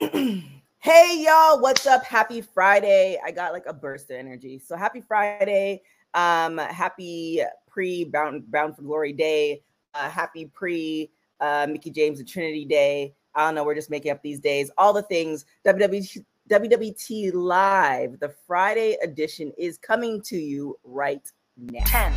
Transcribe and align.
hey 0.00 1.22
y'all, 1.22 1.60
what's 1.60 1.86
up? 1.86 2.02
Happy 2.04 2.40
Friday. 2.40 3.18
I 3.22 3.30
got 3.30 3.52
like 3.52 3.66
a 3.66 3.72
burst 3.74 4.10
of 4.10 4.16
energy. 4.16 4.58
So 4.58 4.74
happy 4.74 5.02
Friday. 5.02 5.82
Um, 6.14 6.56
happy 6.56 7.42
pre 7.68 8.04
Bound 8.04 8.50
Bound 8.50 8.76
for 8.76 8.82
Glory 8.82 9.12
Day. 9.12 9.62
Uh, 9.92 10.08
happy 10.08 10.46
pre 10.46 11.10
uh, 11.40 11.66
Mickie 11.68 11.90
James 11.90 12.18
and 12.18 12.26
Trinity 12.26 12.64
Day. 12.64 13.14
I 13.34 13.44
don't 13.44 13.54
know. 13.54 13.62
We're 13.62 13.74
just 13.74 13.90
making 13.90 14.10
up 14.10 14.22
these 14.22 14.40
days. 14.40 14.70
All 14.78 14.94
the 14.94 15.02
things. 15.02 15.44
WWE, 15.66 16.24
WWT 16.48 17.34
Live, 17.34 18.18
the 18.18 18.34
Friday 18.46 18.96
edition 19.02 19.52
is 19.58 19.76
coming 19.76 20.22
to 20.22 20.36
you 20.36 20.78
right 20.82 21.30
now. 21.58 21.84
10, 21.84 22.12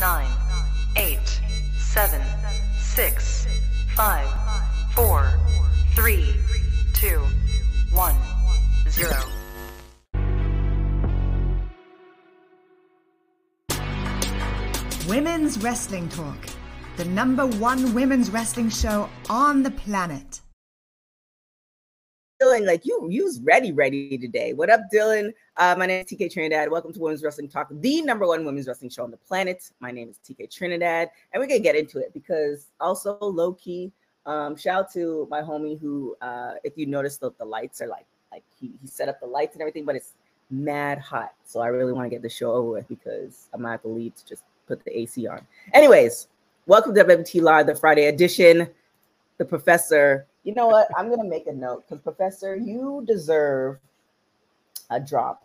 9, 0.00 0.30
8, 0.96 1.18
7, 1.76 2.22
6, 2.78 3.46
5, 3.94 4.28
4, 4.94 5.32
3, 5.94 6.34
2, 7.02 7.18
1, 7.94 8.14
0. 8.90 9.10
Women's 15.08 15.58
Wrestling 15.58 16.08
Talk, 16.10 16.36
the 16.96 17.04
number 17.06 17.44
one 17.44 17.92
women's 17.92 18.30
wrestling 18.30 18.70
show 18.70 19.08
on 19.28 19.64
the 19.64 19.72
planet. 19.72 20.42
Dylan, 22.40 22.66
like 22.66 22.86
you, 22.86 23.08
you 23.10 23.24
was 23.24 23.40
ready, 23.40 23.72
ready 23.72 24.16
today. 24.16 24.52
What 24.52 24.70
up, 24.70 24.82
Dylan? 24.94 25.32
Uh, 25.56 25.74
my 25.76 25.86
name 25.86 26.04
is 26.04 26.12
TK 26.12 26.32
Trinidad. 26.32 26.70
Welcome 26.70 26.92
to 26.92 27.00
Women's 27.00 27.24
Wrestling 27.24 27.48
Talk, 27.48 27.66
the 27.72 28.02
number 28.02 28.28
one 28.28 28.44
women's 28.44 28.68
wrestling 28.68 28.90
show 28.90 29.02
on 29.02 29.10
the 29.10 29.16
planet. 29.16 29.72
My 29.80 29.90
name 29.90 30.08
is 30.08 30.20
TK 30.24 30.48
Trinidad, 30.52 31.10
and 31.32 31.40
we're 31.40 31.48
gonna 31.48 31.58
get 31.58 31.74
into 31.74 31.98
it 31.98 32.14
because 32.14 32.68
also 32.78 33.18
low 33.20 33.54
key. 33.54 33.92
Um, 34.24 34.56
shout 34.56 34.84
out 34.84 34.92
to 34.92 35.26
my 35.30 35.40
homie 35.40 35.80
who, 35.80 36.16
uh, 36.20 36.52
if 36.62 36.76
you 36.76 36.86
notice, 36.86 37.16
the, 37.16 37.32
the 37.38 37.44
lights 37.44 37.80
are 37.80 37.88
like, 37.88 38.06
like 38.30 38.44
he, 38.60 38.70
he 38.80 38.86
set 38.86 39.08
up 39.08 39.20
the 39.20 39.26
lights 39.26 39.54
and 39.54 39.62
everything, 39.62 39.84
but 39.84 39.96
it's 39.96 40.12
mad 40.50 40.98
hot. 40.98 41.32
So 41.44 41.60
I 41.60 41.68
really 41.68 41.92
want 41.92 42.06
to 42.06 42.10
get 42.10 42.22
the 42.22 42.28
show 42.28 42.52
over 42.52 42.70
with 42.70 42.88
because 42.88 43.48
I'm 43.52 43.60
gonna 43.60 43.72
have 43.72 43.82
to 43.82 43.88
leave 43.88 44.14
to 44.16 44.26
just 44.26 44.42
put 44.68 44.84
the 44.84 44.96
AC 44.96 45.26
on. 45.26 45.40
Anyways, 45.72 46.28
welcome 46.66 46.94
to 46.94 47.04
WWT 47.04 47.42
Live, 47.42 47.66
the 47.66 47.74
Friday 47.74 48.06
edition. 48.06 48.68
The 49.38 49.44
professor, 49.44 50.26
you 50.44 50.54
know 50.54 50.68
what? 50.68 50.88
I'm 50.96 51.08
gonna 51.08 51.28
make 51.28 51.46
a 51.46 51.52
note 51.52 51.84
because 51.88 52.02
Professor, 52.02 52.54
you 52.54 53.02
deserve 53.06 53.78
a 54.90 55.00
drop, 55.00 55.44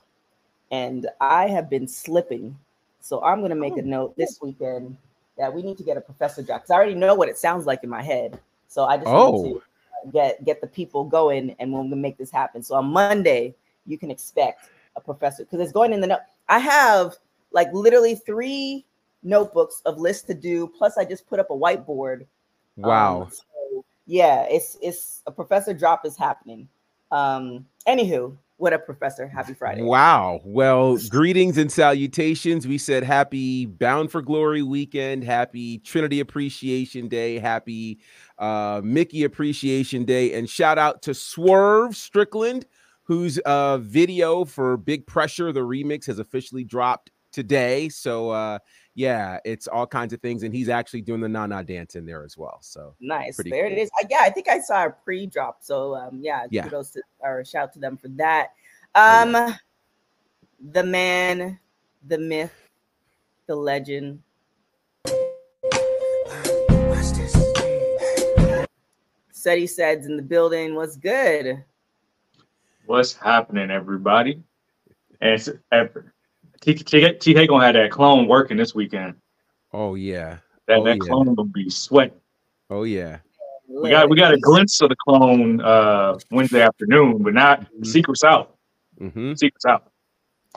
and 0.71 1.07
I 1.19 1.47
have 1.47 1.69
been 1.69 1.87
slipping. 1.87 2.57
So 2.99 3.23
I'm 3.23 3.41
gonna 3.41 3.55
make 3.55 3.77
a 3.77 3.81
note 3.81 4.15
this 4.17 4.39
weekend 4.41 4.97
that 5.37 5.53
we 5.53 5.61
need 5.61 5.77
to 5.77 5.83
get 5.83 5.97
a 5.97 6.01
professor 6.01 6.41
drop 6.43 6.61
because 6.61 6.71
I 6.71 6.75
already 6.75 6.95
know 6.95 7.15
what 7.15 7.29
it 7.29 7.37
sounds 7.37 7.65
like 7.65 7.83
in 7.83 7.89
my 7.89 8.01
head. 8.01 8.39
So 8.67 8.85
I 8.85 8.97
just 8.97 9.07
Oh. 9.07 9.43
need 9.43 9.53
to 9.53 9.61
get 10.11 10.43
get 10.45 10.61
the 10.61 10.67
people 10.67 11.03
going, 11.03 11.55
and 11.59 11.71
we're 11.71 11.81
gonna 11.81 11.95
make 11.95 12.17
this 12.17 12.31
happen. 12.31 12.61
So 12.63 12.75
on 12.75 12.85
Monday, 12.85 13.55
you 13.85 13.97
can 13.97 14.11
expect 14.11 14.69
a 14.95 15.01
professor 15.01 15.43
because 15.43 15.59
it's 15.59 15.71
going 15.71 15.93
in 15.93 16.01
the 16.01 16.07
note. 16.07 16.19
I 16.49 16.59
have 16.59 17.15
like 17.51 17.71
literally 17.73 18.15
three 18.15 18.85
notebooks 19.23 19.81
of 19.85 19.97
lists 19.97 20.23
to 20.27 20.33
do. 20.33 20.67
Plus, 20.67 20.97
I 20.97 21.05
just 21.05 21.27
put 21.27 21.39
up 21.39 21.49
a 21.49 21.53
whiteboard. 21.53 22.25
Wow. 22.77 23.23
Um, 23.23 23.31
so, 23.31 23.85
yeah, 24.05 24.45
it's 24.49 24.77
it's 24.81 25.21
a 25.25 25.31
professor 25.31 25.73
drop 25.73 26.05
is 26.05 26.17
happening. 26.17 26.67
Um, 27.11 27.65
anywho, 27.87 28.35
what 28.57 28.73
up, 28.73 28.85
professor? 28.85 29.27
Happy 29.27 29.53
Friday. 29.53 29.83
Wow. 29.83 30.41
Well, 30.43 30.97
greetings 31.09 31.57
and 31.57 31.71
salutations. 31.71 32.67
We 32.67 32.77
said 32.77 33.03
happy 33.03 33.65
Bound 33.65 34.11
for 34.11 34.21
Glory 34.21 34.63
weekend, 34.63 35.23
happy 35.23 35.77
Trinity 35.79 36.19
Appreciation 36.19 37.07
Day, 37.07 37.39
happy 37.39 37.99
uh, 38.39 38.81
Mickie 38.83 39.23
Appreciation 39.23 40.05
Day, 40.05 40.33
and 40.33 40.49
shout 40.49 40.77
out 40.77 41.03
to 41.03 41.13
Swerve 41.13 41.95
Strickland, 41.95 42.65
whose 43.03 43.37
uh, 43.39 43.77
video 43.77 44.43
for 44.43 44.75
Big 44.75 45.05
Pressure, 45.05 45.51
the 45.51 45.61
remix, 45.61 46.07
has 46.07 46.19
officially 46.19 46.63
dropped 46.63 47.11
today. 47.31 47.89
So, 47.89 48.29
uh, 48.29 48.59
yeah, 48.95 49.39
it's 49.45 49.67
all 49.67 49.85
kinds 49.85 50.13
of 50.13 50.21
things, 50.21 50.43
and 50.43 50.53
he's 50.53 50.69
actually 50.69 51.01
doing 51.01 51.21
the 51.21 51.29
na-na 51.29 51.61
dance 51.61 51.95
in 51.95 52.05
there 52.05 52.23
as 52.23 52.35
well. 52.37 52.57
So, 52.61 52.95
Nice. 52.99 53.37
There 53.37 53.45
cool. 53.67 53.77
it 53.77 53.77
is. 53.79 53.89
Uh, 54.01 54.07
yeah, 54.09 54.19
I 54.21 54.29
think 54.31 54.47
I 54.49 54.59
saw 54.59 54.85
a 54.85 54.89
pre-drop. 54.89 55.57
So 55.61 55.95
um, 55.95 56.19
yeah, 56.21 56.47
Yeah. 56.49 56.63
kudos 56.63 56.91
to 56.91 57.01
or 57.19 57.45
shout 57.45 57.73
to 57.73 57.79
them 57.79 57.97
for 57.97 58.07
that. 58.09 58.49
Oh, 58.95 59.21
Um 59.35 59.55
the 60.71 60.83
man, 60.83 61.59
the 62.07 62.17
myth, 62.17 62.53
the 63.45 63.55
legend. 63.55 64.23
Said 69.31 69.59
he 69.59 69.67
said's 69.67 70.07
in 70.07 70.17
the 70.17 70.23
building. 70.23 70.75
What's 70.75 70.97
good? 70.97 71.63
What's 72.85 73.13
happening, 73.13 73.69
everybody? 73.69 74.43
And 75.21 75.33
it's, 75.33 75.49
ever. 76.65 76.73
TK, 76.73 77.17
TK 77.19 77.47
gonna 77.47 77.65
have 77.65 77.73
that 77.75 77.91
clone 77.91 78.27
working 78.27 78.57
this 78.57 78.73
weekend. 78.75 79.15
oh 79.73 79.95
yeah, 79.95 80.37
That, 80.67 80.79
Oh, 80.79 80.83
that 80.85 80.97
yeah. 80.97 81.03
clone 81.03 81.33
gonna 81.35 81.49
be 81.49 81.69
sweating. 81.69 82.19
oh 82.69 82.83
yeah. 82.83 83.19
We 83.69 83.89
got 83.89 84.09
we 84.09 84.15
got 84.15 84.33
a 84.33 84.37
glimpse 84.39 84.81
of 84.81 84.89
the 84.89 84.95
clone 84.95 85.61
uh 85.61 86.17
Wednesday 86.31 86.61
afternoon, 86.61 87.21
but 87.21 87.33
not 87.33 87.71
Mhm. 87.73 87.85
secrets 87.85 88.23
out. 88.23 88.55
hmm 88.97 89.33
Secrets 89.35 89.65
out. 89.65 89.91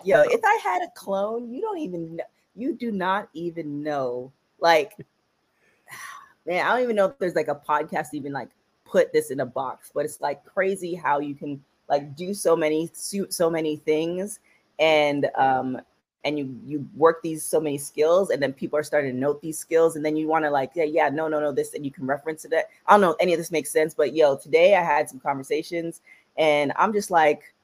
Yo, 0.05 0.23
if 0.23 0.41
I 0.45 0.59
had 0.63 0.83
a 0.83 0.89
clone, 0.95 1.53
you 1.53 1.61
don't 1.61 1.79
even 1.79 2.17
know, 2.17 2.25
you 2.55 2.75
do 2.75 2.91
not 2.93 3.29
even 3.35 3.83
know. 3.83 4.33
Like, 4.59 4.93
man, 6.47 6.65
I 6.65 6.71
don't 6.75 6.83
even 6.85 6.97
know 6.97 7.07
if 7.07 7.19
there's 7.19 7.35
like 7.35 7.49
a 7.49 7.55
podcast 7.55 8.09
even 8.15 8.33
like 8.33 8.49
put 8.85 9.13
this 9.13 9.31
in 9.31 9.41
a 9.41 9.47
box, 9.47 9.91
but 9.95 10.05
it's 10.05 10.21
like 10.21 10.45
crazy 10.45 10.95
how 10.95 11.19
you 11.19 11.35
can 11.35 11.63
like 11.89 12.15
do 12.17 12.33
so 12.33 12.55
many 12.57 12.89
suit 12.93 13.35
so 13.35 13.51
many 13.51 13.75
things 13.77 14.39
and 14.79 15.29
um 15.37 15.81
and 16.25 16.39
you 16.39 16.55
you 16.67 16.87
work 16.97 17.23
these 17.23 17.45
so 17.45 17.59
many 17.59 17.79
skills 17.79 18.31
and 18.31 18.43
then 18.43 18.53
people 18.53 18.79
are 18.79 18.83
starting 18.83 19.13
to 19.13 19.17
note 19.19 19.41
these 19.41 19.59
skills 19.59 19.97
and 19.97 20.05
then 20.05 20.17
you 20.17 20.29
want 20.29 20.45
to 20.45 20.51
like 20.51 20.71
yeah 20.75 20.85
yeah 20.85 21.09
no 21.09 21.29
no 21.29 21.41
no 21.41 21.51
this 21.51 21.73
and 21.75 21.85
you 21.85 21.91
can 21.91 22.07
reference 22.07 22.45
it 22.45 22.53
i 22.87 22.93
don't 22.93 23.01
know 23.01 23.13
if 23.13 23.17
any 23.21 23.33
of 23.33 23.39
this 23.39 23.51
makes 23.51 23.71
sense 23.71 23.95
but 23.95 24.15
yo 24.15 24.37
today 24.37 24.77
i 24.77 24.83
had 24.83 25.09
some 25.09 25.19
conversations 25.19 26.03
and 26.37 26.73
i'm 26.77 26.93
just 26.93 27.11
like 27.11 27.55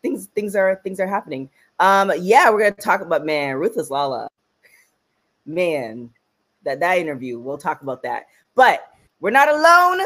things 0.00 0.26
things 0.34 0.54
are 0.54 0.80
things 0.84 1.00
are 1.00 1.08
happening 1.08 1.50
um, 1.80 2.12
yeah, 2.20 2.50
we're 2.50 2.58
gonna 2.58 2.72
talk 2.72 3.00
about 3.02 3.24
man, 3.24 3.56
Ruthless 3.56 3.90
Lala. 3.90 4.28
Man, 5.46 6.10
that 6.64 6.80
that 6.80 6.98
interview, 6.98 7.38
we'll 7.38 7.58
talk 7.58 7.82
about 7.82 8.02
that. 8.02 8.26
But 8.54 8.90
we're 9.20 9.30
not 9.30 9.48
alone. 9.48 10.04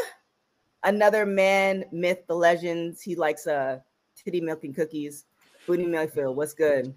Another 0.85 1.25
man, 1.25 1.85
myth, 1.93 2.27
the 2.27 2.35
legends. 2.35 3.01
He 3.01 3.15
likes 3.15 3.47
uh 3.47 3.79
titty 4.23 4.41
milk 4.41 4.65
and 4.65 4.75
cookies. 4.75 5.25
Boonie 5.67 5.87
Mayfield, 5.87 6.37
what's 6.37 6.55
good? 6.55 6.93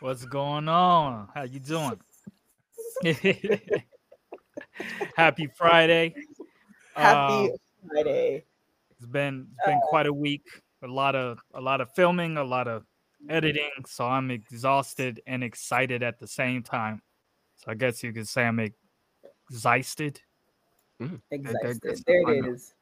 What's 0.00 0.24
going 0.24 0.68
on? 0.68 1.28
How 1.34 1.42
you 1.42 1.58
doing? 1.60 1.98
Happy 5.16 5.48
Friday. 5.56 6.14
Happy 6.94 7.50
Um, 7.50 7.56
Friday. 7.88 8.44
it's 8.90 9.06
been 9.06 9.48
it's 9.50 9.66
been 9.66 9.80
quite 9.88 10.06
a 10.06 10.12
week. 10.12 10.44
A 10.82 10.86
lot 10.86 11.14
of 11.16 11.40
a 11.54 11.60
lot 11.60 11.80
of 11.80 11.90
filming, 11.94 12.36
a 12.36 12.44
lot 12.44 12.68
of 12.68 12.84
editing. 13.28 13.70
So 13.86 14.06
I'm 14.06 14.30
exhausted 14.30 15.20
and 15.26 15.42
excited 15.42 16.02
at 16.04 16.18
the 16.20 16.26
same 16.28 16.62
time. 16.62 17.02
So 17.56 17.72
I 17.72 17.74
guess 17.74 18.02
you 18.04 18.12
could 18.12 18.28
say 18.28 18.44
I'm 18.44 18.60
excited. 18.60 20.20
Excited. 21.00 21.80
that's- 21.82 22.02
There 22.06 22.22
I 22.28 22.32
it 22.32 22.42
know. 22.44 22.52
is. 22.52 22.74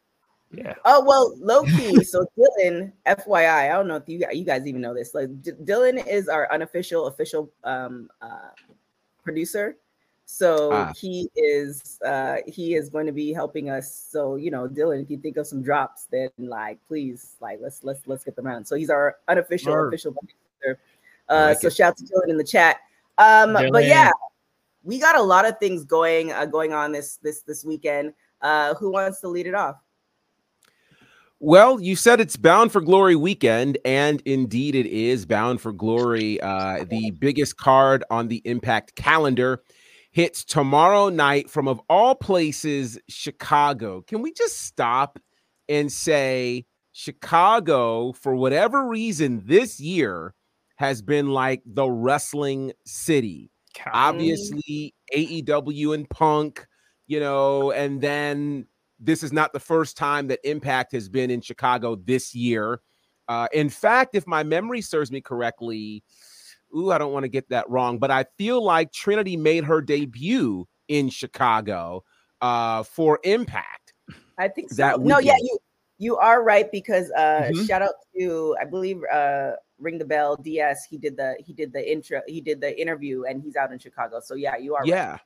Yeah. 0.53 0.75
Oh 0.85 1.05
well, 1.05 1.35
low 1.39 1.65
key. 1.65 2.03
So 2.05 2.27
Dylan, 2.39 2.93
FYI, 3.07 3.71
I 3.71 3.75
don't 3.75 3.89
know 3.89 3.97
if 3.97 4.09
you 4.09 4.25
you 4.33 4.45
guys 4.45 4.67
even 4.67 4.81
know 4.81 4.95
this. 4.95 5.13
Like 5.15 5.43
D- 5.43 5.53
Dylan 5.65 6.07
is 6.07 6.29
our 6.29 6.51
unofficial 6.53 7.07
official 7.09 7.51
um 7.65 8.09
uh 8.23 8.51
producer. 9.25 9.77
So 10.25 10.73
Ah. 10.73 10.93
he 10.97 11.29
is 11.37 11.99
uh 12.05 12.39
he 12.47 12.75
is 12.75 12.89
going 12.91 13.07
to 13.07 13.13
be 13.13 13.33
helping 13.33 13.71
us. 13.71 13.93
So 14.11 14.37
you 14.37 14.51
know, 14.51 14.69
Dylan, 14.69 15.03
if 15.03 15.11
you 15.11 15.19
think 15.19 15.37
of 15.37 15.47
some 15.47 15.63
drops, 15.63 16.07
then 16.11 16.31
like 16.39 16.79
please 16.89 17.35
like 17.41 17.59
let's 17.61 17.83
let's 17.85 18.07
let's 18.07 18.25
get 18.25 18.37
them 18.37 18.47
out. 18.47 18.67
So 18.69 18.77
he's 18.77 18.91
our 18.91 19.17
unofficial 19.29 19.73
Word. 19.73 19.89
official 19.89 20.13
producer. 20.15 20.81
Uh 21.29 21.49
like 21.51 21.61
so 21.61 21.67
it. 21.69 21.75
shout 21.75 21.91
out 21.91 21.97
to 21.99 22.05
Dylan 22.05 22.31
in 22.31 22.37
the 22.39 22.45
chat. 22.45 22.77
Um 23.19 23.53
but 23.73 23.85
yeah, 23.85 24.11
we 24.85 24.99
got 25.01 25.17
a 25.17 25.23
lot 25.23 25.45
of 25.47 25.59
things 25.59 25.85
going 25.85 26.33
uh, 26.33 26.47
going 26.47 26.73
on 26.73 26.93
this 26.93 27.17
this 27.23 27.43
this 27.43 27.65
weekend. 27.65 28.15
Uh 28.41 28.75
who 28.75 28.91
wants 28.93 29.21
to 29.21 29.29
lead 29.29 29.47
it 29.49 29.55
off? 29.55 29.77
Well, 31.39 31.81
you 31.81 31.97
said 31.97 32.21
it's 32.21 32.37
Bound 32.37 32.73
for 32.73 32.81
Glory 32.81 33.15
weekend, 33.15 33.77
and 33.85 34.23
indeed 34.25 34.75
it 34.75 34.87
is 34.87 35.27
Bound 35.27 35.61
for 35.61 35.73
Glory. 35.73 36.41
Uh, 36.41 36.85
the 36.89 37.11
biggest 37.11 37.59
card 37.59 38.05
on 38.11 38.29
the 38.29 38.41
Impact 38.47 38.95
calendar 38.97 39.63
hits 40.13 40.45
tomorrow 40.45 41.11
night 41.11 41.51
from, 41.51 41.69
of 41.69 41.79
all 41.91 42.15
places, 42.15 42.99
Chicago. 43.09 44.01
Can 44.01 44.23
we 44.23 44.33
just 44.33 44.63
stop 44.63 45.19
and 45.69 45.93
say 45.93 46.65
Chicago, 46.93 48.13
for 48.13 48.35
whatever 48.35 48.87
reason, 48.87 49.43
this 49.45 49.79
year 49.79 50.35
has 50.77 51.03
been 51.03 51.29
like 51.29 51.63
the 51.67 51.91
wrestling 51.91 52.73
city? 52.87 53.51
obviously 53.93 54.95
AEW 55.15 55.95
and 55.95 56.09
Punk, 56.09 56.67
you 57.07 57.21
know, 57.21 57.73
and 57.73 58.01
then 58.01 58.67
this 58.99 59.23
is 59.23 59.33
not 59.33 59.53
the 59.53 59.61
first 59.61 59.97
time 59.97 60.29
that 60.29 60.41
Impact 60.45 60.93
has 60.93 61.09
been 61.09 61.31
in 61.31 61.41
Chicago 61.41 61.97
this 61.97 62.35
year. 62.35 62.81
Uh, 63.29 63.49
in 63.53 63.69
fact, 63.69 64.15
if 64.15 64.27
my 64.27 64.43
memory 64.43 64.81
serves 64.81 65.11
me 65.11 65.21
correctly, 65.21 66.03
ooh, 66.77 66.91
I 66.91 66.99
don't 66.99 67.13
want 67.13 67.25
to 67.25 67.29
get 67.29 67.49
that 67.51 67.69
wrong, 67.69 67.99
but 67.99 68.11
I 68.11 68.25
feel 68.39 68.63
like 68.63 68.93
Trinity 68.93 69.37
made 69.37 69.65
her 69.65 69.81
debut 69.81 70.67
in 70.89 71.09
Chicago 71.11 72.05
uh, 72.41 72.83
for 72.85 73.19
Impact. 73.25 73.95
I 74.39 74.49
think 74.49 74.71
so. 74.71 74.77
That 74.77 75.01
no, 75.01 75.19
yeah, 75.19 75.37
you 75.41 75.59
you 75.99 76.17
are 76.17 76.43
right 76.43 76.71
because 76.71 77.11
uh 77.13 77.51
Mhm. 77.53 77.67
shout 77.67 77.83
out 77.83 77.95
to 78.19 78.57
I 78.61 78.65
believe 78.67 79.03
uh 79.11 79.53
Ring 79.79 79.99
the 79.99 80.05
Bell 80.05 80.37
DS. 80.37 80.87
He 80.89 80.99
did 80.99 81.17
the 81.17 81.37
he 81.45 81.53
did 81.53 81.73
the 81.73 81.91
intro, 81.91 82.21
he 82.27 82.41
did 82.41 82.61
the 82.61 82.79
interview 82.79 83.25
and 83.25 83.43
he's 83.43 83.57
out 83.57 83.73
in 83.73 83.79
Chicago. 83.79 84.21
So 84.21 84.35
yeah, 84.35 84.57
you 84.57 84.75
are 84.75 84.83
right. 84.83 85.21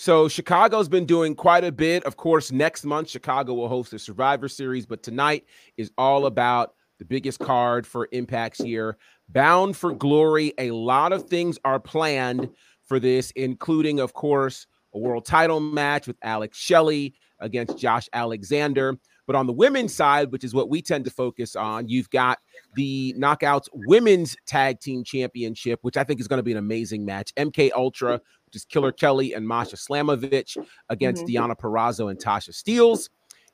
So 0.00 0.28
Chicago's 0.28 0.88
been 0.88 1.06
doing 1.06 1.34
quite 1.34 1.64
a 1.64 1.72
bit. 1.72 2.04
Of 2.04 2.16
course, 2.16 2.52
next 2.52 2.84
month 2.84 3.10
Chicago 3.10 3.54
will 3.54 3.66
host 3.66 3.90
the 3.90 3.98
Survivor 3.98 4.46
Series, 4.46 4.86
but 4.86 5.02
tonight 5.02 5.44
is 5.76 5.90
all 5.98 6.26
about 6.26 6.74
the 7.00 7.04
biggest 7.04 7.40
card 7.40 7.84
for 7.84 8.08
Impact's 8.12 8.60
year. 8.60 8.96
Bound 9.28 9.76
for 9.76 9.92
Glory. 9.92 10.54
A 10.58 10.70
lot 10.70 11.12
of 11.12 11.24
things 11.24 11.58
are 11.64 11.80
planned 11.80 12.48
for 12.84 13.00
this, 13.00 13.32
including, 13.32 13.98
of 13.98 14.12
course, 14.12 14.68
a 14.94 15.00
world 15.00 15.26
title 15.26 15.58
match 15.58 16.06
with 16.06 16.16
Alex 16.22 16.56
Shelley 16.56 17.14
against 17.40 17.76
Josh 17.76 18.08
Alexander. 18.12 18.96
But 19.26 19.36
on 19.36 19.46
the 19.46 19.52
women's 19.52 19.94
side, 19.94 20.32
which 20.32 20.42
is 20.42 20.54
what 20.54 20.70
we 20.70 20.80
tend 20.80 21.04
to 21.04 21.10
focus 21.10 21.54
on, 21.54 21.86
you've 21.88 22.08
got 22.08 22.38
the 22.76 23.14
Knockouts 23.18 23.68
Women's 23.74 24.34
Tag 24.46 24.80
Team 24.80 25.04
Championship, 25.04 25.80
which 25.82 25.98
I 25.98 26.04
think 26.04 26.18
is 26.18 26.28
going 26.28 26.38
to 26.38 26.42
be 26.44 26.52
an 26.52 26.58
amazing 26.58 27.04
match. 27.04 27.34
MK 27.34 27.70
Ultra, 27.76 28.22
is 28.56 28.64
Killer 28.64 28.92
Kelly 28.92 29.34
and 29.34 29.46
Masha 29.46 29.76
Slamovich 29.76 30.56
against 30.88 31.24
Mhm. 31.24 31.34
Deonna 31.34 31.58
Purrazzo 31.58 32.10
and 32.10 32.18
Tasha 32.18 32.54
Steeles. 32.54 33.10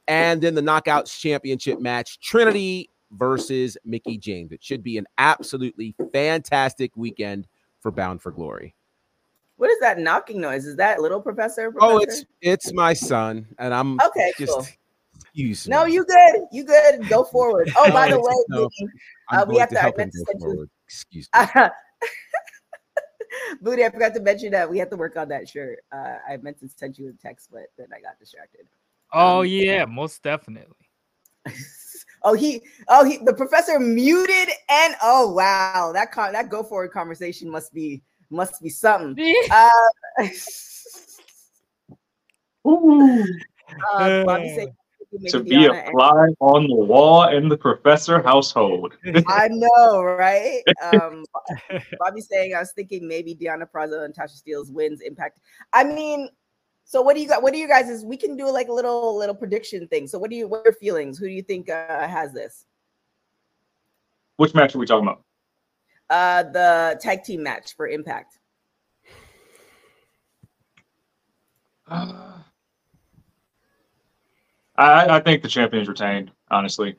And 0.09 0.43
then 0.43 0.55
the 0.55 0.61
Knockouts 0.61 1.19
Championship 1.19 1.81
match, 1.81 2.21
Trinity 2.21 2.91
versus 3.13 3.79
Mickie 3.85 4.19
James. 4.19 4.53
It 4.53 4.63
should 4.63 4.83
be 4.83 4.99
an 4.99 5.07
absolutely 5.19 5.95
fantastic 6.13 6.93
weekend 6.97 7.47
for 7.81 7.91
Bound 7.91 8.21
for 8.21 8.31
Glory. 8.33 8.75
What 9.57 9.71
is 9.71 9.79
that 9.81 9.99
knocking 9.99 10.41
noise? 10.41 10.67
Is 10.67 10.77
that 10.77 11.01
little 11.01 11.21
professor? 11.21 11.73
Oh, 11.81 11.99
it's 11.99 12.25
it's 12.43 12.73
my 12.73 12.93
son, 12.93 13.47
and 13.59 13.73
I'm 13.73 14.01
Okay, 14.01 14.33
just 14.37 14.53
cool. 14.53 14.67
excuse 15.15 15.69
me. 15.69 15.71
no, 15.71 15.85
you 15.85 16.05
good. 16.05 16.43
You 16.51 16.65
good. 16.65 17.09
Go 17.09 17.23
forward. 17.25 17.71
Oh, 17.79 17.91
by 17.93 18.11
the 18.11 18.21
way, 18.21 18.35
no. 18.49 18.69
Uh, 19.31 19.47
we 19.49 19.57
have 19.59 19.69
to 19.69 19.77
to- 19.77 19.81
help 19.81 19.99
him 19.99 20.11
go 20.27 20.39
forward. 20.41 20.71
Excuse 20.87 21.29
me. 21.55 21.63
Boonie, 23.61 23.85
I 23.85 23.91
forgot 23.91 24.15
to 24.15 24.21
mention 24.21 24.53
that 24.53 24.71
we 24.71 24.79
have 24.79 24.91
to 24.91 24.97
work 24.97 25.17
on 25.17 25.29
that 25.29 25.49
shirt. 25.49 25.81
Uh, 25.93 26.17
I 26.29 26.37
meant 26.39 26.59
to 26.61 26.69
send 26.69 26.99
you 26.99 27.09
a 27.09 27.13
text, 27.13 27.51
but 27.53 27.67
then 27.79 27.89
I 27.95 28.01
got 28.01 28.19
distracted. 28.19 28.67
Oh 29.13 29.41
Um, 29.41 29.47
yeah, 29.47 29.85
most 29.85 30.23
definitely. 30.23 30.77
oh, 32.23 32.35
he, 32.35 32.63
oh, 32.89 33.05
he, 33.05 33.19
the 33.19 33.35
professor 33.35 33.79
muted, 33.79 34.49
and 34.69 34.95
oh 35.03 35.33
wow, 35.33 35.93
that 35.93 36.11
con- 36.11 36.33
that 36.33 36.49
go 36.49 36.63
forward 36.63 36.91
conversation 36.91 37.49
must 37.51 37.73
be 37.73 38.03
must 38.31 38.63
be 38.63 38.69
something. 38.69 39.35
Uh, 39.51 40.29
Ooh, 42.67 43.25
uh, 43.95 44.25
Bobby 44.25 44.49
said, 44.55 44.69
to 45.29 45.43
be 45.43 45.67
a 45.67 45.71
Deonna 45.71 45.85
and- 45.85 45.91
fly 45.93 46.27
on 46.41 46.69
the 46.69 46.75
wall 46.75 47.29
in 47.29 47.49
the 47.49 47.57
professor 47.57 48.23
household. 48.23 48.97
I 49.27 49.49
know, 49.49 50.03
right? 50.03 50.63
Um, 50.83 51.25
Bobby 51.99 52.21
saying 52.21 52.55
I 52.55 52.61
was 52.61 52.73
thinking 52.73 53.07
maybe 53.07 53.35
Deonna 53.35 53.67
Purrazzo 53.71 54.05
and 54.05 54.15
Tasha 54.15 54.31
Steeles 54.31 54.71
wins 54.71 55.01
impact. 55.01 55.41
I 55.73 55.85
mean, 55.85 56.29
so 56.85 57.01
what 57.03 57.15
do 57.15 57.23
you 57.23 57.29
got? 57.29 57.43
What 57.43 57.53
do 57.53 57.59
you 57.59 57.69
guys 57.69 57.89
is 57.89 58.05
we 58.05 58.17
can 58.17 58.37
do 58.37 58.51
like 58.51 58.69
a 58.69 58.73
little 58.73 59.17
little 59.17 59.35
prediction 59.35 59.89
thing. 59.89 60.07
So 60.07 60.19
what 60.19 60.31
do 60.31 60.37
you 60.37 60.47
what 60.47 60.61
are 60.61 60.65
your 60.67 60.75
feelings? 60.75 61.19
Who 61.19 61.27
do 61.27 61.33
you 61.33 61.43
think 61.43 61.71
uh, 61.71 62.07
has 62.07 62.33
this? 62.33 62.67
Which 64.37 64.55
match 64.55 64.75
are 64.75 64.79
we 64.79 64.87
talking 64.87 65.09
about? 65.09 65.23
Uh 66.11 66.43
the 66.43 66.99
tag 67.01 67.25
team 67.25 67.43
match 67.43 67.75
for 67.75 67.89
impact. 67.89 68.39
Uh, 71.87 72.39
I, 74.77 75.17
I 75.17 75.21
think 75.21 75.43
the 75.43 75.49
champion's 75.49 75.89
retained, 75.89 76.33
honestly. 76.51 76.97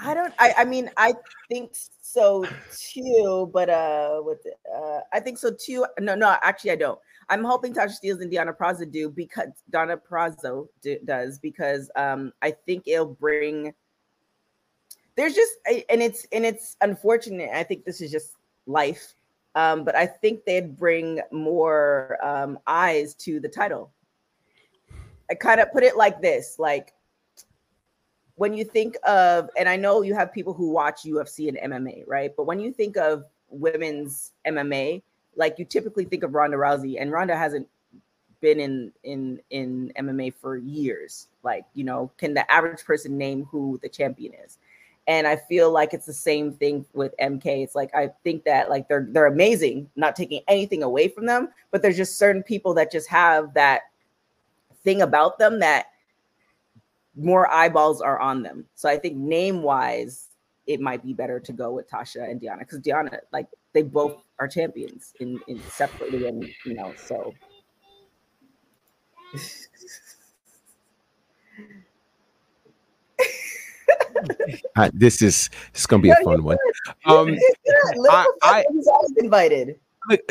I 0.00 0.12
don't 0.12 0.34
I 0.38 0.52
I 0.58 0.64
mean 0.64 0.90
I 0.98 1.14
think 1.48 1.72
so 2.02 2.44
too, 2.92 3.50
but 3.52 3.70
uh 3.70 4.20
with 4.22 4.46
uh 4.74 5.00
I 5.12 5.20
think 5.20 5.38
so 5.38 5.50
too. 5.50 5.86
No, 5.98 6.14
no, 6.14 6.36
actually 6.42 6.72
I 6.72 6.76
don't. 6.76 6.98
I'm 7.30 7.42
hoping 7.42 7.72
Tasha 7.72 7.92
Steeles 7.92 8.20
and 8.20 8.30
Deonna 8.30 8.54
Purrazzo 8.54 8.90
do 8.90 9.08
because 9.08 9.48
Deonna 9.72 9.98
Purrazzo 9.98 10.68
do, 10.82 10.98
does 11.04 11.38
because 11.38 11.90
um 11.96 12.32
I 12.42 12.50
think 12.50 12.84
it'll 12.86 13.06
bring 13.06 13.72
there's 15.16 15.34
just 15.34 15.52
and 15.66 16.02
it's 16.02 16.26
and 16.32 16.44
it's 16.44 16.76
unfortunate. 16.82 17.50
I 17.54 17.62
think 17.62 17.84
this 17.84 18.00
is 18.00 18.10
just 18.10 18.34
life. 18.66 19.14
Um, 19.54 19.84
but 19.84 19.94
I 19.94 20.04
think 20.04 20.44
they'd 20.44 20.76
bring 20.76 21.20
more 21.30 22.18
um 22.22 22.58
eyes 22.66 23.14
to 23.16 23.40
the 23.40 23.48
title. 23.48 23.92
I 25.30 25.34
kind 25.34 25.60
of 25.60 25.72
put 25.72 25.82
it 25.82 25.96
like 25.96 26.20
this, 26.20 26.58
like 26.58 26.92
when 28.36 28.52
you 28.52 28.64
think 28.64 28.96
of, 29.06 29.48
and 29.56 29.68
I 29.68 29.76
know 29.76 30.02
you 30.02 30.14
have 30.14 30.32
people 30.32 30.52
who 30.52 30.70
watch 30.70 31.04
UFC 31.04 31.48
and 31.48 31.72
MMA, 31.72 32.04
right? 32.06 32.32
But 32.36 32.44
when 32.44 32.60
you 32.60 32.72
think 32.72 32.96
of 32.96 33.24
women's 33.48 34.32
MMA, 34.46 35.02
like 35.36 35.58
you 35.58 35.64
typically 35.64 36.04
think 36.04 36.22
of 36.22 36.34
Ronda 36.34 36.56
Rousey, 36.56 37.00
and 37.00 37.12
Ronda 37.12 37.36
hasn't 37.36 37.68
been 38.40 38.60
in 38.60 38.92
in 39.04 39.40
in 39.50 39.92
MMA 39.98 40.34
for 40.34 40.56
years. 40.56 41.28
Like, 41.42 41.64
you 41.74 41.84
know, 41.84 42.10
can 42.18 42.34
the 42.34 42.50
average 42.52 42.84
person 42.84 43.16
name 43.16 43.44
who 43.44 43.78
the 43.82 43.88
champion 43.88 44.32
is? 44.44 44.58
And 45.06 45.26
I 45.26 45.36
feel 45.36 45.70
like 45.70 45.92
it's 45.92 46.06
the 46.06 46.12
same 46.14 46.52
thing 46.52 46.86
with 46.94 47.14
MK. 47.20 47.46
It's 47.46 47.74
like 47.74 47.94
I 47.94 48.10
think 48.22 48.44
that 48.44 48.70
like 48.70 48.88
they're 48.88 49.06
they're 49.10 49.26
amazing, 49.26 49.90
not 49.96 50.16
taking 50.16 50.42
anything 50.48 50.82
away 50.82 51.08
from 51.08 51.26
them, 51.26 51.48
but 51.70 51.82
there's 51.82 51.96
just 51.96 52.18
certain 52.18 52.42
people 52.42 52.74
that 52.74 52.90
just 52.90 53.08
have 53.08 53.54
that 53.54 53.82
thing 54.84 55.02
about 55.02 55.38
them 55.38 55.60
that 55.60 55.86
more 57.16 57.50
eyeballs 57.50 58.00
are 58.00 58.18
on 58.18 58.42
them. 58.42 58.66
So 58.74 58.88
I 58.88 58.98
think 58.98 59.16
name 59.16 59.62
wise, 59.62 60.28
it 60.66 60.80
might 60.80 61.02
be 61.02 61.12
better 61.12 61.40
to 61.40 61.52
go 61.52 61.72
with 61.72 61.88
Tasha 61.90 62.28
and 62.28 62.40
Deonna 62.40 62.60
because 62.60 62.80
Deonna, 62.80 63.18
like 63.32 63.48
they 63.72 63.82
both 63.82 64.22
are 64.38 64.48
champions 64.48 65.12
in, 65.20 65.40
in 65.48 65.60
separately, 65.62 66.26
and 66.26 66.48
you 66.64 66.74
know, 66.74 66.92
so 66.96 67.34
Uh, 74.76 74.90
this 74.92 75.22
is 75.22 75.50
this 75.72 75.82
is 75.82 75.86
gonna 75.86 76.02
be 76.02 76.10
a 76.10 76.16
fun 76.16 76.42
one. 76.42 76.56
Um, 77.06 77.36
I- 78.10 78.26
I- 78.42 78.64
always 78.88 79.12
invited. 79.16 79.78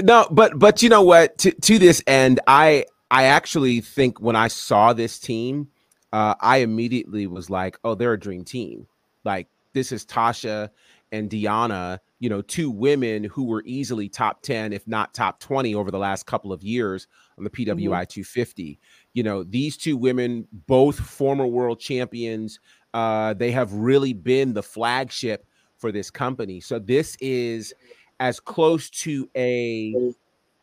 no, 0.01 0.27
but 0.31 0.57
but 0.59 0.83
you 0.83 0.89
know 0.89 1.01
what? 1.01 1.37
To 1.39 1.51
to 1.51 1.79
this 1.79 2.03
end, 2.07 2.39
I 2.47 2.85
I 3.13 3.25
actually 3.25 3.79
think 3.79 4.19
when 4.19 4.35
I 4.35 4.47
saw 4.47 4.91
this 4.91 5.19
team, 5.19 5.67
uh, 6.11 6.33
I 6.41 6.57
immediately 6.57 7.27
was 7.27 7.47
like, 7.47 7.77
oh, 7.83 7.93
they're 7.93 8.13
a 8.13 8.19
dream 8.19 8.43
team. 8.43 8.87
Like 9.23 9.47
this 9.73 9.91
is 9.91 10.03
Tasha 10.03 10.71
and 11.11 11.29
Deonna, 11.29 11.99
you 12.19 12.27
know, 12.27 12.41
two 12.41 12.71
women 12.71 13.25
who 13.25 13.43
were 13.43 13.61
easily 13.67 14.09
top 14.09 14.41
10, 14.41 14.73
if 14.73 14.87
not 14.87 15.13
top 15.13 15.39
20 15.39 15.75
over 15.75 15.91
the 15.91 15.99
last 15.99 16.25
couple 16.25 16.51
of 16.51 16.63
years 16.63 17.05
on 17.37 17.43
the 17.43 17.51
PWI 17.51 18.07
250. 18.09 18.79
You 19.13 19.21
know, 19.21 19.43
these 19.43 19.77
two 19.77 19.95
women, 19.95 20.47
both 20.65 20.99
former 20.99 21.45
world 21.45 21.79
champions, 21.79 22.59
uh, 22.95 23.35
they 23.35 23.51
have 23.51 23.71
really 23.73 24.13
been 24.13 24.55
the 24.55 24.63
flagship 24.63 25.45
for 25.77 25.91
this 25.91 26.09
company. 26.09 26.59
So 26.59 26.79
this 26.79 27.15
is 27.21 27.75
as 28.19 28.39
close 28.39 28.89
to 28.89 29.29
a 29.35 29.93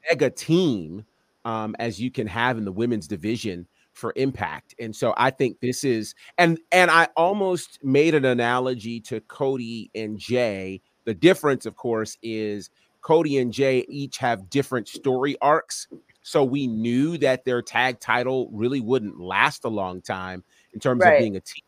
mega 0.09 0.31
team 0.31 1.05
um, 1.45 1.75
as 1.79 2.01
you 2.01 2.11
can 2.11 2.27
have 2.27 2.59
in 2.59 2.65
the 2.65 2.73
women's 2.73 3.07
division 3.09 3.67
for 3.93 4.13
impact. 4.17 4.75
And 4.79 4.95
so 4.95 5.13
i 5.17 5.31
think 5.31 5.59
this 5.61 5.83
is 5.83 6.15
and 6.39 6.59
and 6.71 6.91
i 6.93 7.09
almost 7.17 7.79
made 7.83 8.15
an 8.15 8.25
analogy 8.25 9.01
to 9.01 9.21
cody 9.23 9.91
and 9.95 10.17
jay. 10.19 10.81
The 11.07 11.15
difference 11.15 11.67
of 11.67 11.77
course 11.77 12.17
is 12.23 12.71
cody 13.03 13.39
and 13.39 13.53
jay 13.53 13.85
each 13.89 14.19
have 14.19 14.49
different 14.49 14.87
story 14.87 15.37
arcs. 15.43 15.89
So 16.23 16.45
we 16.45 16.67
knew 16.69 17.19
that 17.19 17.45
their 17.45 17.63
tag 17.63 17.99
title 17.99 18.49
really 18.53 18.81
wouldn't 18.81 19.19
last 19.21 19.65
a 19.65 19.69
long 19.69 20.01
time 20.03 20.45
in 20.73 20.79
terms 20.81 21.03
Right. 21.03 21.15
of 21.15 21.19
being 21.19 21.37
a 21.37 21.41
team. 21.41 21.65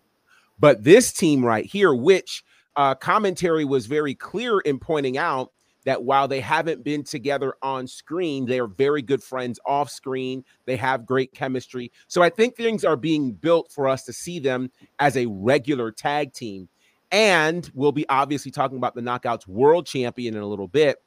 But 0.60 0.84
this 0.84 1.12
team 1.12 1.44
right 1.44 1.66
here 1.66 1.92
which 1.92 2.44
uh, 2.76 2.94
commentary 2.94 3.64
was 3.64 3.86
very 3.86 4.14
clear 4.14 4.60
in 4.60 4.78
pointing 4.78 5.18
out 5.18 5.50
that 5.84 6.04
while 6.04 6.28
they 6.28 6.40
haven't 6.40 6.84
been 6.84 7.02
together 7.04 7.54
on 7.62 7.86
screen, 7.86 8.46
they 8.46 8.58
are 8.60 8.66
very 8.66 9.02
good 9.02 9.22
friends 9.22 9.58
off 9.66 9.90
screen. 9.90 10.44
They 10.66 10.76
have 10.76 11.06
great 11.06 11.32
chemistry. 11.32 11.90
So 12.08 12.22
I 12.22 12.30
think 12.30 12.56
things 12.56 12.84
are 12.84 12.96
being 12.96 13.32
built 13.32 13.70
for 13.72 13.88
us 13.88 14.04
to 14.04 14.12
see 14.12 14.38
them 14.38 14.70
as 14.98 15.16
a 15.16 15.26
regular 15.26 15.90
tag 15.90 16.32
team. 16.32 16.68
And 17.10 17.70
we'll 17.74 17.92
be 17.92 18.08
obviously 18.08 18.50
talking 18.50 18.78
about 18.78 18.94
the 18.94 19.02
Knockouts 19.02 19.46
World 19.46 19.86
Champion 19.86 20.34
in 20.34 20.42
a 20.42 20.46
little 20.46 20.68
bit. 20.68 20.98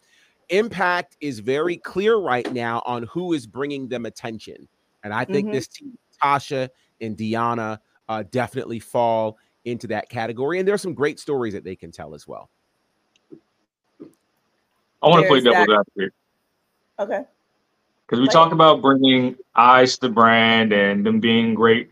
Impact 0.49 1.17
is 1.21 1.39
very 1.39 1.77
clear 1.77 2.17
right 2.17 2.51
now 2.51 2.83
on 2.85 3.03
who 3.03 3.33
is 3.33 3.47
bringing 3.47 3.87
them 3.87 4.05
attention. 4.05 4.67
And 5.03 5.13
I 5.13 5.25
think 5.25 5.47
Mhm. 5.47 5.51
this 5.51 5.67
team, 5.67 5.97
Tasha 6.21 6.69
and 7.01 7.17
Deonna, 7.17 7.79
uh, 8.07 8.23
definitely 8.29 8.79
fall 8.79 9.37
into 9.63 9.87
that 9.87 10.09
category. 10.09 10.59
And 10.59 10.67
there 10.67 10.75
are 10.75 10.79
some 10.79 10.93
great 10.93 11.19
stories 11.19 11.53
that 11.53 11.63
they 11.63 11.75
can 11.75 11.91
tell 11.91 12.13
as 12.13 12.27
well. 12.27 12.51
I 15.05 15.09
want 15.09 15.21
to 15.21 15.27
play 15.27 15.39
There's 15.39 15.53
devil's 15.53 15.67
that- 15.67 15.79
advocate 15.79 16.13
Okay. 16.99 17.25
because 18.05 18.19
we 18.19 18.25
Play 18.25 18.33
talk 18.33 18.51
about 18.51 18.81
bringing 18.81 19.35
eyes 19.55 19.95
to 19.95 20.07
the 20.07 20.09
brand 20.09 20.73
and 20.73 21.05
them 21.05 21.19
being 21.19 21.53
great 21.53 21.91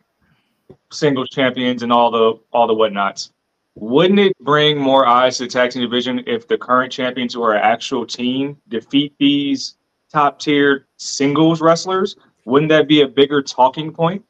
singles 0.91 1.29
champions 1.29 1.83
and 1.83 1.93
all 1.93 2.09
the 2.09 2.39
all 2.51 2.67
the 2.67 2.73
whatnots. 2.73 3.31
Wouldn't 3.75 4.19
it 4.19 4.37
bring 4.39 4.77
more 4.77 5.05
eyes 5.05 5.37
to 5.37 5.43
the 5.43 5.49
tag 5.49 5.71
team 5.71 5.81
division 5.81 6.23
if 6.27 6.47
the 6.47 6.57
current 6.57 6.91
champions 6.91 7.33
who 7.33 7.43
are 7.43 7.53
an 7.53 7.61
actual 7.61 8.05
team 8.05 8.57
defeat 8.67 9.13
these 9.19 9.75
top 10.11 10.39
tier 10.39 10.87
singles 10.97 11.61
wrestlers? 11.61 12.15
Wouldn't 12.45 12.69
that 12.69 12.87
be 12.87 13.01
a 13.01 13.07
bigger 13.07 13.41
talking 13.41 13.91
point? 13.91 14.23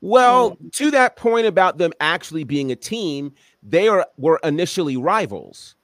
Well, 0.00 0.50
hmm. 0.50 0.68
to 0.74 0.90
that 0.90 1.16
point 1.16 1.46
about 1.46 1.78
them 1.78 1.92
actually 2.00 2.44
being 2.44 2.70
a 2.72 2.76
team, 2.76 3.32
they 3.62 3.88
are 3.88 4.06
were 4.18 4.40
initially 4.44 4.96
rivals, 4.96 5.76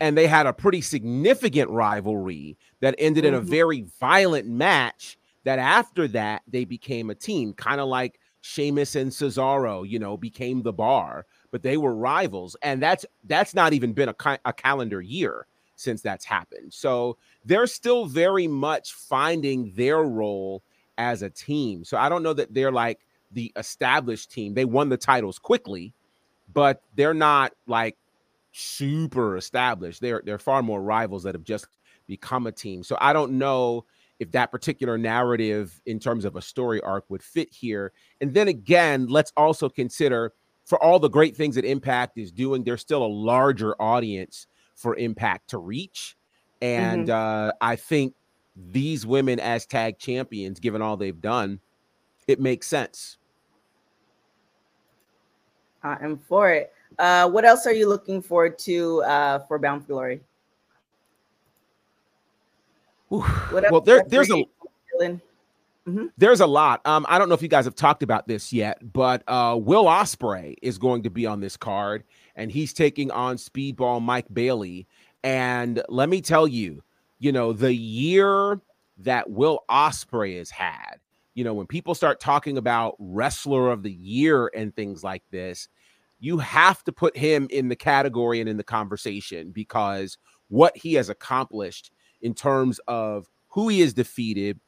and 0.00 0.16
they 0.16 0.26
had 0.26 0.46
a 0.46 0.52
pretty 0.52 0.80
significant 0.80 1.70
rivalry 1.70 2.56
that 2.80 2.94
ended 2.98 3.24
in 3.24 3.34
a 3.34 3.40
Mhm. 3.40 3.44
very 3.44 3.80
violent 4.00 4.46
match. 4.46 5.18
That 5.44 5.58
after 5.60 6.08
that 6.08 6.42
they 6.48 6.64
became 6.64 7.08
a 7.08 7.14
team, 7.14 7.52
kind 7.52 7.80
of 7.80 7.88
like 7.88 8.18
Sheamus 8.40 8.96
and 8.96 9.10
Cesaro, 9.12 9.88
you 9.88 9.98
know, 9.98 10.16
became 10.16 10.62
the 10.62 10.72
Bar, 10.72 11.24
but 11.52 11.62
they 11.62 11.76
were 11.76 11.94
rivals, 11.94 12.56
and 12.62 12.82
that's 12.82 13.06
that's 13.24 13.54
not 13.54 13.72
even 13.72 13.92
been 13.92 14.08
a, 14.08 14.38
a 14.44 14.52
calendar 14.52 15.00
year 15.00 15.46
since 15.76 16.02
that's 16.02 16.24
happened. 16.24 16.72
So 16.72 17.16
they're 17.44 17.66
still 17.66 18.06
very 18.06 18.48
much 18.48 18.92
finding 18.94 19.72
their 19.76 20.02
role 20.02 20.62
as 20.98 21.22
a 21.22 21.30
team. 21.30 21.84
So 21.84 21.96
I 21.96 22.08
don't 22.08 22.22
know 22.22 22.32
that 22.32 22.52
they're 22.54 22.72
like 22.72 23.00
the 23.32 23.52
established 23.56 24.30
team. 24.32 24.54
They 24.54 24.64
won 24.64 24.88
the 24.88 24.96
titles 24.96 25.38
quickly, 25.38 25.92
but 26.52 26.82
they're 26.94 27.14
not 27.14 27.52
like 27.66 27.96
super 28.56 29.36
established. 29.36 30.00
They're 30.00 30.22
they're 30.24 30.38
far 30.38 30.62
more 30.62 30.82
rivals 30.82 31.22
that 31.24 31.34
have 31.34 31.44
just 31.44 31.66
become 32.06 32.46
a 32.46 32.52
team. 32.52 32.82
So 32.82 32.96
I 33.00 33.12
don't 33.12 33.32
know 33.32 33.84
if 34.18 34.30
that 34.32 34.50
particular 34.50 34.96
narrative 34.96 35.80
in 35.86 35.98
terms 35.98 36.24
of 36.24 36.36
a 36.36 36.42
story 36.42 36.80
arc 36.80 37.04
would 37.10 37.22
fit 37.22 37.52
here. 37.52 37.92
And 38.20 38.32
then 38.32 38.48
again, 38.48 39.06
let's 39.08 39.32
also 39.36 39.68
consider 39.68 40.32
for 40.64 40.82
all 40.82 40.98
the 40.98 41.08
great 41.08 41.36
things 41.36 41.54
that 41.54 41.64
Impact 41.64 42.18
is 42.18 42.32
doing, 42.32 42.64
there's 42.64 42.80
still 42.80 43.04
a 43.04 43.06
larger 43.06 43.80
audience 43.80 44.46
for 44.74 44.96
Impact 44.96 45.50
to 45.50 45.58
reach. 45.58 46.16
And 46.60 47.10
uh, 47.10 47.52
I 47.60 47.76
think 47.76 48.14
these 48.56 49.06
women 49.06 49.38
as 49.38 49.66
tag 49.66 49.98
champions, 49.98 50.58
given 50.58 50.80
all 50.80 50.96
they've 50.96 51.20
done, 51.20 51.60
it 52.26 52.40
makes 52.40 52.66
sense. 52.66 53.18
I 55.82 55.98
am 56.02 56.18
for 56.18 56.50
it. 56.50 56.72
Uh, 56.98 57.28
what 57.28 57.44
else 57.44 57.66
are 57.66 57.72
you 57.72 57.88
looking 57.88 58.22
forward 58.22 58.58
to 58.60 59.02
uh, 59.02 59.38
for 59.40 59.58
Bound 59.58 59.82
for 59.82 59.88
Glory? 59.88 60.20
Well, 63.10 63.80
there, 63.82 64.02
there's 64.08 64.30
a 64.30 64.44
feeling? 64.92 65.20
there's 66.18 66.40
a 66.40 66.46
lot. 66.46 66.80
Um, 66.84 67.06
I 67.08 67.18
don't 67.18 67.28
know 67.28 67.34
if 67.34 67.42
you 67.42 67.48
guys 67.48 67.64
have 67.64 67.76
talked 67.76 68.02
about 68.02 68.26
this 68.26 68.52
yet, 68.52 68.92
but 68.92 69.22
uh, 69.28 69.56
Will 69.60 69.84
Ospreay 69.84 70.56
is 70.62 70.78
going 70.78 71.04
to 71.04 71.10
be 71.10 71.26
on 71.26 71.40
this 71.40 71.56
card, 71.56 72.02
and 72.34 72.50
he's 72.50 72.72
taking 72.72 73.10
on 73.10 73.36
Speedball 73.36 74.02
Mike 74.02 74.26
Bailey. 74.32 74.86
And 75.22 75.82
let 75.88 76.08
me 76.08 76.20
tell 76.20 76.48
you, 76.48 76.82
you 77.18 77.32
know, 77.32 77.52
the 77.52 77.74
year 77.74 78.60
that 78.98 79.30
Will 79.30 79.64
Ospreay 79.70 80.38
has 80.38 80.50
had, 80.50 80.96
you 81.34 81.44
know, 81.44 81.54
when 81.54 81.66
people 81.66 81.94
start 81.94 82.18
talking 82.18 82.58
about 82.58 82.96
wrestler 82.98 83.70
of 83.70 83.82
the 83.82 83.92
year 83.92 84.50
and 84.54 84.74
things 84.74 85.04
like 85.04 85.22
this, 85.30 85.68
you 86.18 86.38
have 86.38 86.82
to 86.84 86.92
put 86.92 87.16
him 87.16 87.46
in 87.50 87.68
the 87.68 87.76
category 87.76 88.40
and 88.40 88.48
in 88.48 88.56
the 88.56 88.64
conversation 88.64 89.50
because 89.50 90.18
what 90.48 90.76
he 90.76 90.94
has 90.94 91.08
accomplished 91.08 91.90
in 92.22 92.34
terms 92.34 92.78
of 92.86 93.28
who 93.48 93.68
he 93.68 93.80
has 93.80 93.94
defeated, 93.94 94.58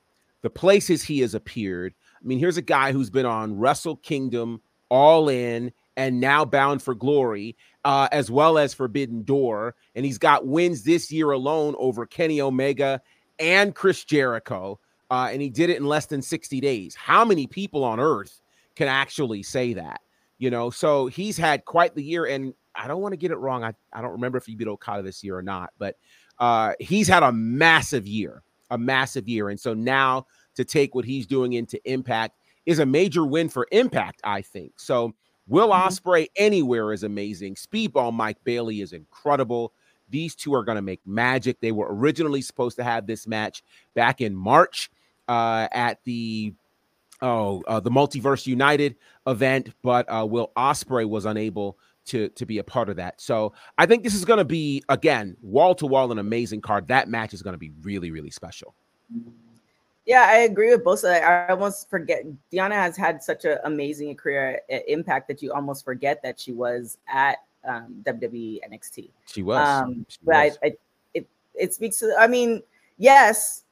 the 0.42 0.50
places 0.50 1.02
he 1.02 1.20
has 1.20 1.34
appeared. 1.34 1.94
I 2.14 2.26
mean, 2.26 2.38
here's 2.38 2.56
a 2.56 2.62
guy 2.62 2.92
who's 2.92 3.10
been 3.10 3.26
on 3.26 3.58
Wrestle 3.58 3.96
Kingdom, 3.96 4.60
All 4.88 5.28
In, 5.28 5.72
and 5.96 6.20
now 6.20 6.44
Bound 6.44 6.80
for 6.80 6.94
Glory, 6.94 7.56
uh, 7.84 8.08
as 8.12 8.30
well 8.30 8.56
as 8.58 8.72
Forbidden 8.72 9.24
Door. 9.24 9.74
And 9.94 10.04
he's 10.04 10.18
got 10.18 10.46
wins 10.46 10.84
this 10.84 11.10
year 11.10 11.30
alone 11.32 11.74
over 11.78 12.06
Kenny 12.06 12.40
Omega 12.40 13.00
and 13.38 13.74
Chris 13.74 14.04
Jericho. 14.04 14.78
Uh, 15.10 15.28
and 15.32 15.40
he 15.40 15.48
did 15.48 15.70
it 15.70 15.78
in 15.78 15.86
less 15.86 16.06
than 16.06 16.22
60 16.22 16.60
days. 16.60 16.94
How 16.94 17.24
many 17.24 17.46
people 17.46 17.82
on 17.82 17.98
earth 17.98 18.40
can 18.76 18.88
actually 18.88 19.42
say 19.42 19.72
that? 19.72 20.00
You 20.38 20.50
know, 20.50 20.70
so 20.70 21.06
he's 21.08 21.36
had 21.36 21.64
quite 21.64 21.94
the 21.94 22.02
year. 22.02 22.26
And 22.26 22.54
I 22.74 22.86
don't 22.86 23.00
want 23.02 23.12
to 23.12 23.16
get 23.16 23.30
it 23.32 23.36
wrong. 23.38 23.64
I, 23.64 23.72
I 23.92 24.00
don't 24.00 24.12
remember 24.12 24.38
if 24.38 24.46
he 24.46 24.54
beat 24.54 24.68
Okada 24.68 25.02
this 25.02 25.24
year 25.24 25.36
or 25.36 25.42
not, 25.42 25.72
but 25.78 25.96
uh, 26.38 26.74
he's 26.78 27.08
had 27.08 27.24
a 27.24 27.32
massive 27.32 28.06
year, 28.06 28.42
a 28.70 28.78
massive 28.78 29.28
year. 29.28 29.48
And 29.48 29.58
so 29.58 29.74
now 29.74 30.26
to 30.54 30.64
take 30.64 30.94
what 30.94 31.04
he's 31.04 31.26
doing 31.26 31.54
into 31.54 31.80
Impact 31.90 32.36
is 32.66 32.78
a 32.78 32.86
major 32.86 33.24
win 33.24 33.48
for 33.48 33.66
Impact, 33.72 34.20
I 34.22 34.42
think. 34.42 34.74
So 34.76 35.12
Will 35.48 35.70
Mhm. 35.70 35.86
Ospreay 35.86 36.28
anywhere 36.36 36.92
is 36.92 37.02
amazing. 37.02 37.54
Speedball 37.54 38.12
Mike 38.12 38.38
Bailey 38.44 38.80
is 38.80 38.92
incredible. 38.92 39.72
These 40.10 40.34
two 40.34 40.54
are 40.54 40.62
going 40.62 40.76
to 40.76 40.82
make 40.82 41.00
magic. 41.06 41.60
They 41.60 41.72
were 41.72 41.88
originally 41.90 42.42
supposed 42.42 42.76
to 42.76 42.84
have 42.84 43.06
this 43.06 43.26
match 43.26 43.62
back 43.94 44.20
in 44.20 44.36
March 44.36 44.90
uh, 45.26 45.68
at 45.72 45.98
the 46.04 46.54
oh 47.22 47.62
uh, 47.66 47.80
the 47.80 47.90
Multiverse 47.90 48.46
United 48.46 48.96
event, 49.26 49.70
but 49.82 50.06
uh, 50.08 50.26
Will 50.26 50.52
Ospreay 50.56 51.08
was 51.08 51.24
unable 51.24 51.78
to 52.06 52.28
to 52.30 52.46
be 52.46 52.58
a 52.58 52.64
part 52.64 52.88
of 52.88 52.96
that. 52.96 53.20
So 53.20 53.52
I 53.76 53.86
think 53.86 54.02
this 54.02 54.14
is 54.14 54.24
going 54.24 54.38
to 54.38 54.44
be 54.44 54.82
again 54.88 55.36
wall 55.42 55.74
to 55.76 55.86
wall 55.86 56.10
an 56.12 56.18
amazing 56.18 56.60
card. 56.60 56.88
That 56.88 57.08
match 57.08 57.34
is 57.34 57.42
going 57.42 57.54
to 57.54 57.58
be 57.58 57.72
really 57.82 58.10
really 58.10 58.30
special. 58.30 58.74
Yeah, 60.08 60.24
I 60.26 60.38
agree 60.38 60.70
with 60.70 60.84
both. 60.84 61.04
I, 61.04 61.18
I 61.18 61.48
almost 61.50 61.90
forget. 61.90 62.24
Deonna 62.50 62.72
has 62.72 62.96
had 62.96 63.22
such 63.22 63.44
an 63.44 63.58
amazing 63.64 64.16
career 64.16 64.60
Impact 64.88 65.28
that 65.28 65.42
you 65.42 65.52
almost 65.52 65.84
forget 65.84 66.22
that 66.22 66.40
she 66.40 66.52
was 66.52 66.96
at 67.06 67.36
um, 67.62 68.02
WWE 68.04 68.60
NXT. 68.72 69.10
She 69.26 69.42
was. 69.42 69.68
Um, 69.68 70.06
She 70.08 70.18
but 70.22 70.34
I. 70.34 70.50
I, 70.62 70.72
it 71.12 71.28
it 71.54 71.74
speaks 71.74 71.98
to. 71.98 72.16
I 72.18 72.26
mean, 72.26 72.62
yes, 72.96 73.64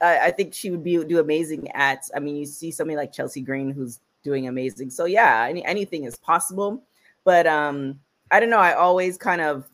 I, 0.00 0.26
I 0.26 0.30
think 0.30 0.54
she 0.54 0.70
would 0.70 0.84
be 0.84 1.02
do 1.04 1.18
amazing 1.18 1.70
at. 1.72 2.08
I 2.14 2.20
mean, 2.20 2.36
you 2.36 2.46
see 2.46 2.70
somebody 2.70 2.96
like 2.96 3.12
Chelsea 3.12 3.40
Green 3.40 3.70
who's 3.70 4.00
doing 4.22 4.48
amazing. 4.48 4.90
So 4.90 5.04
yeah, 5.04 5.46
any, 5.48 5.64
anything 5.64 6.04
is 6.04 6.16
possible. 6.16 6.82
But 7.24 7.46
um, 7.46 8.00
I 8.30 8.40
don't 8.40 8.50
know. 8.50 8.58
I 8.58 8.74
always 8.74 9.16
kind 9.16 9.40
of 9.40 9.68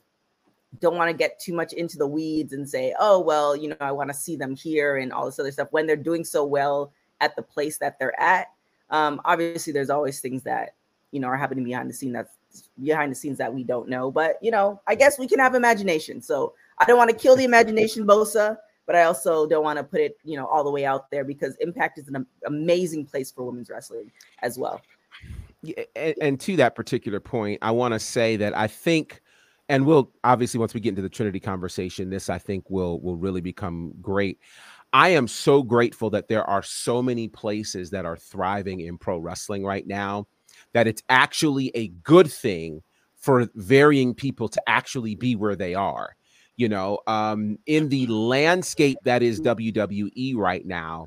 don't 0.81 0.97
want 0.97 1.11
to 1.11 1.17
get 1.17 1.39
too 1.39 1.55
much 1.55 1.73
into 1.73 1.97
the 1.97 2.07
weeds 2.07 2.53
and 2.53 2.69
say, 2.69 2.95
oh 2.99 3.21
well, 3.21 3.57
you 3.57 3.69
know, 3.69 3.77
I 3.81 3.93
want 3.93 4.11
to 4.11 4.15
see 4.15 4.37
them 4.37 4.57
here 4.57 4.97
and 4.97 5.13
all 5.13 5.27
this 5.27 5.39
other 5.39 5.53
stuff 5.53 5.69
when 5.71 5.87
they're 5.87 5.97
doing 5.97 6.25
so 6.25 6.45
well 6.45 6.93
at 7.21 7.37
the 7.37 7.43
place 7.43 7.79
that 7.79 7.99
they're 7.99 8.19
at. 8.21 8.49
Um, 8.91 9.21
obviously, 9.25 9.73
there's 9.73 9.91
always 9.91 10.21
things 10.21 10.43
that 10.43 10.75
you 11.11 11.21
know 11.21 11.29
are 11.29 11.37
happening 11.37 11.65
behind 11.65 11.89
the 11.89 11.95
scene 11.95 12.13
that's 12.13 12.37
behind 12.83 13.11
the 13.11 13.17
scenes 13.17 13.39
that 13.39 13.53
we 13.53 13.65
don't 13.65 13.89
know. 13.89 14.11
But 14.11 14.39
you 14.43 14.51
know, 14.51 14.81
I 14.87 14.95
guess 14.95 15.19
we 15.19 15.29
can 15.29 15.39
have 15.39 15.55
imagination. 15.55 16.21
So 16.21 16.55
I 16.79 16.85
don't 16.85 16.99
want 16.99 17.11
to 17.11 17.17
kill 17.17 17.37
the 17.37 17.45
imagination, 17.45 18.07
Bosa, 18.07 18.59
but 18.87 18.97
I 18.97 19.05
also 19.05 19.47
don't 19.47 19.65
want 19.65 19.79
to 19.79 19.85
put 19.85 20.01
it, 20.01 20.17
you 20.25 20.37
know, 20.37 20.47
all 20.47 20.65
the 20.65 20.71
way 20.71 20.85
out 20.85 21.11
there 21.11 21.25
because 21.25 21.57
Impact 21.61 21.99
is 21.99 22.09
an 22.09 22.27
amazing 22.47 23.07
place 23.07 23.31
for 23.31 23.45
women's 23.45 23.71
wrestling 23.71 24.11
as 24.43 24.59
well. 24.59 24.81
And, 25.97 26.15
and 26.21 26.41
to 26.41 26.57
that 26.57 26.75
particular 26.75 27.21
point, 27.21 27.59
I 27.63 27.71
want 27.71 27.95
to 27.95 27.99
say 27.99 28.37
that 28.37 28.57
I 28.57 28.67
think, 28.67 29.23
and 29.69 29.87
we'll 29.87 30.11
obviously 30.25 30.61
once 30.61 30.75
we 30.75 30.81
get 30.81 30.91
into 30.91 31.03
the 31.03 31.09
Trinity 31.09 31.41
conversation, 31.41 32.11
this 32.11 32.29
I 32.29 32.39
think 32.39 32.69
will 32.69 33.01
will 33.01 33.17
really 33.17 33.41
become 33.41 33.95
great. 34.03 34.39
I 34.93 35.09
am 35.09 35.27
so 35.27 35.63
grateful 35.63 36.11
that 36.11 36.29
there 36.29 36.45
are 36.45 36.63
so 36.63 37.03
many 37.03 37.29
places 37.29 37.91
that 37.91 38.05
are 38.05 38.17
thriving 38.17 38.81
in 38.81 38.99
pro 38.99 39.19
wrestling 39.19 39.65
right 39.65 39.87
now 39.87 40.29
that 40.73 40.87
it's 40.87 41.03
actually 41.09 41.73
a 41.75 41.89
good 41.89 42.31
thing 42.31 42.83
for 43.17 43.49
varying 43.55 44.15
people 44.15 44.49
to 44.49 44.63
actually 44.69 45.15
be 45.15 45.35
where 45.35 45.57
they 45.57 45.75
are. 45.75 46.15
You 46.57 46.69
know, 46.69 47.01
um, 47.07 47.59
in 47.67 47.89
the 47.89 48.07
landscape 48.07 48.99
that 49.05 49.23
is 49.23 49.41
WWE 49.41 50.37
right 50.37 50.65
now, 50.65 51.07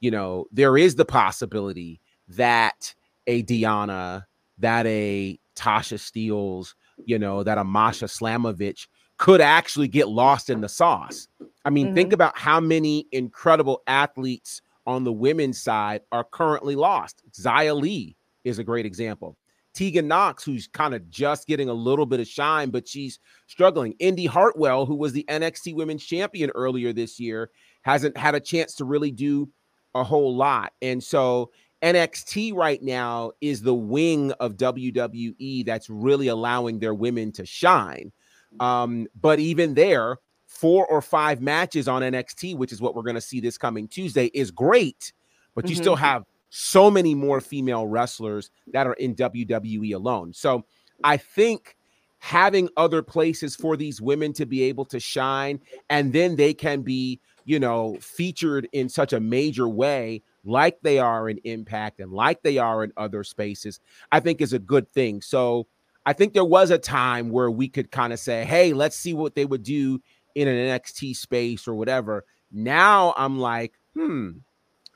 you 0.00 0.10
know, 0.10 0.46
there 0.50 0.76
is 0.76 0.96
the 0.96 1.04
possibility 1.04 2.00
that 2.28 2.94
a 3.26 3.42
Deonna, 3.44 4.24
that 4.58 4.86
a 4.86 5.38
Tasha 5.54 6.00
Steeles, 6.00 6.74
you 7.04 7.18
know, 7.18 7.42
that 7.42 7.58
a 7.58 7.64
Masha 7.64 8.06
Slamovich 8.06 8.88
could 9.18 9.40
actually 9.40 9.88
get 9.88 10.08
lost 10.08 10.50
in 10.50 10.60
the 10.60 10.68
sauce. 10.68 11.28
I 11.64 11.70
mean, 11.70 11.94
think 11.94 12.12
about 12.12 12.38
how 12.38 12.60
many 12.60 13.06
incredible 13.12 13.82
athletes 13.86 14.62
on 14.86 15.04
the 15.04 15.12
women's 15.12 15.60
side 15.60 16.00
are 16.12 16.24
currently 16.24 16.76
lost. 16.76 17.22
Zia 17.34 17.74
Lee 17.74 18.16
is 18.44 18.58
a 18.58 18.64
great 18.64 18.86
example. 18.86 19.36
Tegan 19.78 20.08
Knox, 20.08 20.42
who's 20.42 20.66
kind 20.66 20.92
of 20.92 21.08
just 21.08 21.46
getting 21.46 21.68
a 21.68 21.72
little 21.72 22.04
bit 22.04 22.18
of 22.18 22.26
shine, 22.26 22.70
but 22.70 22.88
she's 22.88 23.20
struggling. 23.46 23.94
Indi 24.00 24.26
Hartwell, 24.26 24.84
who 24.84 24.96
was 24.96 25.12
the 25.12 25.24
NXT 25.28 25.76
Women's 25.76 26.04
Champion 26.04 26.50
earlier 26.56 26.92
this 26.92 27.20
year, 27.20 27.50
hasn't 27.82 28.16
had 28.16 28.34
a 28.34 28.40
chance 28.40 28.74
to 28.74 28.84
really 28.84 29.12
do 29.12 29.48
a 29.94 30.02
whole 30.02 30.34
lot. 30.34 30.72
And 30.82 31.00
so 31.00 31.52
NXT 31.80 32.56
right 32.56 32.82
now 32.82 33.30
is 33.40 33.62
the 33.62 33.72
wing 33.72 34.32
of 34.40 34.56
WWE 34.56 35.64
that's 35.64 35.88
really 35.88 36.26
allowing 36.26 36.80
their 36.80 36.94
women 36.94 37.30
to 37.32 37.46
shine. 37.46 38.10
Um, 38.58 39.06
but 39.20 39.38
even 39.38 39.74
there, 39.74 40.16
four 40.48 40.86
or 40.86 41.00
five 41.00 41.40
matches 41.40 41.86
on 41.86 42.02
NXT, 42.02 42.56
which 42.56 42.72
is 42.72 42.80
what 42.80 42.96
we're 42.96 43.02
going 43.02 43.14
to 43.14 43.20
see 43.20 43.38
this 43.38 43.56
coming 43.56 43.86
Tuesday, 43.86 44.26
is 44.34 44.50
great. 44.50 45.12
But 45.54 45.68
you 45.68 45.76
mm-hmm. 45.76 45.82
still 45.82 45.96
have 45.96 46.24
so 46.50 46.90
many 46.90 47.14
more 47.14 47.40
female 47.40 47.86
wrestlers 47.86 48.50
that 48.72 48.86
are 48.86 48.94
in 48.94 49.14
WWE 49.14 49.94
alone. 49.94 50.32
So 50.32 50.64
I 51.04 51.16
think 51.16 51.76
having 52.18 52.68
other 52.76 53.02
places 53.02 53.54
for 53.54 53.76
these 53.76 54.00
women 54.00 54.32
to 54.34 54.46
be 54.46 54.62
able 54.62 54.84
to 54.86 54.98
shine 54.98 55.60
and 55.88 56.12
then 56.12 56.36
they 56.36 56.52
can 56.52 56.82
be, 56.82 57.20
you 57.44 57.60
know, 57.60 57.96
featured 58.00 58.68
in 58.72 58.88
such 58.88 59.12
a 59.12 59.20
major 59.20 59.68
way 59.68 60.22
like 60.44 60.80
they 60.82 60.98
are 60.98 61.28
in 61.28 61.38
Impact 61.44 62.00
and 62.00 62.12
like 62.12 62.42
they 62.42 62.58
are 62.58 62.82
in 62.82 62.92
other 62.96 63.22
spaces, 63.22 63.80
I 64.10 64.20
think 64.20 64.40
is 64.40 64.52
a 64.52 64.58
good 64.58 64.88
thing. 64.88 65.20
So 65.20 65.66
I 66.06 66.12
think 66.12 66.32
there 66.32 66.44
was 66.44 66.70
a 66.70 66.78
time 66.78 67.30
where 67.30 67.50
we 67.50 67.68
could 67.68 67.90
kind 67.90 68.12
of 68.12 68.18
say, 68.18 68.44
hey, 68.44 68.72
let's 68.72 68.96
see 68.96 69.12
what 69.12 69.34
they 69.34 69.44
would 69.44 69.62
do 69.62 70.00
in 70.34 70.48
an 70.48 70.56
NXT 70.56 71.16
space 71.16 71.68
or 71.68 71.74
whatever. 71.74 72.24
Now 72.50 73.12
I'm 73.16 73.38
like, 73.38 73.74
hmm, 73.94 74.30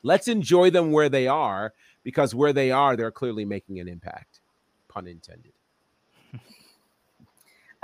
let's 0.02 0.28
enjoy 0.28 0.70
them 0.70 0.92
where 0.92 1.08
they 1.08 1.28
are 1.28 1.72
because 2.02 2.34
where 2.34 2.52
they 2.52 2.70
are, 2.70 2.96
they're 2.96 3.10
clearly 3.10 3.44
making 3.44 3.80
an 3.80 3.88
impact. 3.88 4.40
Pun 4.88 5.06
intended. 5.06 5.52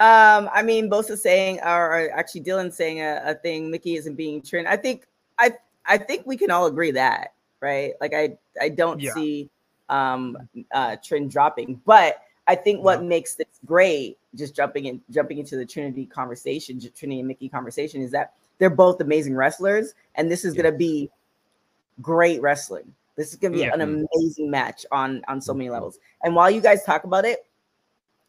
Um, 0.01 0.49
I 0.55 0.63
mean, 0.63 0.89
both 0.89 1.11
are 1.11 1.17
saying, 1.17 1.59
or 1.59 2.09
actually 2.13 2.43
Dylan 2.43 2.73
saying 2.73 3.01
a, 3.01 3.21
a 3.25 3.35
thing. 3.35 3.69
Mickie 3.69 3.97
isn't 3.97 4.15
being 4.15 4.41
trained. 4.41 4.69
I 4.69 4.77
think, 4.77 5.07
I, 5.41 5.55
I 5.87 5.99
think 5.99 6.25
we 6.25 6.37
can 6.37 6.53
all 6.53 6.67
agree 6.67 6.93
that, 6.93 7.33
right? 7.61 7.95
Like, 8.01 8.15
I, 8.15 8.39
I 8.61 8.69
don't 8.69 9.01
yeah. 9.01 9.13
see 9.15 9.51
um, 9.89 10.39
uh, 10.71 10.97
trend 11.03 11.33
dropping, 11.33 11.81
but 11.85 12.23
I 12.47 12.55
think 12.55 12.85
what 12.85 13.03
yeah. 13.03 13.09
makes 13.09 13.35
this 13.35 13.49
great, 13.67 14.19
just 14.37 14.55
jumping 14.55 14.85
in, 14.85 15.01
jumping 15.11 15.39
into 15.39 15.57
the 15.57 15.67
Trinity 15.67 16.07
conversation, 16.07 16.81
Trinity 16.81 17.19
and 17.19 17.27
Mickie 17.27 17.49
conversation, 17.49 18.01
is 18.01 18.13
that 18.13 18.35
they're 18.59 18.71
both 18.71 19.01
amazing 19.01 19.35
wrestlers, 19.35 19.95
and 20.15 20.31
this 20.31 20.45
is 20.45 20.55
yeah. 20.55 20.63
going 20.63 20.73
to 20.75 20.79
be 20.79 21.11
great 22.01 22.41
wrestling. 22.41 22.95
This 23.17 23.31
is 23.31 23.37
going 23.37 23.53
to 23.53 23.59
be 23.59 23.65
an 23.65 23.81
amazing 23.81 24.51
match 24.51 24.87
on 24.93 25.23
on 25.27 25.41
so 25.41 25.53
many 25.53 25.67
mm-hmm. 25.67 25.75
levels. 25.75 25.99
And 26.23 26.35
while 26.35 26.51
you 26.51 26.61
guys 26.61 26.85
talk 26.85 27.05
about 27.05 27.25
it, 27.25 27.45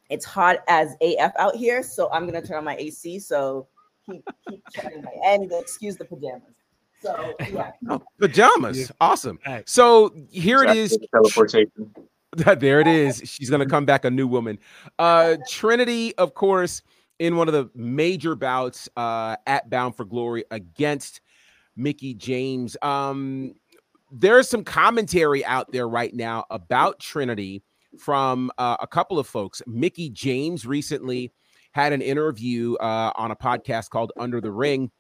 it's 0.10 0.26
hot 0.26 0.64
as 0.68 0.96
AF 1.02 1.32
out 1.38 1.56
here, 1.56 1.84
so 1.84 2.10
I'm 2.12 2.26
gonna 2.26 2.42
turn 2.42 2.58
on 2.58 2.64
my 2.64 2.76
AC. 2.76 3.20
So 3.20 3.68
keep 4.10 4.28
keep 4.48 4.64
chatting 4.74 5.06
and 5.24 5.52
excuse 5.52 5.98
the 5.98 6.06
pajamas. 6.06 6.42
So 7.02 7.36
yeah, 7.52 7.72
oh, 7.90 8.02
pajamas, 8.20 8.92
awesome. 9.00 9.40
So 9.66 10.14
here 10.30 10.64
it 10.64 10.76
is. 10.76 10.98
Teleportation. 11.12 11.94
there 12.58 12.80
it 12.80 12.88
is. 12.88 13.22
She's 13.24 13.50
gonna 13.50 13.68
come 13.68 13.86
back 13.86 14.04
a 14.04 14.10
new 14.10 14.28
woman. 14.28 14.58
Uh, 14.98 15.38
Trinity, 15.48 16.16
of 16.18 16.34
course, 16.34 16.82
in 17.20 17.36
one 17.36 17.48
of 17.48 17.54
the 17.54 17.70
major 17.76 18.36
bouts 18.36 18.90
uh, 18.98 19.36
at 19.46 19.70
Bound 19.70 19.96
for 19.96 20.06
Glory 20.06 20.44
against 20.50 21.22
Mickie 21.80 22.14
James. 22.14 22.76
Um, 22.82 23.54
there's 24.12 24.50
some 24.50 24.64
commentary 24.64 25.44
out 25.46 25.72
there 25.72 25.88
right 25.88 26.14
now 26.14 26.46
about 26.50 27.00
Trinity 27.00 27.64
from 27.98 28.52
uh, 28.58 28.78
a 28.80 28.88
couple 28.88 29.18
of 29.18 29.28
folks. 29.28 29.62
Mickie 29.66 30.10
James 30.10 30.66
recently 30.66 31.32
had 31.72 31.94
an 31.94 32.02
interview 32.02 32.76
uh, 32.76 33.12
on 33.16 33.32
a 33.32 33.36
podcast 33.36 33.90
called 33.90 34.12
Under 34.20 34.42
the 34.42 34.52
Ring, 34.52 34.92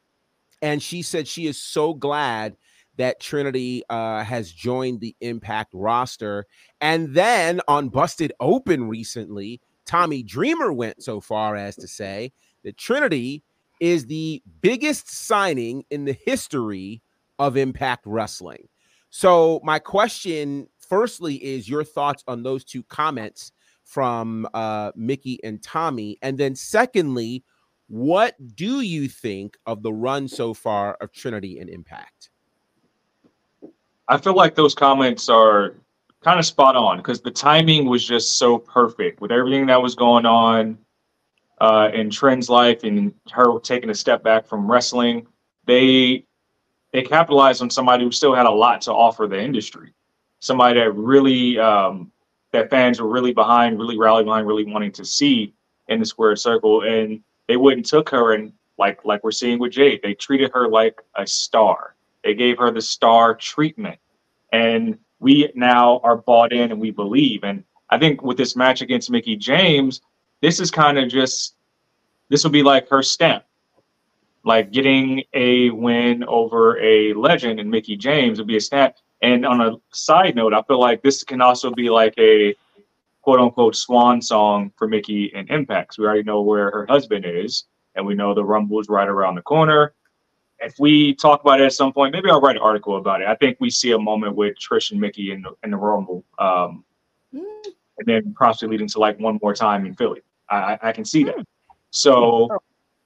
and 0.61 0.81
she 0.81 1.01
said 1.01 1.27
she 1.27 1.47
is 1.47 1.61
so 1.61 1.93
glad 1.93 2.55
that 2.97 3.19
Trinity 3.19 3.83
uh, 3.89 4.23
has 4.23 4.51
joined 4.51 4.99
the 4.99 5.15
Impact 5.21 5.71
roster. 5.73 6.45
And 6.81 7.13
then 7.13 7.61
on 7.67 7.89
Busted 7.89 8.33
Open 8.39 8.89
recently, 8.89 9.61
Tommy 9.85 10.21
Dreamer 10.21 10.73
went 10.73 11.01
so 11.01 11.21
far 11.21 11.55
as 11.55 11.75
to 11.77 11.87
say 11.87 12.33
that 12.63 12.77
Trinity 12.77 13.41
is 13.79 14.05
the 14.05 14.41
biggest 14.61 15.09
signing 15.09 15.83
in 15.89 16.05
the 16.05 16.13
history 16.13 17.01
of 17.37 17.57
Impact 17.57 18.05
Wrestling. 18.05 18.67
So, 19.09 19.59
my 19.63 19.79
question 19.79 20.67
firstly 20.77 21.35
is 21.35 21.69
your 21.69 21.83
thoughts 21.83 22.23
on 22.27 22.43
those 22.43 22.63
two 22.63 22.83
comments 22.83 23.51
from 23.83 24.47
uh, 24.53 24.91
Mickie 24.95 25.43
and 25.43 25.61
Tommy. 25.63 26.17
And 26.21 26.37
then, 26.37 26.55
secondly, 26.55 27.43
what 27.87 28.35
do 28.55 28.81
you 28.81 29.07
think 29.07 29.57
of 29.65 29.81
the 29.81 29.91
run 29.91 30.27
so 30.27 30.53
far 30.53 30.95
of 31.01 31.11
Trinity 31.11 31.59
and 31.59 31.69
Impact? 31.69 32.29
I 34.07 34.17
feel 34.17 34.35
like 34.35 34.55
those 34.55 34.75
comments 34.75 35.27
are 35.27 35.75
kind 36.21 36.39
of 36.39 36.45
spot 36.45 36.75
on 36.75 36.97
because 36.97 37.21
the 37.21 37.31
timing 37.31 37.87
was 37.87 38.05
just 38.05 38.37
so 38.37 38.57
perfect 38.57 39.21
with 39.21 39.31
everything 39.31 39.65
that 39.67 39.81
was 39.81 39.95
going 39.95 40.25
on 40.25 40.77
uh, 41.61 41.89
in 41.93 42.09
Trent's 42.09 42.49
life 42.49 42.83
and 42.83 43.13
her 43.31 43.59
taking 43.59 43.89
a 43.89 43.95
step 43.95 44.23
back 44.23 44.47
from 44.47 44.69
wrestling. 44.69 45.27
They 45.65 46.25
they 46.91 47.03
capitalized 47.03 47.61
on 47.61 47.69
somebody 47.69 48.03
who 48.03 48.11
still 48.11 48.33
had 48.33 48.45
a 48.45 48.51
lot 48.51 48.81
to 48.81 48.93
offer 48.93 49.27
the 49.27 49.39
industry 49.39 49.93
somebody 50.39 50.79
that 50.79 50.91
really 50.95 51.59
um, 51.59 52.11
that 52.51 52.69
fans 52.69 52.99
were 52.99 53.07
really 53.07 53.33
behind, 53.33 53.77
really 53.77 53.97
rallied 53.97 54.25
behind, 54.25 54.47
really 54.47 54.65
wanting 54.65 54.91
to 54.93 55.05
see 55.05 55.53
in 55.87 55.99
the 55.99 56.05
square 56.05 56.35
circle. 56.35 56.81
And 56.83 57.21
they 57.47 57.57
wouldn't 57.57 57.85
took 57.85 58.09
her 58.09 58.33
and 58.33 58.51
like 58.77 59.03
like 59.05 59.23
we're 59.23 59.31
seeing 59.31 59.59
with 59.59 59.73
Jade, 59.73 60.01
they 60.01 60.13
treated 60.13 60.51
her 60.53 60.67
like 60.67 61.01
a 61.15 61.27
star. 61.27 61.95
They 62.23 62.33
gave 62.33 62.57
her 62.57 62.71
the 62.71 62.81
star 62.81 63.35
treatment. 63.35 63.99
And 64.51 64.97
we 65.19 65.51
now 65.53 65.99
are 66.03 66.15
bought 66.15 66.53
in 66.53 66.71
and 66.71 66.79
we 66.79 66.91
believe. 66.91 67.43
And 67.43 67.63
I 67.89 67.97
think 67.97 68.23
with 68.23 68.37
this 68.37 68.55
match 68.55 68.81
against 68.81 69.11
Mickie 69.11 69.35
James, 69.35 70.01
this 70.41 70.59
is 70.59 70.71
kind 70.71 70.97
of 70.97 71.09
just 71.09 71.55
this 72.29 72.43
will 72.43 72.51
be 72.51 72.63
like 72.63 72.87
her 72.89 73.03
stamp. 73.03 73.43
Like 74.45 74.71
getting 74.71 75.23
a 75.33 75.69
win 75.71 76.23
over 76.23 76.79
a 76.79 77.13
legend 77.13 77.59
and 77.59 77.69
Mickie 77.69 77.97
James 77.97 78.37
would 78.39 78.47
be 78.47 78.57
a 78.57 78.61
stamp. 78.61 78.95
And 79.21 79.45
on 79.45 79.59
a 79.59 79.73
side 79.91 80.35
note, 80.35 80.53
I 80.53 80.61
feel 80.63 80.79
like 80.79 81.01
this 81.01 81.23
can 81.23 81.41
also 81.41 81.71
be 81.71 81.89
like 81.89 82.13
a 82.17 82.55
quote 83.21 83.39
unquote 83.39 83.75
swan 83.75 84.21
song 84.21 84.71
for 84.77 84.87
Mickie 84.87 85.31
and 85.35 85.49
Impacts. 85.49 85.97
We 85.97 86.05
already 86.05 86.23
know 86.23 86.41
where 86.41 86.71
her 86.71 86.85
husband 86.85 87.25
is, 87.25 87.65
and 87.95 88.05
we 88.05 88.15
know 88.15 88.33
the 88.33 88.45
Rumble 88.45 88.79
is 88.79 88.87
right 88.87 89.07
around 89.07 89.35
the 89.35 89.41
corner. 89.41 89.93
If 90.59 90.75
we 90.79 91.15
talk 91.15 91.41
about 91.41 91.61
it 91.61 91.65
at 91.65 91.73
some 91.73 91.91
point, 91.91 92.13
maybe 92.13 92.29
I'll 92.29 92.41
write 92.41 92.55
an 92.55 92.61
article 92.61 92.97
about 92.97 93.21
it. 93.21 93.27
I 93.27 93.35
think 93.35 93.57
we 93.59 93.69
see 93.69 93.91
a 93.91 93.99
moment 93.99 94.35
with 94.35 94.57
Trish 94.57 94.91
and 94.91 94.99
Mickie 94.99 95.31
in 95.31 95.41
the, 95.41 95.51
in 95.63 95.71
the 95.71 95.77
Rumble, 95.77 96.23
um, 96.37 96.83
mm. 97.33 97.43
and 97.97 98.05
then 98.05 98.33
possibly 98.37 98.73
leading 98.73 98.87
to 98.89 98.99
like 98.99 99.19
one 99.19 99.39
more 99.41 99.53
time 99.53 99.85
in 99.85 99.95
Philly. 99.95 100.21
I, 100.49 100.79
I 100.81 100.91
can 100.91 101.05
see 101.05 101.23
that. 101.25 101.35
Hmm. 101.35 101.41
So 101.91 102.49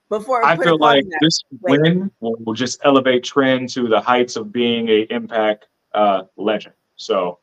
before 0.09 0.45
I 0.45 0.55
feel 0.57 0.77
like 0.77 1.05
this 1.21 1.43
win 1.61 2.11
will, 2.19 2.35
will, 2.45 2.53
just 2.53 2.79
elevate 2.83 3.23
Trent 3.23 3.71
to 3.73 3.87
the 3.87 3.99
heights 3.99 4.35
of 4.35 4.51
being 4.51 4.89
a 4.89 5.07
Impact 5.09 5.67
uh, 5.93 6.23
legend. 6.37 6.75
So 6.95 7.39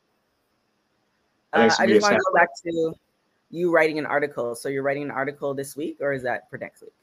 I, 1.53 1.67
uh, 1.67 1.75
I 1.79 1.87
just 1.87 2.01
want 2.01 2.15
to 2.15 2.23
go 2.31 2.33
back 2.33 2.49
to 2.63 2.93
you 3.49 3.71
writing 3.71 3.99
an 3.99 4.05
article. 4.05 4.55
So 4.55 4.69
you're 4.69 4.83
writing 4.83 5.03
an 5.03 5.11
article 5.11 5.53
this 5.53 5.75
week, 5.75 5.97
or 5.99 6.13
is 6.13 6.23
that 6.23 6.49
for 6.49 6.57
next 6.57 6.81
week? 6.81 6.93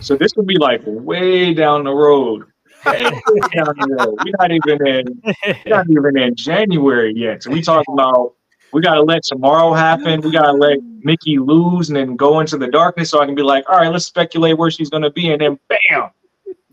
So 0.00 0.16
this 0.16 0.32
would 0.36 0.46
be 0.46 0.58
like 0.58 0.82
way 0.84 1.54
down 1.54 1.84
the 1.84 1.94
road. 1.94 2.44
down 2.84 2.94
the 2.94 3.96
road. 3.98 4.18
We're 4.24 4.32
not 4.38 4.50
even 4.52 4.86
in 4.86 5.22
we're 5.24 5.76
not 5.76 5.86
even 5.90 6.18
in 6.18 6.34
January 6.36 7.12
yet. 7.16 7.42
So 7.42 7.50
we 7.50 7.62
talk 7.62 7.84
about 7.88 8.34
we 8.72 8.80
gotta 8.80 9.02
let 9.02 9.22
tomorrow 9.22 9.72
happen. 9.72 10.20
We 10.20 10.30
gotta 10.30 10.52
let 10.52 10.78
Mickie 11.00 11.38
lose 11.38 11.88
and 11.88 11.96
then 11.96 12.16
go 12.16 12.40
into 12.40 12.58
the 12.58 12.68
darkness 12.68 13.10
so 13.10 13.20
I 13.20 13.26
can 13.26 13.34
be 13.34 13.42
like, 13.42 13.68
all 13.68 13.78
right, 13.78 13.90
let's 13.90 14.06
speculate 14.06 14.58
where 14.58 14.70
she's 14.70 14.90
gonna 14.90 15.10
be, 15.10 15.30
and 15.30 15.40
then 15.40 15.58
bam, 15.68 16.10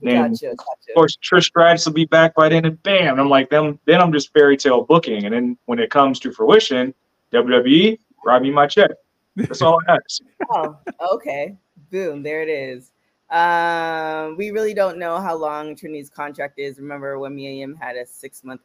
then 0.01 0.31
gotcha, 0.31 0.55
gotcha. 0.55 0.89
of 0.89 0.95
course 0.95 1.17
Trish 1.17 1.45
Stratus 1.45 1.86
will 1.86 1.93
be 1.93 2.05
back 2.05 2.36
by 2.36 2.49
then, 2.49 2.65
and 2.65 2.81
bam, 2.84 3.19
I'm 3.19 3.29
like 3.29 3.49
them. 3.49 3.79
Then 3.86 4.01
I'm 4.01 4.12
just 4.12 4.34
fairy 4.34 4.58
tale 4.58 4.84
booking, 4.84 5.25
and 5.25 5.34
then 5.34 5.58
when 5.65 5.79
it 5.79 5.89
comes 5.89 6.19
to 6.21 6.31
fruition, 6.31 6.93
WWE 7.34 7.97
write 8.25 8.41
me 8.41 8.51
my 8.51 8.67
check. 8.67 8.91
That's 9.36 9.62
all 9.62 9.79
I 9.88 9.93
ask. 9.93 10.21
oh, 10.51 10.77
okay. 11.13 11.55
Boom, 11.91 12.23
there 12.23 12.41
it 12.41 12.49
is. 12.49 12.91
Um, 13.29 14.38
we 14.38 14.51
really 14.51 14.73
don't 14.73 14.97
know 14.97 15.19
how 15.19 15.36
long 15.36 15.75
Trinity's 15.75 16.10
contract 16.10 16.60
is. 16.60 16.77
Remember 16.77 17.19
when 17.19 17.36
Miriam 17.36 17.75
had 17.75 17.95
a 17.95 18.05
six 18.05 18.43
month? 18.43 18.62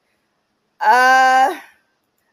Uh, 0.81 1.59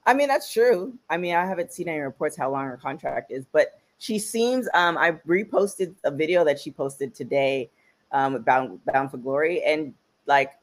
I 0.08 0.14
mean 0.14 0.28
that's 0.28 0.52
true. 0.52 0.98
I 1.10 1.18
mean 1.18 1.36
I 1.36 1.46
haven't 1.46 1.72
seen 1.72 1.88
any 1.88 2.00
reports 2.00 2.36
how 2.36 2.50
long 2.50 2.66
her 2.66 2.78
contract 2.78 3.32
is, 3.32 3.46
but 3.52 3.80
she 4.00 4.20
seems. 4.20 4.68
Um, 4.74 4.98
I 4.98 5.12
reposted 5.28 5.94
a 6.04 6.12
video 6.12 6.44
that 6.46 6.60
she 6.60 6.72
posted 6.72 7.14
today 7.14 7.70
um, 8.12 8.42
Bound 8.44 8.84
Bound 8.86 9.12
for 9.12 9.18
Glory, 9.18 9.64
and 9.64 9.94
like 10.26 10.54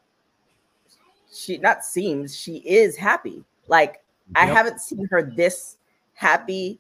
she 1.33 1.59
not 1.59 1.85
seems 1.85 2.37
she 2.37 2.57
is 2.59 2.97
happy. 2.97 3.45
Like 3.69 4.03
yep. 4.35 4.45
I 4.45 4.47
haven't 4.47 4.81
seen 4.81 5.07
her 5.11 5.23
this 5.23 5.77
happy 6.15 6.79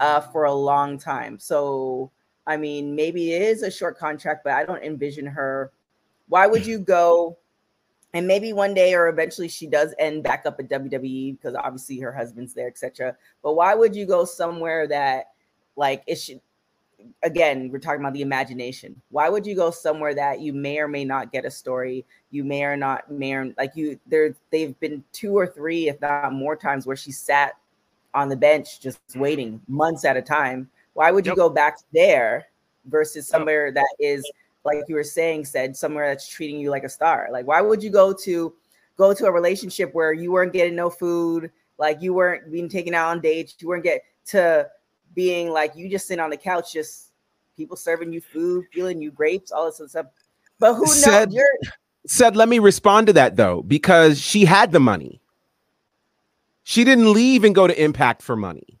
uh, 0.00 0.20
for 0.20 0.44
a 0.44 0.54
long 0.54 0.98
time. 0.98 1.38
So 1.38 2.10
I 2.46 2.56
mean, 2.56 2.94
maybe 2.94 3.32
it 3.32 3.42
is 3.42 3.62
a 3.62 3.70
short 3.70 3.98
contract, 3.98 4.44
but 4.44 4.52
I 4.52 4.64
don't 4.64 4.82
envision 4.82 5.26
her. 5.26 5.70
Why 6.28 6.46
would 6.46 6.66
you 6.66 6.78
go 6.78 7.38
and 8.14 8.28
maybe 8.28 8.52
one 8.52 8.72
day 8.72 8.94
or 8.94 9.08
eventually 9.08 9.48
she 9.48 9.66
does 9.66 9.92
end 9.98 10.22
back 10.22 10.46
up 10.46 10.58
at 10.60 10.70
WWE 10.70 11.36
because 11.36 11.54
obviously 11.56 11.98
her 11.98 12.12
husband's 12.12 12.54
there, 12.54 12.68
etc. 12.68 13.16
But 13.42 13.54
why 13.54 13.74
would 13.74 13.94
you 13.94 14.06
go 14.06 14.24
somewhere 14.24 14.86
that 14.86 15.32
like 15.76 16.04
it 16.06 16.14
should 16.14 16.40
again, 17.22 17.70
we're 17.70 17.80
talking 17.80 18.00
about 18.00 18.14
the 18.14 18.22
imagination. 18.22 19.00
Why 19.10 19.28
would 19.28 19.44
you 19.44 19.54
go 19.54 19.70
somewhere 19.70 20.14
that 20.14 20.40
you 20.40 20.52
may 20.52 20.78
or 20.78 20.88
may 20.88 21.04
not 21.04 21.32
get 21.32 21.44
a 21.44 21.50
story? 21.50 22.06
You 22.30 22.44
may 22.44 22.64
or 22.64 22.76
not 22.76 23.10
may 23.10 23.34
or 23.34 23.52
like 23.58 23.72
you 23.74 23.98
there 24.06 24.34
they've 24.50 24.78
been 24.80 25.02
two 25.12 25.36
or 25.36 25.46
three, 25.46 25.88
if 25.88 26.00
not 26.00 26.32
more 26.32 26.56
times 26.56 26.86
where 26.86 26.96
she 26.96 27.12
sat 27.12 27.56
on 28.14 28.28
the 28.28 28.36
bench 28.36 28.80
just 28.80 29.00
mm. 29.08 29.20
waiting 29.20 29.60
months 29.66 30.04
at 30.04 30.16
a 30.16 30.22
time. 30.22 30.70
Why 30.92 31.10
would 31.10 31.26
you 31.26 31.32
Yep. 31.32 31.36
go 31.36 31.50
back 31.50 31.78
there 31.92 32.46
versus 32.86 33.26
somewhere 33.26 33.72
that 33.72 33.96
is 33.98 34.24
like 34.64 34.84
you 34.88 34.94
were 34.94 35.04
saying 35.04 35.44
said 35.44 35.76
somewhere 35.76 36.08
that's 36.08 36.28
treating 36.28 36.58
you 36.58 36.70
like 36.70 36.84
a 36.84 36.88
star? 36.88 37.28
Like 37.30 37.46
why 37.46 37.60
would 37.60 37.82
you 37.82 37.90
go 37.90 38.12
to 38.12 38.54
go 38.96 39.12
to 39.12 39.26
a 39.26 39.32
relationship 39.32 39.94
where 39.94 40.12
you 40.12 40.32
weren't 40.32 40.52
getting 40.52 40.74
no 40.74 40.90
food, 40.90 41.50
like 41.78 42.00
you 42.00 42.14
weren't 42.14 42.50
being 42.50 42.68
taken 42.68 42.94
out 42.94 43.10
on 43.10 43.20
dates, 43.20 43.54
you 43.58 43.68
weren't 43.68 43.84
get 43.84 44.02
to 44.26 44.68
being 45.14 45.50
like 45.50 45.74
you 45.76 45.88
just 45.88 46.06
sitting 46.06 46.22
on 46.22 46.30
the 46.30 46.36
couch, 46.36 46.72
just 46.72 47.10
people 47.56 47.76
serving 47.76 48.12
you 48.12 48.20
food, 48.20 48.64
feeling 48.72 49.00
you 49.00 49.10
grapes, 49.10 49.52
all 49.52 49.66
this 49.66 49.80
stuff. 49.90 50.06
But 50.58 50.74
who 50.74 50.84
knows? 50.84 51.26
You're 51.30 51.46
said 52.06 52.36
let 52.36 52.48
me 52.48 52.58
respond 52.58 53.06
to 53.06 53.12
that 53.14 53.36
though 53.36 53.62
because 53.62 54.20
she 54.20 54.44
had 54.44 54.72
the 54.72 54.80
money 54.80 55.20
she 56.62 56.84
didn't 56.84 57.12
leave 57.12 57.44
and 57.44 57.54
go 57.54 57.66
to 57.66 57.82
impact 57.82 58.22
for 58.22 58.36
money 58.36 58.78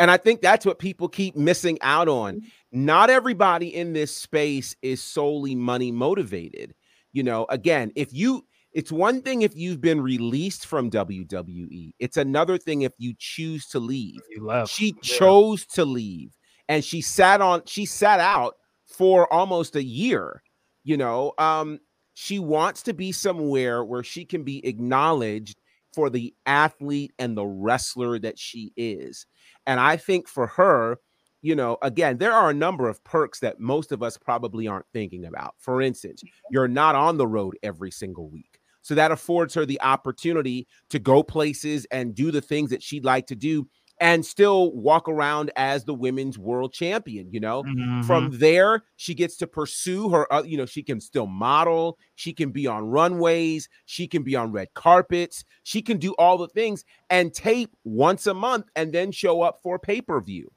and 0.00 0.10
i 0.10 0.16
think 0.16 0.40
that's 0.40 0.66
what 0.66 0.78
people 0.80 1.08
keep 1.08 1.36
missing 1.36 1.78
out 1.82 2.08
on. 2.08 2.40
Not 2.72 3.10
everybody 3.10 3.74
in 3.74 3.92
this 3.92 4.14
space 4.16 4.74
is 4.82 5.02
solely 5.02 5.54
money 5.54 5.92
motivated. 5.92 6.74
You 7.12 7.22
know 7.22 7.46
again 7.50 7.92
if 7.96 8.12
you 8.12 8.44
it's 8.72 8.92
one 8.92 9.20
thing 9.22 9.42
if 9.42 9.54
you've 9.56 9.80
been 9.80 10.00
released 10.00 10.66
from 10.66 10.90
WWE 10.90 11.92
it's 11.98 12.16
another 12.16 12.56
thing 12.58 12.82
if 12.82 12.92
you 12.98 13.14
choose 13.18 13.66
to 13.68 13.78
leave. 13.80 14.20
She 14.66 14.88
Yeah. 14.88 15.00
chose 15.02 15.66
to 15.74 15.84
leave 15.84 16.36
and 16.68 16.84
she 16.84 17.00
sat 17.00 17.40
on 17.40 17.62
she 17.66 17.84
sat 17.86 18.20
out 18.20 18.54
for 18.86 19.32
almost 19.32 19.76
a 19.76 19.84
year 19.84 20.42
you 20.84 20.96
know? 20.96 21.32
Um 21.38 21.78
she 22.14 22.38
wants 22.38 22.82
to 22.84 22.92
be 22.94 23.12
somewhere 23.12 23.84
where 23.84 24.02
she 24.02 24.24
can 24.24 24.42
be 24.44 24.64
acknowledged 24.66 25.58
for 25.94 26.10
the 26.10 26.34
athlete 26.46 27.12
and 27.18 27.36
the 27.36 27.46
wrestler 27.46 28.18
that 28.20 28.38
she 28.38 28.72
is 28.76 29.26
and 29.66 29.80
i 29.80 29.96
think 29.96 30.28
for 30.28 30.46
her 30.46 30.98
you 31.42 31.54
know 31.54 31.78
again 31.82 32.18
there 32.18 32.32
are 32.32 32.50
a 32.50 32.54
number 32.54 32.88
of 32.88 33.02
perks 33.04 33.40
that 33.40 33.60
most 33.60 33.92
of 33.92 34.02
us 34.02 34.16
probably 34.16 34.66
aren't 34.66 34.86
thinking 34.92 35.24
about. 35.24 35.54
For 35.58 35.80
instance 35.82 36.22
mm-hmm. 36.22 36.52
you're 36.52 36.68
not 36.68 36.94
on 36.94 37.16
the 37.16 37.26
road 37.26 37.56
every 37.62 37.90
single 37.90 38.28
week. 38.28 38.58
So 38.82 38.94
that 38.94 39.12
affords 39.12 39.52
her 39.54 39.66
the 39.66 39.80
opportunity 39.82 40.66
to 40.88 40.98
go 40.98 41.22
places 41.22 41.86
and 41.90 42.14
do 42.14 42.30
the 42.30 42.40
things 42.40 42.70
that 42.70 42.82
she'd 42.82 43.04
like 43.04 43.26
to 43.26 43.36
do 43.36 43.68
and 44.00 44.24
still 44.24 44.72
walk 44.74 45.08
around 45.08 45.50
as 45.56 45.84
the 45.84 45.94
women's 45.94 46.38
world 46.38 46.72
champion, 46.72 47.30
you 47.32 47.40
know? 47.40 47.66
Mhm. 47.66 48.00
From 48.00 48.30
there, 48.30 48.84
she 48.96 49.14
gets 49.14 49.36
to 49.38 49.46
pursue 49.46 50.08
her, 50.08 50.32
uh, 50.32 50.42
you 50.42 50.56
know, 50.56 50.66
she 50.66 50.82
can 50.82 51.00
still 51.00 51.26
model, 51.26 51.98
she 52.14 52.32
can 52.32 52.50
be 52.50 52.66
on 52.66 52.84
runways, 52.86 53.68
she 53.84 54.08
can 54.08 54.22
be 54.22 54.34
on 54.34 54.52
red 54.52 54.72
carpets, 54.74 55.44
she 55.62 55.82
can 55.82 55.98
do 55.98 56.14
all 56.14 56.38
the 56.38 56.48
things 56.48 56.84
and 57.10 57.34
tape 57.34 57.76
once 57.84 58.26
a 58.26 58.34
month 58.34 58.66
and 58.74 58.92
then 58.92 59.12
show 59.12 59.42
up 59.42 59.60
for 59.62 59.78
pay 59.78 60.00
per 60.00 60.20
view. 60.20 60.50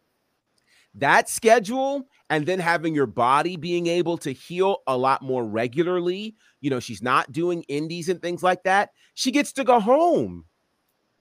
That 0.95 1.27
schedule 1.27 2.07
and 2.29 2.45
then 2.45 2.59
having 2.59 2.93
your 2.93 3.07
body 3.07 3.57
being 3.57 3.87
able 3.87 4.17
to 4.19 4.31
heal 4.31 4.77
a 4.85 4.95
lot 4.97 5.21
more 5.23 5.43
regularly, 5.43 6.35
you 6.61 6.69
know, 6.69 6.79
she's 6.79 7.01
not 7.01 7.31
doing 7.31 7.63
indies 7.67 8.09
and 8.09 8.21
things 8.21 8.43
like 8.43 8.63
that. 8.63 8.91
She 9.15 9.31
gets 9.31 9.51
to 9.53 9.63
go 9.63 9.79
home. 9.79 10.45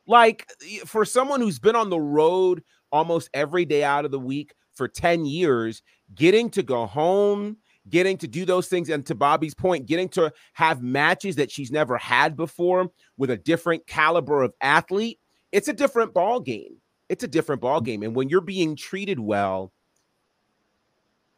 Like 0.07 0.51
for 0.85 1.05
someone 1.05 1.41
who's 1.41 1.59
been 1.59 1.77
on 1.77 1.91
the 1.91 2.01
road 2.01 2.62
almost 2.91 3.31
every 3.35 3.65
day 3.65 3.85
out 3.85 4.05
of 4.05 4.11
the 4.11 4.19
week 4.19 4.55
for 4.75 4.88
10 4.88 5.25
years, 5.25 5.83
getting 6.15 6.51
to 6.51 6.62
go 6.62 6.87
home, 6.87 7.57
getting 7.88 8.17
to 8.19 8.29
do 8.29 8.45
those 8.45 8.69
things, 8.69 8.88
and 8.88 9.05
to 9.07 9.15
Bobby's 9.15 9.55
point, 9.55 9.87
getting 9.87 10.09
to 10.11 10.33
have 10.55 10.83
matches 10.83 11.37
that 11.37 11.51
she's 11.51 11.71
never 11.71 11.97
had 11.97 12.37
before 12.37 12.91
with 13.17 13.31
a 13.31 13.37
different 13.37 13.87
caliber 13.87 14.43
of 14.43 14.53
athlete, 14.61 15.19
it's 15.53 15.69
a 15.69 15.73
different 15.73 16.15
ball 16.15 16.41
game. 16.41 16.77
It's 17.09 17.25
a 17.25 17.29
different 17.29 17.61
ball 17.61 17.81
game. 17.81 18.03
And 18.03 18.15
when 18.15 18.29
you're 18.29 18.41
being 18.41 18.75
treated 18.75 19.21
well, 19.21 19.73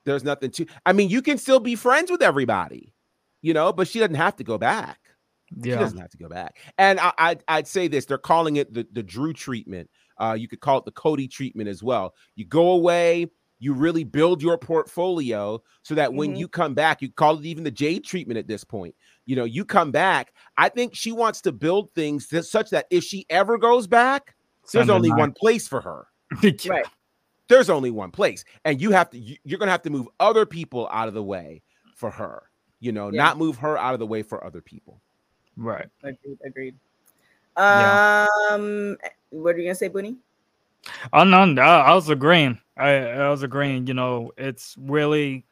there's 0.04 0.24
nothing 0.24 0.50
to 0.52 0.66
I 0.86 0.92
mean, 0.92 1.08
you 1.08 1.22
can 1.22 1.38
still 1.38 1.60
be 1.60 1.74
friends 1.74 2.10
with 2.10 2.22
everybody, 2.22 2.92
you 3.42 3.54
know, 3.54 3.72
but 3.72 3.88
she 3.88 3.98
doesn't 3.98 4.14
have 4.14 4.36
to 4.36 4.44
go 4.44 4.58
back. 4.58 4.98
She 5.62 5.70
Yeah. 5.70 5.76
doesn't 5.78 5.98
have 5.98 6.10
to 6.10 6.16
go 6.18 6.28
back. 6.28 6.56
And 6.78 6.98
I, 7.00 7.12
I'd, 7.18 7.44
I'd 7.48 7.66
say 7.68 7.88
this: 7.88 8.06
they're 8.06 8.18
calling 8.18 8.56
it 8.56 8.72
the 8.72 8.86
the 8.92 9.02
Drew 9.02 9.32
treatment. 9.32 9.88
Uh, 10.18 10.36
you 10.38 10.48
could 10.48 10.60
call 10.60 10.78
it 10.78 10.84
the 10.84 10.92
Cody 10.92 11.26
treatment 11.28 11.68
as 11.68 11.82
well. 11.82 12.14
You 12.36 12.44
go 12.46 12.70
away, 12.70 13.26
you 13.58 13.72
really 13.74 14.04
build 14.04 14.42
your 14.42 14.56
portfolio 14.56 15.60
so 15.82 15.94
that 15.96 16.12
when 16.14 16.34
Mhm. 16.34 16.38
you 16.38 16.48
come 16.48 16.74
back, 16.74 17.02
you 17.02 17.10
call 17.10 17.38
it 17.38 17.44
even 17.44 17.64
the 17.64 17.70
Jade 17.70 18.04
treatment 18.04 18.38
at 18.38 18.46
this 18.46 18.62
point. 18.64 18.94
You 19.26 19.36
know, 19.36 19.44
you 19.44 19.64
come 19.64 19.90
back. 19.90 20.32
I 20.56 20.68
think 20.68 20.94
she 20.94 21.10
wants 21.12 21.40
to 21.42 21.52
build 21.52 21.92
things 21.94 22.28
that, 22.28 22.44
such 22.44 22.70
that 22.70 22.86
if 22.90 23.02
she 23.04 23.26
ever 23.30 23.58
goes 23.58 23.86
back, 23.86 24.34
there's 24.72 24.88
only 24.88 25.08
night. 25.10 25.18
one 25.18 25.32
place 25.32 25.66
for 25.66 25.80
her 25.80 26.06
Yeah. 26.42 26.52
right. 26.68 26.86
there's 27.48 27.68
only 27.68 27.90
one 27.90 28.10
place 28.10 28.44
and 28.64 28.80
you 28.80 28.90
have 28.92 29.10
to 29.10 29.18
you- 29.18 29.36
you're 29.44 29.58
going 29.58 29.66
to 29.66 29.72
have 29.72 29.82
to 29.82 29.90
move 29.90 30.08
other 30.20 30.46
people 30.46 30.88
out 30.90 31.06
of 31.08 31.12
the 31.14 31.22
way 31.22 31.62
for 31.96 32.10
her 32.10 32.44
you 32.80 32.90
know 32.90 33.10
Yeah. 33.12 33.22
not 33.22 33.36
move 33.38 33.58
her 33.58 33.76
out 33.76 33.92
of 33.92 34.00
the 34.00 34.06
way 34.06 34.22
for 34.22 34.42
other 34.42 34.62
people 34.62 35.02
Right. 35.56 35.86
Agreed. 36.02 36.38
Agreed. 36.44 36.74
Yeah. 37.56 38.26
Um, 38.50 38.96
what 39.30 39.54
are 39.54 39.58
you 39.58 39.64
gonna 39.64 39.74
say, 39.74 39.88
Boonie? 39.88 40.16
Oh 41.12 41.24
no, 41.24 41.44
no, 41.44 41.62
I 41.62 41.94
was 41.94 42.08
agreeing. 42.08 42.58
I, 42.76 42.90
I 42.90 43.28
was 43.30 43.42
agreeing. 43.42 43.86
You 43.86 43.94
know, 43.94 44.32
it's 44.36 44.76
really, 44.78 45.44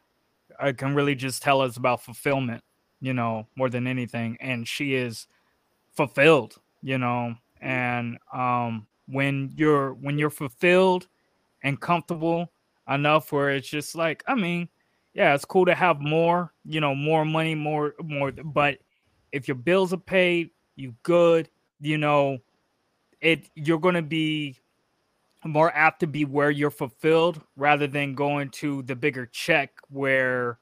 I 0.59 0.73
can 0.73 0.95
really 0.95 1.15
just 1.15 1.41
tell 1.41 1.61
us 1.61 1.77
about 1.77 2.03
fulfillment. 2.03 2.63
You 3.01 3.13
know, 3.13 3.47
more 3.55 3.69
than 3.69 3.87
anything, 3.87 4.37
and 4.39 4.67
she 4.67 4.95
is 4.95 5.27
fulfilled. 5.91 6.57
You 6.81 6.97
know, 6.97 7.35
and 7.61 8.17
um, 8.33 8.87
when 9.07 9.53
you're 9.55 9.93
when 9.93 10.17
you're 10.17 10.29
fulfilled 10.29 11.07
and 11.63 11.79
comfortable 11.79 12.51
enough, 12.89 13.31
where 13.31 13.51
it's 13.51 13.69
just 13.69 13.95
like, 13.95 14.23
I 14.27 14.35
mean, 14.35 14.67
yeah, 15.13 15.33
it's 15.33 15.45
cool 15.45 15.65
to 15.65 15.75
have 15.75 16.01
more. 16.01 16.53
You 16.65 16.81
know, 16.81 16.93
more 16.95 17.25
money, 17.25 17.55
more, 17.55 17.95
more. 18.03 18.31
But 18.31 18.79
if 19.33 19.47
your 19.47 19.55
bills 19.55 19.91
are 19.91 19.97
paid, 19.97 20.51
you 20.77 20.95
good. 21.03 21.49
You 21.81 21.97
know, 21.97 22.37
it 23.19 23.49
you're 23.55 23.79
gonna 23.79 24.01
be 24.01 24.59
more 25.43 25.75
apt 25.75 25.99
to 25.99 26.07
be 26.07 26.23
where 26.23 26.51
you're 26.51 26.71
fulfilled 26.71 27.41
rather 27.57 27.87
than 27.87 28.15
going 28.15 28.49
to 28.49 28.81
the 28.83 28.95
bigger 28.95 29.25
check 29.25 29.71
where 29.89 30.59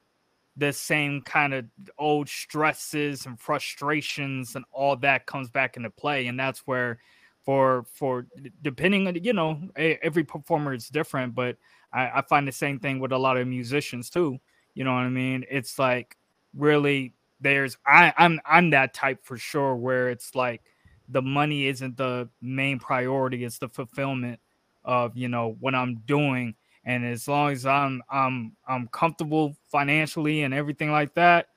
the 0.57 0.73
same 0.73 1.21
kind 1.21 1.53
of 1.53 1.65
old 1.99 2.27
stresses 2.27 3.27
and 3.27 3.39
frustrations 3.39 4.55
and 4.55 4.65
all 4.71 4.95
that 4.95 5.27
comes 5.27 5.51
back 5.51 5.77
into 5.77 5.89
play 5.89 6.27
and 6.27 6.39
that's 6.39 6.59
where 6.65 6.97
for 7.45 7.85
for 7.93 8.25
depending 8.63 9.07
on 9.07 9.15
you 9.23 9.33
know 9.33 9.59
every 9.75 10.23
performer 10.23 10.73
is 10.73 10.89
different 10.89 11.35
but 11.35 11.57
I, 11.93 12.09
I 12.15 12.21
find 12.23 12.47
the 12.47 12.51
same 12.51 12.79
thing 12.79 12.99
with 12.99 13.11
a 13.11 13.17
lot 13.17 13.37
of 13.37 13.47
musicians 13.47 14.09
too 14.09 14.39
you 14.73 14.83
know 14.83 14.93
what 14.93 15.01
i 15.01 15.09
mean 15.09 15.45
it's 15.49 15.77
like 15.79 16.17
really 16.55 17.13
there's 17.41 17.77
i 17.85 18.13
i'm 18.17 18.39
i'm 18.45 18.69
that 18.69 18.93
type 18.93 19.19
for 19.23 19.37
sure 19.37 19.75
where 19.75 20.09
it's 20.09 20.35
like 20.35 20.61
the 21.09 21.21
money 21.21 21.67
isn't 21.67 21.97
the 21.97 22.29
main 22.41 22.79
priority 22.79 23.43
it's 23.43 23.57
the 23.57 23.67
fulfillment 23.67 24.39
of 24.85 25.15
you 25.17 25.27
know 25.27 25.57
what 25.59 25.75
i'm 25.75 25.95
doing 26.05 26.55
and 26.85 27.05
as 27.05 27.27
long 27.27 27.51
as 27.51 27.65
i'm 27.65 28.01
i'm 28.09 28.55
i'm 28.67 28.87
comfortable 28.87 29.55
financially 29.69 30.43
and 30.43 30.53
everything 30.53 30.91
like 30.91 31.13
that 31.13 31.47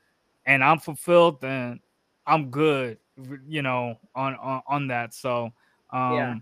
and 0.46 0.64
i'm 0.64 0.78
fulfilled 0.78 1.40
then 1.40 1.78
i'm 2.26 2.50
good 2.50 2.98
you 3.46 3.62
know 3.62 3.94
on 4.14 4.34
on, 4.36 4.62
on 4.66 4.86
that 4.88 5.14
so 5.14 5.52
um 5.92 6.12
Yeah. 6.12 6.34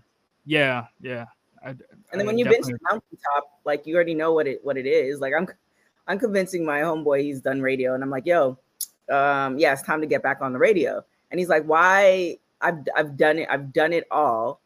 yeah 0.45 0.85
yeah 1.01 1.25
I, 1.63 1.69
And 1.69 1.79
then 2.11 2.21
I 2.21 2.25
when 2.25 2.37
you've 2.37 2.49
been 2.49 2.61
to 2.61 2.71
the 2.71 2.79
mountaintop, 2.83 3.59
like 3.65 3.87
you 3.87 3.95
already 3.95 4.13
know 4.13 4.33
what 4.33 4.47
it 4.47 4.59
what 4.63 4.77
it 4.77 4.85
is. 4.85 5.19
Like 5.21 5.33
I'm 5.37 5.47
I'm 6.07 6.19
convincing 6.19 6.65
my 6.65 6.79
homeboy 6.81 7.21
he's 7.21 7.41
done 7.41 7.61
radio, 7.61 7.93
and 7.93 8.03
I'm 8.03 8.09
like, 8.09 8.25
yo, 8.25 8.57
um, 9.11 9.57
yeah, 9.57 9.73
it's 9.73 9.81
time 9.81 10.01
to 10.01 10.07
get 10.07 10.23
back 10.23 10.41
on 10.41 10.53
the 10.53 10.59
radio. 10.59 11.03
And 11.31 11.39
he's 11.39 11.49
like, 11.49 11.63
why? 11.65 12.37
I've 12.61 12.79
I've 12.95 13.17
done 13.17 13.39
it. 13.39 13.47
I've 13.51 13.73
done 13.73 13.91
it 13.93 14.05
all. 14.11 14.61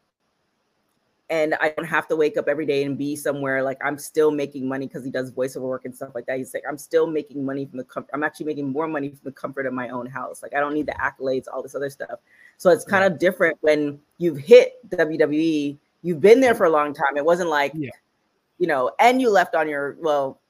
And 1.30 1.54
I 1.60 1.68
don't 1.76 1.84
have 1.84 2.08
to 2.08 2.16
wake 2.16 2.38
up 2.38 2.48
every 2.48 2.64
day 2.64 2.84
and 2.84 2.96
be 2.96 3.14
somewhere. 3.14 3.62
Like 3.62 3.78
I'm 3.84 3.98
still 3.98 4.30
making 4.30 4.66
money 4.66 4.86
because 4.86 5.04
he 5.04 5.10
does 5.10 5.30
voiceover 5.30 5.62
work 5.62 5.84
and 5.84 5.94
stuff 5.94 6.12
like 6.14 6.24
that. 6.26 6.38
He's 6.38 6.54
like, 6.54 6.62
I'm 6.66 6.78
still 6.78 7.06
making 7.06 7.44
money 7.44 7.66
from 7.66 7.76
the 7.76 7.84
comfort. 7.84 8.08
I'm 8.14 8.22
actually 8.24 8.46
making 8.46 8.70
more 8.72 8.88
money 8.88 9.10
from 9.10 9.20
the 9.24 9.32
comfort 9.32 9.66
of 9.66 9.74
my 9.74 9.90
own 9.90 10.06
house. 10.06 10.42
Like 10.42 10.54
I 10.54 10.60
don't 10.60 10.72
need 10.72 10.86
the 10.86 10.92
accolades, 10.92 11.44
all 11.52 11.62
this 11.62 11.74
other 11.74 11.90
stuff. 11.90 12.20
So 12.56 12.70
it's 12.70 12.84
kind 12.84 13.04
of 13.04 13.18
different 13.18 13.58
when 13.60 14.00
you've 14.16 14.38
hit 14.38 14.78
WWE. 14.90 15.76
You've 16.02 16.20
been 16.20 16.40
there 16.40 16.54
for 16.54 16.64
a 16.64 16.70
long 16.70 16.94
time. 16.94 17.16
It 17.16 17.24
wasn't 17.24 17.50
like, 17.50 17.72
Yeah. 17.74 17.90
you 18.58 18.66
know, 18.66 18.92
and 18.98 19.20
you 19.20 19.28
left 19.30 19.54
on 19.54 19.68
your 19.68 19.96
well. 20.00 20.40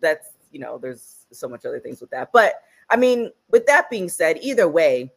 That's 0.00 0.26
you 0.52 0.60
know, 0.60 0.78
there's 0.78 1.26
so 1.32 1.48
much 1.48 1.64
other 1.64 1.80
things 1.80 2.00
with 2.00 2.10
that, 2.10 2.30
but 2.32 2.62
I 2.90 2.96
mean, 2.96 3.30
with 3.50 3.66
that 3.66 3.88
being 3.90 4.08
said, 4.08 4.38
either 4.42 4.68
way, 4.68 5.10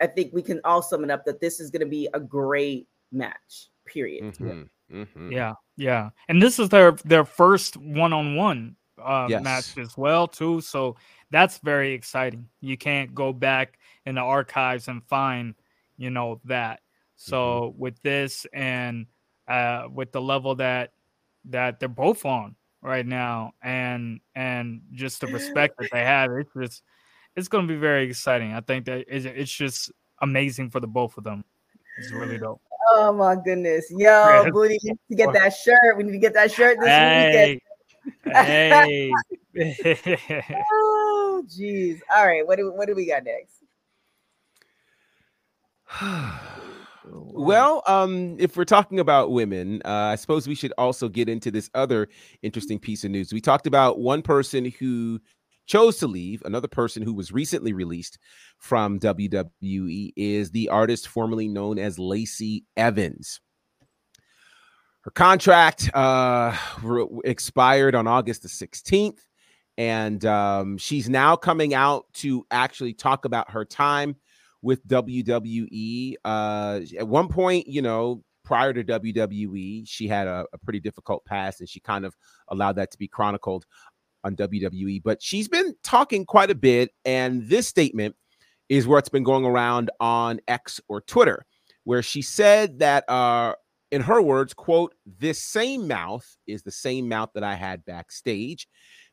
I 0.00 0.06
think 0.06 0.32
we 0.32 0.42
can 0.42 0.60
all 0.64 0.82
sum 0.82 1.04
it 1.04 1.10
up 1.10 1.24
that 1.24 1.40
this 1.40 1.60
is 1.60 1.70
going 1.70 1.80
to 1.80 1.86
be 1.86 2.08
a 2.12 2.20
great 2.20 2.86
match. 3.12 3.70
Period. 3.86 4.34
Mhm, 4.38 4.68
mhm. 4.90 5.32
Yeah, 5.32 5.54
yeah, 5.76 6.10
and 6.28 6.42
this 6.42 6.58
is 6.58 6.68
their 6.68 6.92
their 7.04 7.24
first 7.24 7.76
one 7.76 8.12
on 8.12 8.36
one 8.36 8.76
uh 9.02 9.28
match 9.28 9.76
as 9.76 9.96
well 9.96 10.26
too. 10.26 10.60
So 10.60 10.96
that's 11.30 11.58
very 11.58 11.92
exciting. 11.92 12.48
You 12.60 12.76
can't 12.76 13.14
go 13.14 13.32
back 13.32 13.78
in 14.06 14.14
the 14.14 14.20
archives 14.22 14.88
and 14.88 15.04
find 15.04 15.54
you 15.96 16.10
know 16.10 16.40
that. 16.44 16.80
So 17.16 17.74
with 17.76 18.00
this 18.02 18.46
and 18.52 19.06
uh 19.48 19.88
with 19.92 20.12
the 20.12 20.20
level 20.20 20.54
that 20.56 20.92
that 21.46 21.78
they're 21.78 21.88
both 21.88 22.24
on 22.24 22.56
right 22.84 23.06
now 23.06 23.52
and 23.62 24.20
and 24.36 24.82
just 24.92 25.20
the 25.22 25.26
respect 25.32 25.76
that 25.78 25.88
they 25.90 26.04
have, 26.04 26.30
it's 26.32 26.52
just 26.54 26.82
it's 27.34 27.48
going 27.48 27.66
to 27.66 27.72
be 27.72 27.78
very 27.78 28.08
exciting. 28.08 28.52
I 28.52 28.60
think 28.60 28.84
that 28.84 29.06
it's, 29.08 29.24
it's 29.24 29.50
just 29.50 29.90
amazing 30.20 30.70
for 30.70 30.78
the 30.78 30.86
both 30.86 31.18
of 31.18 31.24
them. 31.24 31.44
It's 31.98 32.12
really 32.12 32.38
dope. 32.38 32.60
Oh 32.92 33.12
my 33.12 33.34
goodness, 33.34 33.86
yo, 33.90 34.50
Boonie, 34.52 34.78
to 34.78 35.14
get 35.16 35.32
that 35.32 35.54
shirt. 35.54 35.96
We 35.96 36.04
need 36.04 36.12
to 36.12 36.18
get 36.18 36.34
that 36.34 36.52
shirt 36.52 36.78
this 36.78 36.86
weekend. 36.86 37.60
Hey, 38.24 39.10
hey. 39.54 40.44
Oh, 40.72 41.42
jeez. 41.46 42.00
All 42.14 42.26
right, 42.26 42.46
what 42.46 42.58
do 42.58 42.70
what 42.72 42.86
do 42.86 42.94
we 42.94 43.06
got 43.06 43.22
next? 43.24 43.62
Well, 47.06 47.82
um, 47.86 48.36
if 48.38 48.56
we're 48.56 48.64
talking 48.64 48.98
about 48.98 49.30
women, 49.30 49.82
uh, 49.84 49.88
I 49.88 50.14
suppose 50.14 50.48
we 50.48 50.54
should 50.54 50.72
also 50.78 51.08
get 51.08 51.28
into 51.28 51.50
this 51.50 51.68
other 51.74 52.08
interesting 52.42 52.78
piece 52.78 53.04
of 53.04 53.10
news. 53.10 53.32
We 53.32 53.40
talked 53.40 53.66
about 53.66 53.98
one 53.98 54.22
person 54.22 54.72
who 54.78 55.20
chose 55.66 55.98
to 55.98 56.06
leave, 56.06 56.42
another 56.44 56.68
person 56.68 57.02
who 57.02 57.12
was 57.12 57.32
recently 57.32 57.72
released 57.72 58.18
from 58.58 58.98
WWE 59.00 60.12
is 60.16 60.50
the 60.50 60.68
artist 60.68 61.08
formerly 61.08 61.48
known 61.48 61.78
as 61.78 61.98
Lacey 61.98 62.64
Evans. 62.76 63.40
Her 65.02 65.10
contract 65.10 65.90
uh, 65.94 66.56
re- 66.82 67.06
expired 67.24 67.94
on 67.94 68.06
August 68.06 68.42
the 68.42 68.48
16th, 68.48 69.18
and 69.76 70.24
um, 70.24 70.78
she's 70.78 71.10
now 71.10 71.36
coming 71.36 71.74
out 71.74 72.06
to 72.14 72.46
actually 72.50 72.94
talk 72.94 73.26
about 73.26 73.50
her 73.50 73.66
time 73.66 74.16
with 74.64 74.84
WWE. 74.88 76.14
Uh, 76.24 76.80
at 76.98 77.06
one 77.06 77.28
point, 77.28 77.68
you 77.68 77.82
know, 77.82 78.24
prior 78.44 78.72
to 78.72 78.82
WWE, 78.82 79.86
she 79.86 80.08
had 80.08 80.26
a, 80.26 80.46
a 80.52 80.58
pretty 80.58 80.80
difficult 80.80 81.24
past, 81.26 81.60
and 81.60 81.68
she 81.68 81.80
kind 81.80 82.04
of 82.04 82.16
allowed 82.48 82.76
that 82.76 82.90
to 82.90 82.98
be 82.98 83.06
chronicled 83.06 83.66
on 84.24 84.34
WWE. 84.34 85.02
But 85.04 85.22
she's 85.22 85.48
been 85.48 85.74
talking 85.84 86.24
quite 86.24 86.50
a 86.50 86.54
bit, 86.54 86.90
and 87.04 87.46
this 87.46 87.68
statement 87.68 88.16
is 88.70 88.86
what's 88.86 89.10
been 89.10 89.22
going 89.22 89.44
around 89.44 89.90
on 90.00 90.40
X 90.48 90.80
or 90.88 91.02
Twitter, 91.02 91.44
where 91.84 92.02
she 92.02 92.22
said 92.22 92.78
that, 92.78 93.08
uh, 93.08 93.54
in 93.90 94.00
her 94.00 94.20
words, 94.22 94.54
"quote 94.54 94.94
This 95.04 95.40
same 95.40 95.86
mouth 95.86 96.26
is 96.46 96.62
the 96.62 96.72
same 96.72 97.06
mouth 97.06 97.30
that 97.34 97.44
I 97.44 97.54
had 97.54 97.84
backstage." 97.84 98.66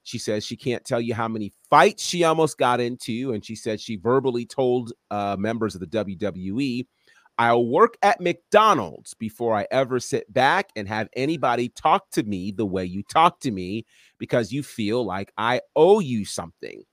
She 0.04 0.18
says 0.18 0.46
she 0.46 0.56
can't 0.56 0.84
tell 0.84 1.02
you 1.02 1.14
how 1.14 1.28
many 1.28 1.54
fights 1.70 2.04
she 2.04 2.24
almost 2.24 2.58
got 2.58 2.80
into. 2.80 3.34
And 3.34 3.46
she 3.46 3.56
said 3.56 3.80
she 3.80 3.98
verbally 3.98 4.46
told 4.46 4.94
uh, 5.12 5.36
members 5.38 5.76
of 5.76 5.82
the 5.82 5.88
WWE, 5.88 6.86
I'll 7.38 7.66
work 7.66 7.98
at 8.02 8.22
McDonald's 8.22 9.14
before 9.14 9.56
I 9.56 9.68
ever 9.72 10.00
sit 10.00 10.32
back 10.32 10.70
and 10.76 10.88
have 10.88 11.10
anybody 11.16 11.70
talk 11.70 12.10
to 12.12 12.24
me 12.24 12.52
the 12.52 12.66
way 12.66 12.86
you 12.86 13.04
talk 13.04 13.40
to 13.42 13.52
me 13.52 13.86
because 14.20 14.52
you 14.52 14.64
feel 14.64 15.04
like 15.04 15.32
I 15.38 15.62
owe 15.76 16.00
you 16.00 16.26
something. 16.26 16.84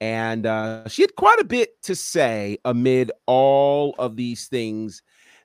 And 0.00 0.46
uh, 0.46 0.88
she 0.88 1.02
had 1.02 1.14
quite 1.14 1.38
a 1.38 1.44
bit 1.44 1.80
to 1.82 1.94
say 1.94 2.58
amid 2.64 3.12
all 3.26 3.94
of 3.98 4.16
these 4.16 4.48
things 4.48 5.02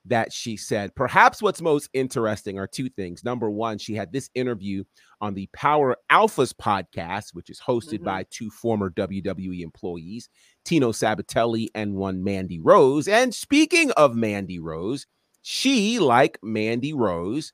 that 0.08 0.32
she 0.34 0.58
said. 0.58 0.96
Perhaps 0.96 1.42
what's 1.42 1.62
most 1.62 1.90
interesting 1.94 2.58
are 2.60 2.68
two 2.68 2.90
things. 2.90 3.24
Number 3.24 3.50
one, 3.50 3.78
she 3.78 3.94
had 3.94 4.12
this 4.12 4.30
interview 4.34 4.84
on 5.22 5.34
the 5.34 5.48
Power 5.54 5.98
Alphas 6.12 6.54
podcast, 6.54 7.34
which 7.34 7.50
is 7.50 7.60
hosted 7.60 8.00
Mhm. 8.00 8.04
by 8.06 8.26
two 8.30 8.50
former 8.50 8.90
WWE 8.90 9.62
employees, 9.62 10.30
Tino 10.66 10.92
Sabbatelli 10.92 11.68
and 11.76 11.96
one 11.96 12.24
Mandy 12.24 12.60
Rose. 12.60 13.08
And 13.08 13.34
speaking 13.34 13.92
of 13.92 14.16
Mandy 14.16 14.60
Rose, 14.60 15.08
she, 15.42 16.00
like 16.00 16.38
Mandy 16.42 16.94
Rose, 16.94 17.54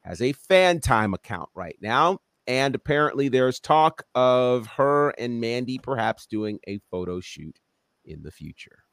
has 0.00 0.20
a 0.20 0.32
FanTime 0.34 1.14
account 1.14 1.48
right 1.54 1.76
now. 1.80 2.18
And 2.46 2.74
apparently, 2.74 3.28
there's 3.28 3.58
talk 3.58 4.02
of 4.14 4.66
her 4.66 5.10
and 5.10 5.40
Mandy 5.40 5.78
perhaps 5.78 6.26
doing 6.26 6.58
a 6.68 6.78
photo 6.90 7.20
shoot 7.20 7.58
in 8.04 8.22
the 8.22 8.30
future. 8.30 8.83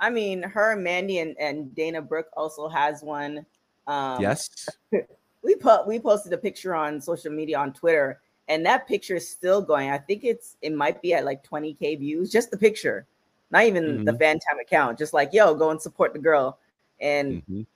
I 0.00 0.08
mean, 0.10 0.42
her, 0.42 0.74
Mandy, 0.76 1.18
and, 1.18 1.36
and 1.38 1.74
Dana 1.74 2.00
Brooke 2.00 2.30
also 2.36 2.68
has 2.68 3.02
one. 3.02 3.44
Um, 3.86 4.20
yes. 4.22 4.68
we 5.42 5.54
put 5.54 5.86
we 5.86 5.98
posted 6.00 6.32
a 6.32 6.38
picture 6.38 6.74
on 6.74 7.00
social 7.00 7.30
media 7.30 7.58
on 7.58 7.72
Twitter, 7.72 8.20
and 8.48 8.64
that 8.64 8.88
picture 8.88 9.16
is 9.16 9.28
still 9.28 9.60
going. 9.60 9.90
I 9.90 9.98
think 9.98 10.24
it's 10.24 10.56
it 10.62 10.72
might 10.74 11.02
be 11.02 11.12
at 11.14 11.24
like 11.24 11.46
20k 11.46 11.98
views, 11.98 12.32
just 12.32 12.50
the 12.50 12.56
picture, 12.58 13.06
not 13.50 13.64
even 13.64 14.04
the 14.04 14.12
FanTime 14.12 14.60
account. 14.60 14.98
Just 14.98 15.12
like 15.12 15.32
yo, 15.32 15.54
go 15.54 15.70
and 15.70 15.80
support 15.80 16.12
the 16.14 16.18
girl, 16.18 16.58
and 17.00 17.42
Mhm. 17.50 17.66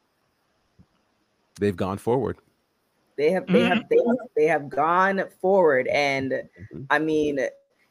They've 1.61 1.77
gone 1.77 1.99
forward. 1.99 2.39
they 3.17 3.31
have 3.31 3.47
they 3.47 3.63
have 3.63 3.89
they, 3.89 3.97
have 3.97 4.17
they 4.37 4.47
have 4.47 4.69
gone 4.69 5.23
forward, 5.41 5.87
and 5.89 6.33
Mhm. 6.73 6.87
I 6.91 6.99
mean, 6.99 7.39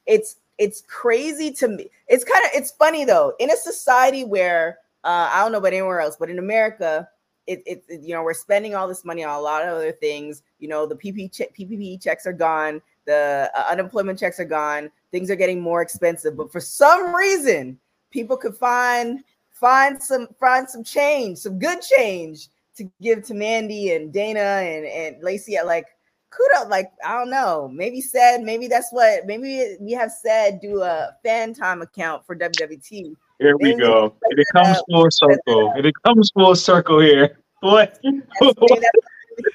it's 0.06 0.38
it's 0.58 0.82
crazy 0.88 1.52
to 1.52 1.68
me. 1.68 1.89
It's 2.08 2.24
kind 2.24 2.46
of 2.46 2.52
it's 2.54 2.72
funny 2.72 3.06
though 3.06 3.34
in 3.39 3.50
a 3.52 3.58
society 3.58 4.24
where 4.24 4.80
uh, 5.04 5.30
I 5.32 5.42
don't 5.42 5.52
know 5.52 5.58
about 5.58 5.74
anywhere 5.74 6.00
else, 6.00 6.16
but 6.18 6.30
in 6.30 6.39
America, 6.39 7.08
it, 7.48 7.62
it, 7.66 7.84
you 8.02 8.13
know 8.13 8.24
we're 8.24 8.34
spending 8.34 8.76
all 8.76 8.88
this 8.88 9.04
money 9.04 9.24
on 9.24 9.36
a 9.36 9.42
lot 9.42 9.63
of 9.63 9.70
other 9.70 9.92
things. 9.92 10.44
You 10.60 10.68
know 10.70 10.86
the 10.86 10.96
PP 10.96 11.34
che- 11.34 11.50
PPP 11.58 12.02
checks 12.02 12.26
are 12.26 12.34
gone, 12.34 12.82
the 13.06 13.52
uh, 13.56 13.66
unemployment 13.70 14.20
checks 14.20 14.39
are 14.39 14.46
gone. 14.46 14.92
Things 15.12 15.30
are 15.30 15.36
getting 15.36 15.62
more 15.62 15.82
expensive, 15.82 16.38
but 16.38 16.52
for 16.52 16.60
some 16.60 17.13
reason, 17.16 17.80
people 18.12 18.38
could 18.38 18.56
find 18.56 19.24
find 19.52 20.02
some 20.02 20.28
find 20.39 20.70
some 20.70 20.84
change, 20.84 21.39
some 21.39 21.60
good 21.60 21.82
change 21.82 22.50
to 22.78 22.89
give 23.02 23.24
to 23.24 23.34
Mandy 23.34 23.94
and 23.94 24.13
Dana 24.13 24.39
and 24.39 24.86
and 24.86 25.24
Lacey 25.24 25.58
at 25.58 25.68
like 25.68 25.88
kudos 26.36 26.69
like 26.69 26.91
i 27.06 27.17
don't 27.17 27.30
know 27.30 27.69
maybe 27.74 28.02
said 28.02 28.41
maybe 28.41 28.67
that's 28.67 28.89
what 28.91 29.26
maybe 29.26 29.76
we 29.80 29.91
have 29.91 30.12
said 30.12 30.60
do 30.62 30.82
a 30.82 31.10
FanTime 31.26 31.82
account 31.82 32.26
for 32.26 32.36
wwt 32.36 33.15
Here 33.39 33.58
we 33.58 33.69
Maybe 33.69 33.82
go. 33.82 34.15
we 34.22 34.41
It 34.41 34.48
comes 34.54 34.82
full 34.89 35.10
circle. 35.12 35.74
It 35.76 35.93
comes 36.06 36.32
full 36.34 36.56
circle 36.56 37.00
here. 37.00 37.38
What? 37.63 37.98
maybe 38.04 38.22
that's, 38.41 38.58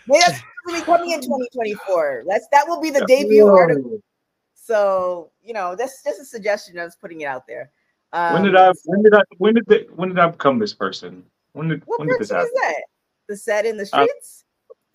maybe 0.07 0.21
that's 0.23 0.38
supposed 0.38 0.43
to 0.67 0.75
be 0.75 0.81
coming 0.81 1.11
in 1.11 1.21
2024 1.21 2.25
that's 2.27 2.49
that 2.53 2.67
will 2.67 2.81
be 2.81 2.88
the 2.88 3.05
debut 3.05 3.47
article 3.47 4.01
so 4.55 5.31
you 5.43 5.53
know 5.53 5.77
that's 5.77 6.03
just 6.03 6.19
a 6.19 6.25
suggestion 6.25 6.79
i 6.79 6.85
was 6.85 6.97
putting 6.97 7.21
it 7.21 7.27
out 7.27 7.47
there 7.47 7.71
um, 8.12 8.33
When 8.33 8.43
did 8.45 8.57
I? 8.57 8.73
When 8.87 9.03
did 9.03 9.14
I? 9.14 9.21
When 9.37 9.55
did 9.55 9.67
the, 9.67 9.87
When 9.95 10.09
did 10.09 10.19
I 10.19 10.29
become 10.29 10.59
this 10.59 10.73
person? 10.73 11.23
When 11.53 11.69
did? 11.69 11.83
what 11.85 12.01
When 12.01 12.09
did 12.09 12.19
this 12.21 12.31
person 12.31 12.47
is 12.47 12.53
that 12.55 12.83
the 13.29 13.37
set 13.37 13.67
in 13.67 13.77
the 13.77 13.83
Uh, 13.93 14.07
streets 14.07 14.45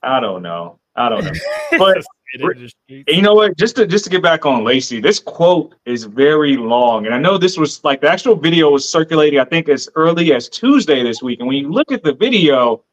I 0.01 0.19
don't 0.19 0.41
know. 0.41 0.79
I 0.95 1.09
don't 1.09 1.23
know. 1.25 1.31
But 1.77 1.97
It 1.97 2.41
in 2.41 2.63
the 2.63 2.69
streets. 2.69 3.03
And 3.07 3.17
you 3.17 3.21
know 3.21 3.35
what? 3.35 3.57
Just 3.57 3.75
to 3.75 3.85
just 3.85 4.03
to 4.05 4.09
get 4.09 4.23
back 4.23 4.45
on 4.45 4.63
Lacey, 4.63 4.99
this 4.99 5.19
quote 5.19 5.75
is 5.85 6.05
very 6.05 6.57
long, 6.57 7.05
and 7.05 7.13
I 7.13 7.19
know 7.19 7.37
this 7.37 7.57
was 7.57 7.83
like 7.83 8.01
the 8.01 8.09
actual 8.09 8.35
video 8.35 8.71
was 8.71 8.87
circulating. 8.87 9.39
I 9.39 9.45
think 9.45 9.69
as 9.69 9.89
early 9.95 10.33
as 10.33 10.49
Tuesday 10.49 11.03
this 11.03 11.21
week. 11.21 11.39
And 11.39 11.47
when 11.47 11.57
you 11.57 11.71
look 11.71 11.91
at 11.91 12.03
the 12.03 12.13
video, 12.13 12.83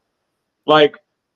like 0.65 0.95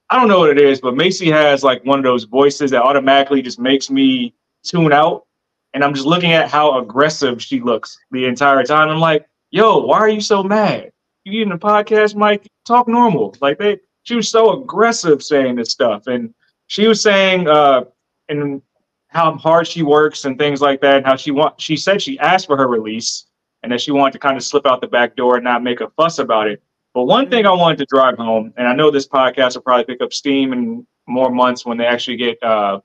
I 0.10 0.20
don't 0.20 0.28
know 0.28 0.40
what 0.40 0.52
it 0.52 0.60
is, 0.60 0.80
but 0.80 0.98
Lacey 0.98 1.32
has 1.32 1.64
like 1.64 1.84
one 1.84 1.98
of 1.98 2.06
those 2.06 2.26
voices 2.26 2.72
that 2.72 2.84
automatically 2.84 3.42
just 3.42 3.60
makes 3.60 3.90
me 3.90 4.36
tune 4.64 4.94
out. 4.94 5.26
And 5.74 5.84
I'm 5.84 5.94
just 5.94 6.06
looking 6.06 6.32
at 6.32 6.50
how 6.50 6.80
aggressive 6.80 7.42
she 7.42 7.60
looks 7.60 7.98
the 8.12 8.26
entire 8.26 8.64
time. 8.64 8.90
I'm 8.90 9.00
like, 9.00 9.28
yo, 9.50 9.80
why 9.80 9.98
are 9.98 10.10
you 10.10 10.22
so 10.22 10.44
mad? 10.44 10.92
You 11.26 11.42
in 11.42 11.50
the 11.50 11.58
podcast, 11.58 12.16
Mike? 12.16 12.48
Talk 12.66 12.88
normal. 12.88 13.36
Like 13.42 13.58
they, 13.58 13.80
she 14.04 14.16
was 14.16 14.30
so 14.30 14.62
aggressive 14.62 15.24
saying 15.24 15.56
this 15.56 15.72
stuff, 15.72 16.06
and 16.06 16.34
she 16.68 16.88
was 16.88 17.02
saying, 17.02 17.48
uh, 17.48 17.86
and 18.30 18.62
how 19.08 19.34
hard 19.38 19.68
she 19.68 19.82
works 19.84 20.26
and 20.26 20.38
things 20.38 20.62
like 20.62 20.82
that. 20.82 20.98
And 20.98 21.06
how 21.06 21.16
she 21.16 21.32
want, 21.32 21.60
she 21.62 21.78
said 21.78 22.02
she 22.02 22.20
asked 22.20 22.48
for 22.48 22.58
her 22.58 22.68
release, 22.68 23.26
and 23.64 23.72
that 23.72 23.82
she 23.82 23.92
wanted 23.92 24.12
to 24.14 24.20
kind 24.20 24.36
of 24.38 24.44
slip 24.44 24.66
out 24.66 24.82
the 24.82 24.88
back 24.88 25.16
door 25.16 25.36
and 25.36 25.44
not 25.44 25.64
make 25.64 25.82
a 25.82 25.90
fuss 25.92 26.20
about 26.20 26.48
it. 26.48 26.62
But 26.94 27.04
one 27.04 27.30
thing 27.30 27.46
I 27.46 27.52
wanted 27.52 27.78
to 27.80 27.86
drive 27.86 28.18
home, 28.18 28.54
and 28.58 28.68
I 28.68 28.74
know 28.74 28.90
this 28.92 29.08
podcast 29.08 29.56
will 29.56 29.62
probably 29.64 29.86
pick 29.86 30.02
up 30.02 30.14
steam 30.14 30.54
in 30.54 30.86
more 31.08 31.30
months 31.30 31.66
when 31.66 31.78
they 31.78 31.86
actually 31.86 32.18
get 32.18 32.42
uh, 32.44 32.80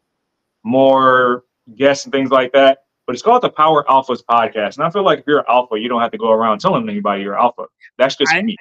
more 0.62 1.44
guests 1.76 2.04
and 2.04 2.12
things 2.12 2.30
like 2.30 2.52
that. 2.52 2.84
But 3.06 3.14
it's 3.14 3.22
called 3.22 3.42
the 3.42 3.50
Power 3.50 3.84
Alphas 3.88 4.22
podcast, 4.24 4.76
and 4.76 4.84
I 4.84 4.90
feel 4.90 5.02
like 5.02 5.20
if 5.20 5.24
you're 5.26 5.40
an 5.40 5.44
alpha, 5.48 5.78
you 5.78 5.88
don't 5.88 6.00
have 6.00 6.12
to 6.12 6.18
go 6.18 6.30
around 6.30 6.60
telling 6.60 6.88
anybody 6.88 7.22
you're 7.22 7.38
alpha. 7.38 7.64
That's 7.98 8.16
just 8.16 8.32
I- 8.32 8.42
me. 8.42 8.56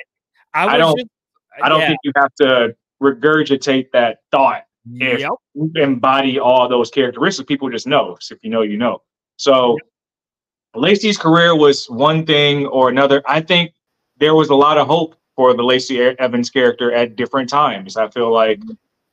I, 0.53 0.67
I 0.67 0.77
don't- 0.77 0.97
just- 0.97 1.09
I 1.61 1.67
don't 1.67 1.81
yeah, 1.81 1.87
think 1.87 1.99
you 2.03 2.11
have 2.15 2.33
to 2.35 2.75
regurgitate 3.01 3.91
that 3.91 4.19
thought 4.31 4.63
if 4.95 5.19
Yep. 5.19 5.31
you 5.55 5.71
embody 5.75 6.39
all 6.39 6.67
those 6.67 6.89
characteristics. 6.89 7.45
People 7.47 7.69
just 7.69 7.87
know. 7.87 8.17
So 8.21 8.35
if 8.35 8.43
you 8.43 8.49
know, 8.49 8.61
you 8.61 8.77
know. 8.77 9.01
So 9.37 9.77
Lacey's 10.75 11.17
career 11.17 11.55
was 11.55 11.89
one 11.89 12.25
thing 12.25 12.65
or 12.67 12.89
another. 12.89 13.21
I 13.27 13.41
think 13.41 13.73
there 14.17 14.35
was 14.35 14.49
a 14.49 14.55
lot 14.55 14.77
of 14.77 14.87
hope 14.87 15.15
for 15.35 15.53
the 15.53 15.63
Lacey 15.63 15.99
Evans 16.01 16.49
character 16.49 16.91
at 16.91 17.15
different 17.15 17.49
times. 17.49 17.97
I 17.97 18.09
feel 18.09 18.31
like 18.31 18.61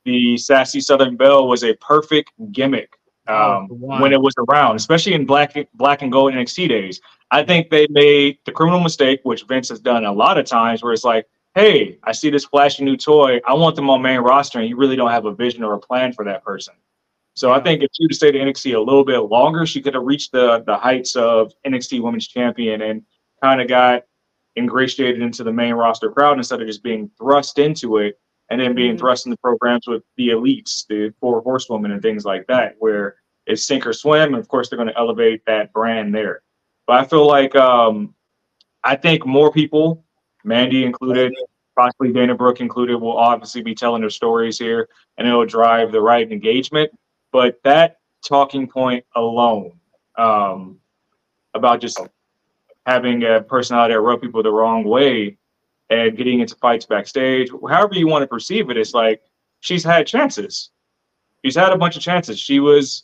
the 0.05 0.37
sassy 0.37 0.79
Southern 0.81 1.15
Belle 1.17 1.47
was 1.47 1.63
a 1.63 1.73
perfect 1.75 2.31
gimmick 2.51 2.93
Oh, 3.29 3.57
um, 3.57 3.67
one. 3.69 4.01
when 4.01 4.13
it 4.13 4.21
was 4.21 4.33
around, 4.49 4.75
especially 4.77 5.13
in 5.13 5.25
black 5.25 5.55
black 5.73 6.01
and 6.01 6.11
gold 6.11 6.33
NXT 6.33 6.69
days. 6.69 7.01
I 7.31 7.43
think 7.43 7.69
they 7.69 7.85
made 7.89 8.37
the 8.45 8.53
criminal 8.53 8.79
mistake, 8.79 9.19
which 9.23 9.43
Vince 9.43 9.67
has 9.69 9.81
done 9.81 10.05
a 10.05 10.13
lot 10.13 10.37
of 10.37 10.45
times, 10.45 10.81
where 10.81 10.93
it's 10.93 11.03
like, 11.03 11.25
"Hey, 11.57 11.97
I 12.03 12.11
see 12.11 12.29
this 12.29 12.45
flashy 12.45 12.83
new 12.83 12.95
toy. 12.95 13.41
I 13.47 13.53
want 13.55 13.75
them 13.75 13.89
on 13.89 14.01
main 14.01 14.19
roster," 14.19 14.59
and 14.59 14.69
you 14.69 14.75
really 14.77 14.95
don't 14.95 15.09
have 15.09 15.25
a 15.25 15.33
vision 15.33 15.63
or 15.63 15.73
a 15.73 15.79
plan 15.79 16.13
for 16.13 16.23
that 16.25 16.43
person. 16.43 16.75
So 17.35 17.51
I 17.51 17.59
think 17.59 17.81
if 17.81 17.89
she 17.93 18.03
would 18.03 18.11
have 18.11 18.15
stayed 18.15 18.35
at 18.35 18.41
NXT 18.41 18.73
a 18.75 18.79
little 18.79 19.03
bit 19.03 19.17
longer, 19.19 19.65
she 19.65 19.81
could 19.81 19.95
have 19.95 20.03
reached 20.03 20.31
the 20.31 20.63
the 20.67 20.77
heights 20.77 21.15
of 21.15 21.53
NXT 21.65 22.01
Women's 22.01 22.27
Champion 22.27 22.81
and 22.81 23.01
kind 23.43 23.59
of 23.59 23.67
got 23.67 24.03
ingratiated 24.55 25.21
into 25.21 25.43
the 25.43 25.51
main 25.51 25.73
roster 25.73 26.11
crowd 26.11 26.37
instead 26.37 26.61
of 26.61 26.67
just 26.67 26.83
being 26.83 27.09
thrust 27.17 27.59
into 27.59 27.97
it 27.97 28.19
and 28.49 28.59
then 28.61 28.73
being 28.73 28.95
Mhm. 28.95 28.99
thrust 28.99 29.25
into 29.25 29.37
programs 29.37 29.87
with 29.87 30.03
the 30.15 30.29
elites, 30.29 30.85
the 30.87 31.13
four 31.19 31.41
horsewomen 31.41 31.91
and 31.91 32.01
things 32.01 32.25
like 32.25 32.47
that, 32.47 32.75
where 32.79 33.17
it's 33.45 33.63
sink 33.63 33.85
or 33.85 33.93
swim. 33.93 34.33
And 34.33 34.41
of 34.41 34.47
course, 34.47 34.69
they're 34.69 34.77
going 34.77 34.89
to 34.89 34.97
elevate 34.97 35.45
that 35.45 35.73
brand 35.73 36.13
there. 36.15 36.41
But 36.87 36.99
I 36.99 37.03
feel 37.03 37.27
like 37.27 37.55
um, 37.55 38.15
I 38.83 38.95
think 38.95 39.25
more 39.25 39.51
people, 39.51 40.05
Mandy 40.47 40.85
included, 40.85 41.35
possibly 41.75 42.13
Dana 42.13 42.33
Brooke 42.33 42.61
included, 42.61 42.95
will 42.95 43.17
obviously 43.17 43.61
be 43.61 43.75
telling 43.75 43.99
their 44.01 44.09
stories 44.09 44.57
here, 44.57 44.87
and 45.17 45.27
it'll 45.27 45.45
drive 45.45 45.91
the 45.91 45.99
right 45.99 46.31
engagement. 46.31 46.89
But 47.33 47.59
that 47.63 47.97
talking 48.25 48.65
point 48.65 49.03
alone 49.15 49.73
um, 50.17 50.79
about 51.53 51.81
just 51.81 51.99
having 52.85 53.23
a 53.23 53.41
personality 53.41 53.93
that 53.93 53.99
rub 53.99 54.21
people 54.21 54.41
the 54.41 54.49
wrong 54.49 54.85
way 54.85 55.37
and 55.89 56.15
getting 56.15 56.39
into 56.39 56.55
fights 56.55 56.85
backstage, 56.85 57.49
however 57.69 57.95
you 57.95 58.07
want 58.07 58.23
to 58.23 58.27
perceive 58.27 58.69
it, 58.69 58.77
it's 58.77 58.93
like 58.93 59.21
she's 59.59 59.83
had 59.83 60.07
chances. 60.07 60.69
She's 61.43 61.55
had 61.55 61.73
a 61.73 61.77
bunch 61.77 61.97
of 61.97 62.01
chances. 62.01 62.39
She 62.39 62.61
was 62.61 63.03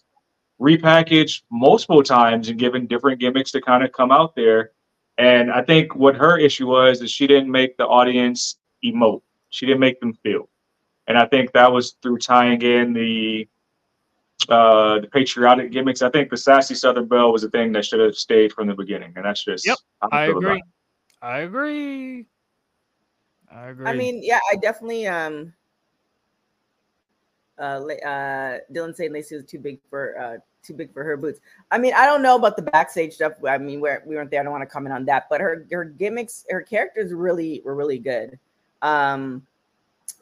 repackaged 0.62 1.41
multiple 1.51 2.03
times 2.03 2.47
and 2.47 2.58
given 2.58 2.88
different 2.88 3.19
gimmicks 3.19 3.51
to 3.51 3.62
kind 3.62 3.84
of 3.84 3.91
come 3.91 4.12
out 4.12 4.34
there. 4.34 4.71
And 5.17 5.52
I 5.52 5.62
think 5.63 5.95
what 5.95 6.15
her 6.15 6.38
issue 6.38 6.67
was 6.67 7.02
is 7.02 7.12
she 7.12 7.28
didn't 7.28 7.52
make 7.52 7.78
the 7.78 7.86
audience 7.88 8.60
emote. 8.84 9.21
She 9.49 9.65
didn't 9.65 9.80
make 9.82 9.99
them 9.99 10.13
feel. 10.13 10.49
And 11.08 11.17
I 11.17 11.26
think 11.26 11.52
that 11.54 11.71
was 11.71 11.91
through 12.02 12.17
tying 12.19 12.62
in 12.62 12.93
the 12.93 13.47
uh 14.49 14.99
the 14.99 15.08
patriotic 15.08 15.71
gimmicks. 15.71 16.02
I 16.02 16.10
think 16.10 16.30
the 16.30 16.38
sassy 16.38 16.76
Southern 16.76 17.08
Belle 17.08 17.32
was 17.32 17.43
a 17.43 17.49
thing 17.49 17.71
that 17.73 17.86
should 17.86 17.99
have 17.99 18.15
stayed 18.15 18.52
from 18.54 18.67
the 18.67 18.73
beginning. 18.76 19.13
And 19.15 19.26
that's 19.26 19.43
just 19.43 19.65
Yep, 19.65 19.78
how 20.02 20.10
I 20.12 20.26
agree. 20.26 20.62
I 21.21 21.39
agree. 21.39 22.28
I 23.52 23.67
agree. 23.69 23.86
I 23.86 23.93
mean, 23.93 24.21
yeah, 24.23 24.39
I 24.52 24.56
definitely 24.56 25.08
um 25.08 25.54
uh, 27.58 27.80
La- 27.80 28.10
uh 28.10 28.60
Dylan 28.71 28.95
saying 28.95 29.13
Lacey 29.13 29.36
was 29.36 29.45
too 29.45 29.60
big 29.60 29.80
for 29.89 30.17
uh 30.19 30.38
too 30.63 30.73
big 30.73 30.93
for 30.93 31.04
her 31.04 31.17
boots. 31.17 31.39
I 31.71 31.78
mean, 31.78 31.93
I 31.93 32.06
don't 32.06 32.21
know 32.21 32.36
about 32.36 32.56
the 32.56 32.63
backstage 32.63 33.13
stuff. 33.13 33.34
I 33.47 33.58
mean, 33.58 33.80
where 33.80 34.04
we 34.06 34.15
weren't 34.15 34.32
there. 34.32 34.39
I 34.39 34.43
don't 34.43 34.52
want 34.52 34.63
to 34.63 34.67
comment 34.67 34.93
on 34.93 35.06
that. 35.06 35.28
But 35.30 35.41
her 35.41 35.65
her 35.71 35.86
gimmicks, 35.86 36.45
her 36.49 36.62
characters 36.62 37.13
really 37.13 37.62
were 37.63 37.76
really 37.76 37.99
good. 37.99 38.39
Um 38.82 39.45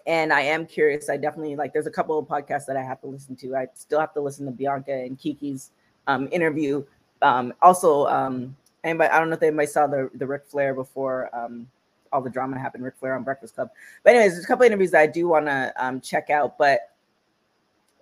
and 0.08 0.34
I 0.34 0.42
am 0.42 0.66
curious. 0.66 1.10
I 1.10 1.18
definitely 1.18 1.56
like 1.56 1.74
there's 1.74 1.88
a 1.88 1.92
couple 1.92 2.18
of 2.18 2.28
podcasts 2.28 2.66
that 2.66 2.78
I 2.78 2.84
have 2.84 3.02
to 3.02 3.08
listen 3.08 3.36
to. 3.38 3.56
I 3.56 3.68
still 3.74 4.00
have 4.00 4.14
to 4.14 4.22
listen 4.22 4.46
to 4.46 4.52
Bianca 4.52 4.94
and 4.94 5.18
Kiki's 5.18 5.72
um 6.08 6.28
interview. 6.32 6.84
Um 7.22 7.54
also 7.62 8.08
um 8.08 8.56
anybody 8.84 9.10
I 9.10 9.20
don't 9.20 9.30
know 9.30 9.36
if 9.36 9.44
anybody 9.44 9.68
saw 9.68 9.88
the 9.88 10.10
the 10.16 10.26
Ric 10.26 10.46
Flair 10.46 10.74
before 10.74 11.30
um 11.34 11.68
all 12.12 12.22
the 12.22 12.30
drama 12.30 12.60
happened, 12.60 12.84
Ric 12.84 12.96
Flair 13.00 13.16
on 13.16 13.24
Breakfast 13.24 13.56
Club. 13.56 13.70
But 14.04 14.12
anyways, 14.12 14.34
there's 14.34 14.44
a 14.44 14.48
couple 14.48 14.66
of 14.66 14.68
interviews 14.68 14.92
that 14.92 15.02
I 15.02 15.08
do 15.08 15.28
want 15.28 15.46
to 15.46 15.74
um, 15.78 16.02
check 16.02 16.30
out. 16.30 16.58
But 16.58 16.92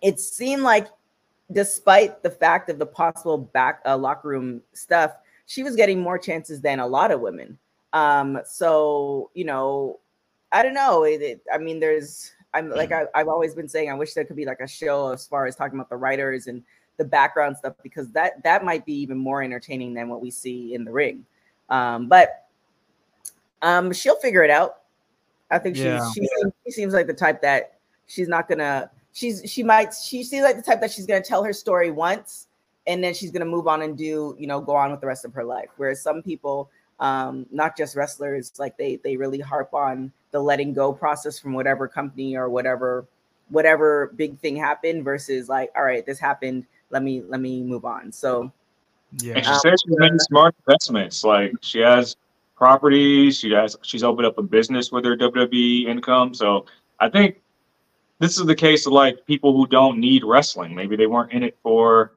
it 0.01 0.19
seemed 0.19 0.63
like, 0.63 0.87
despite 1.51 2.21
the 2.23 2.29
fact 2.29 2.69
of 2.69 2.79
the 2.79 2.85
possible 2.85 3.37
back 3.37 3.81
uh, 3.85 3.97
locker 3.97 4.27
room 4.27 4.61
stuff, 4.73 5.11
she 5.45 5.63
was 5.63 5.75
getting 5.75 5.99
more 5.99 6.17
chances 6.17 6.61
than 6.61 6.79
a 6.79 6.87
lot 6.87 7.11
of 7.11 7.21
women. 7.21 7.57
Um, 7.93 8.39
so 8.45 9.31
you 9.33 9.45
know, 9.45 9.99
I 10.51 10.61
don't 10.63 10.73
know. 10.75 11.03
It, 11.03 11.21
it- 11.21 11.41
I 11.53 11.57
mean, 11.57 11.79
there's. 11.79 12.33
I'm 12.53 12.69
like 12.71 12.91
I, 12.91 13.05
I've 13.13 13.27
always 13.27 13.53
been 13.53 13.69
saying. 13.69 13.91
I 13.91 13.93
wish 13.93 14.13
there 14.13 14.25
could 14.25 14.35
be 14.35 14.45
like 14.45 14.59
a 14.59 14.67
show 14.67 15.09
as 15.11 15.27
far 15.27 15.45
as 15.45 15.55
talking 15.55 15.77
about 15.77 15.89
the 15.89 15.97
writers 15.97 16.47
and 16.47 16.63
the 16.97 17.05
background 17.05 17.55
stuff 17.57 17.75
because 17.83 18.09
that 18.11 18.41
that 18.43 18.65
might 18.65 18.85
be 18.85 18.93
even 18.93 19.17
more 19.17 19.43
entertaining 19.43 19.93
than 19.93 20.09
what 20.09 20.19
we 20.21 20.31
see 20.31 20.73
in 20.73 20.83
the 20.83 20.91
ring. 20.91 21.25
Um, 21.69 22.07
but 22.07 22.47
um, 23.61 23.93
she'll 23.93 24.15
figure 24.19 24.43
it 24.43 24.49
out. 24.49 24.77
I 25.51 25.59
think 25.59 25.77
Yeah. 25.77 25.99
she, 26.11 26.21
seems, 26.25 26.53
she 26.65 26.71
seems 26.71 26.93
like 26.93 27.07
the 27.07 27.13
type 27.13 27.41
that 27.41 27.77
she's 28.07 28.27
not 28.27 28.47
gonna. 28.49 28.89
She's 29.19 29.41
she 29.45 29.63
might 29.63 29.93
she 29.93 30.23
seems 30.23 30.43
like 30.43 30.55
the 30.55 30.61
type 30.61 30.79
that 30.79 30.91
she's 30.91 31.05
gonna 31.05 31.21
tell 31.21 31.43
her 31.43 31.51
story 31.51 31.91
once 31.91 32.47
and 32.87 33.03
then 33.03 33.13
she's 33.13 33.31
gonna 33.31 33.43
move 33.43 33.67
on 33.67 33.81
and 33.81 33.97
do 33.97 34.33
you 34.39 34.47
know 34.47 34.61
go 34.61 34.75
on 34.77 34.91
with 34.91 35.01
the 35.01 35.07
rest 35.07 35.25
of 35.25 35.33
her 35.33 35.43
life. 35.43 35.67
Whereas 35.75 36.01
some 36.01 36.23
people, 36.23 36.69
um, 37.01 37.45
not 37.51 37.75
just 37.75 37.97
wrestlers, 37.97 38.53
like 38.59 38.77
they 38.77 38.95
they 39.03 39.17
really 39.17 39.41
harp 39.41 39.73
on 39.73 40.13
the 40.31 40.39
letting 40.39 40.73
go 40.73 40.93
process 40.93 41.37
from 41.37 41.51
whatever 41.51 41.85
company 41.85 42.37
or 42.37 42.49
whatever 42.49 43.07
whatever 43.49 44.13
big 44.15 44.39
thing 44.39 44.55
happened 44.55 45.03
versus 45.03 45.49
like 45.49 45.69
all 45.75 45.83
right 45.83 46.05
this 46.05 46.19
happened 46.19 46.65
let 46.91 47.03
me 47.03 47.21
let 47.27 47.41
me 47.41 47.61
move 47.61 47.83
on 47.83 48.11
so 48.11 48.49
And 49.11 49.23
yeah. 49.23 49.41
she 49.41 49.59
says 49.59 49.81
she's 49.85 49.97
making 49.97 50.19
smart 50.19 50.55
investments. 50.65 51.23
Like 51.23 51.53
she 51.61 51.79
has 51.79 52.15
properties, 52.55 53.37
she 53.37 53.51
has 53.51 53.75
she's 53.81 54.03
opened 54.03 54.27
up 54.27 54.37
a 54.37 54.43
business 54.43 54.91
with 54.91 55.05
her 55.05 55.17
WWE 55.17 55.87
income. 55.87 56.33
So 56.33 56.65
I 56.99 57.09
think 57.09 57.41
this 58.19 58.37
is 58.37 58.45
the 58.45 58.55
case 58.55 58.85
of 58.85 58.93
like 58.93 59.25
people 59.25 59.55
who 59.55 59.65
don't 59.67 59.99
need 59.99 60.23
wrestling. 60.23 60.75
Maybe 60.75 60.95
they 60.95 61.07
weren't 61.07 61.31
in 61.31 61.43
it 61.43 61.57
for 61.63 62.13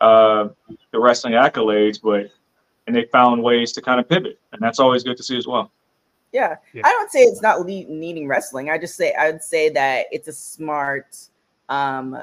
uh, 0.00 0.48
the 0.90 0.98
wrestling 0.98 1.34
accolades, 1.34 2.00
but 2.02 2.30
and 2.86 2.96
they 2.96 3.04
found 3.12 3.42
ways 3.42 3.72
to 3.72 3.82
kind 3.82 4.00
of 4.00 4.08
pivot, 4.08 4.40
and 4.52 4.60
that's 4.60 4.80
always 4.80 5.04
good 5.04 5.16
to 5.16 5.22
see 5.22 5.36
as 5.36 5.46
well. 5.46 5.70
Yeah. 6.32 6.56
Yeah. 6.72 6.82
I 6.84 6.90
don't 6.90 7.10
say 7.10 7.20
it's 7.20 7.42
not 7.42 7.60
le- 7.60 7.84
needing 7.84 8.26
wrestling. 8.26 8.70
I 8.70 8.78
just 8.78 8.96
say 8.96 9.12
I 9.12 9.30
would 9.30 9.42
say 9.42 9.68
that 9.70 10.06
it's 10.10 10.28
a 10.28 10.32
smart, 10.32 11.16
um, 11.68 12.16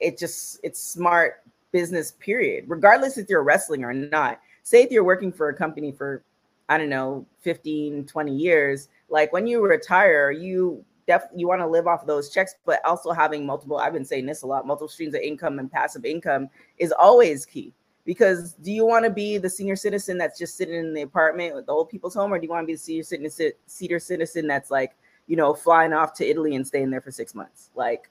it 0.00 0.16
just 0.16 0.60
it's 0.62 0.80
smart 0.80 1.42
business. 1.72 2.12
Period. 2.20 2.64
Regardless 2.68 3.18
if 3.18 3.28
you're 3.28 3.42
wrestling 3.42 3.84
or 3.84 3.92
not. 3.92 4.40
Say 4.62 4.82
if 4.82 4.90
you're 4.90 5.04
working 5.04 5.32
for 5.32 5.48
a 5.48 5.54
company 5.54 5.92
for, 5.92 6.22
I 6.68 6.78
don't 6.78 6.90
know, 6.90 7.26
15, 7.40 8.04
20 8.06 8.34
years. 8.34 8.88
Like 9.08 9.32
when 9.32 9.46
you 9.46 9.64
retire, 9.66 10.30
you 10.30 10.84
def 11.08 11.22
you 11.34 11.48
want 11.48 11.60
to 11.60 11.66
live 11.66 11.88
off 11.88 12.06
those 12.06 12.30
checks, 12.30 12.54
but 12.64 12.84
also 12.84 13.10
having 13.10 13.44
multiple. 13.44 13.78
I've 13.78 13.92
been 13.92 14.04
saying 14.04 14.26
this 14.26 14.42
a 14.42 14.46
lot. 14.46 14.66
Multiple 14.66 14.88
streams 14.88 15.14
of 15.14 15.22
income 15.22 15.58
and 15.58 15.72
passive 15.72 16.04
income 16.04 16.48
is 16.76 16.92
always 16.92 17.44
key 17.44 17.72
because 18.08 18.54
do 18.54 18.72
you 18.72 18.86
want 18.86 19.04
to 19.04 19.10
be 19.10 19.36
the 19.36 19.50
senior 19.50 19.76
citizen 19.76 20.16
that's 20.16 20.38
just 20.38 20.56
sitting 20.56 20.74
in 20.74 20.94
the 20.94 21.02
apartment 21.02 21.54
with 21.54 21.66
the 21.66 21.72
old 21.72 21.90
people's 21.90 22.14
home 22.14 22.32
or 22.32 22.38
do 22.38 22.44
you 22.44 22.50
want 22.50 22.62
to 22.62 22.66
be 22.66 22.72
the 22.72 22.78
senior 22.78 23.02
citizen 23.02 23.52
senior 23.66 23.98
citizen 23.98 24.46
that's 24.46 24.70
like 24.70 24.96
you 25.26 25.36
know 25.36 25.52
flying 25.52 25.92
off 25.92 26.14
to 26.14 26.26
italy 26.26 26.56
and 26.56 26.66
staying 26.66 26.88
there 26.88 27.02
for 27.02 27.10
six 27.10 27.34
months 27.34 27.68
like 27.74 28.08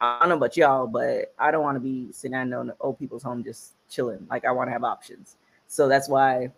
i 0.00 0.18
don't 0.20 0.30
know 0.30 0.36
about 0.36 0.56
y'all 0.56 0.86
but 0.86 1.34
i 1.38 1.50
don't 1.50 1.62
want 1.62 1.76
to 1.76 1.80
be 1.80 2.10
sitting 2.10 2.40
in 2.40 2.54
an 2.54 2.72
old 2.80 2.98
people's 2.98 3.22
home 3.22 3.44
just 3.44 3.74
chilling 3.90 4.26
like 4.30 4.46
i 4.46 4.50
want 4.50 4.66
to 4.66 4.72
have 4.72 4.82
options 4.82 5.36
so 5.66 5.88
that's 5.88 6.08
why 6.08 6.50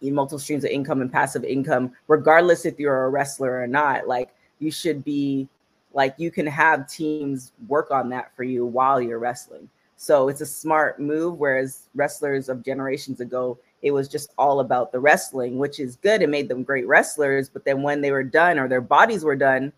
multiple 0.00 0.38
streams 0.38 0.64
of 0.64 0.70
income 0.70 1.02
and 1.02 1.12
passive 1.12 1.44
income 1.44 1.92
regardless 2.06 2.64
if 2.64 2.78
you're 2.78 3.04
a 3.04 3.10
wrestler 3.10 3.60
or 3.60 3.66
not 3.66 4.08
like 4.08 4.30
you 4.58 4.70
should 4.70 5.04
be 5.04 5.48
like 5.94 6.14
you 6.18 6.30
can 6.30 6.46
have 6.46 6.88
teams 6.88 7.52
work 7.66 7.90
on 7.90 8.08
that 8.10 8.34
for 8.36 8.44
you 8.44 8.66
while 8.66 9.00
you're 9.00 9.18
wrestling 9.18 9.68
so 10.00 10.28
it's 10.28 10.40
a 10.40 10.46
smart 10.46 11.00
move. 11.00 11.38
Whereas 11.38 11.88
wrestlers 11.94 12.48
of 12.48 12.64
generations 12.64 13.20
ago, 13.20 13.58
it 13.82 13.90
was 13.90 14.08
just 14.08 14.32
all 14.38 14.60
about 14.60 14.92
the 14.92 15.00
wrestling, 15.00 15.58
which 15.58 15.80
is 15.80 15.96
good. 15.96 16.22
It 16.22 16.28
made 16.28 16.48
them 16.48 16.62
great 16.62 16.86
wrestlers. 16.86 17.48
But 17.48 17.64
then 17.64 17.82
when 17.82 18.00
they 18.00 18.12
were 18.12 18.22
done 18.22 18.60
or 18.60 18.68
their 18.68 18.80
bodies 18.80 19.24
were 19.24 19.34
done, 19.34 19.72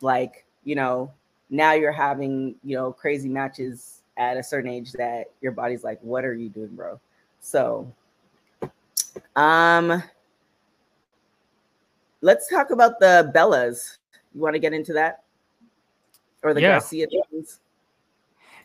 like, 0.00 0.44
you 0.64 0.74
know, 0.74 1.12
now 1.50 1.72
you're 1.72 1.92
having, 1.92 2.56
you 2.64 2.76
know, 2.76 2.92
crazy 2.92 3.28
matches 3.28 4.02
at 4.16 4.36
a 4.36 4.42
certain 4.42 4.70
age 4.70 4.90
that 4.92 5.30
your 5.40 5.52
body's 5.52 5.84
like, 5.84 6.00
what 6.02 6.24
are 6.24 6.34
you 6.34 6.48
doing, 6.48 6.74
bro? 6.74 6.98
So, 7.38 7.92
um, 9.36 10.02
let's 12.24 12.48
talk 12.48 12.70
about 12.70 12.98
the 12.98 13.30
Bellas. 13.34 13.98
You 14.34 14.40
want 14.40 14.54
to 14.54 14.58
get 14.58 14.72
into 14.72 14.94
that? 14.94 15.24
Or 16.42 16.54
the 16.54 16.62
Yeah. 16.62 16.72
Garcia 16.72 17.06
things? 17.30 17.60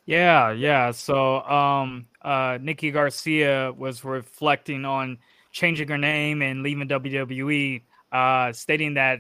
Yeah, 0.06 0.52
yeah. 0.52 0.92
So 0.92 1.42
um 1.42 2.08
uh 2.22 2.58
Nikki 2.62 2.90
Garcia 2.90 3.74
was 3.78 4.04
reflecting 4.04 4.86
on 4.86 5.18
changing 5.52 5.90
her 5.90 5.98
name 5.98 6.42
and 6.42 6.64
leaving 6.64 6.88
WWE, 6.88 7.84
uh 8.12 8.54
stating 8.54 8.94
that 8.94 9.20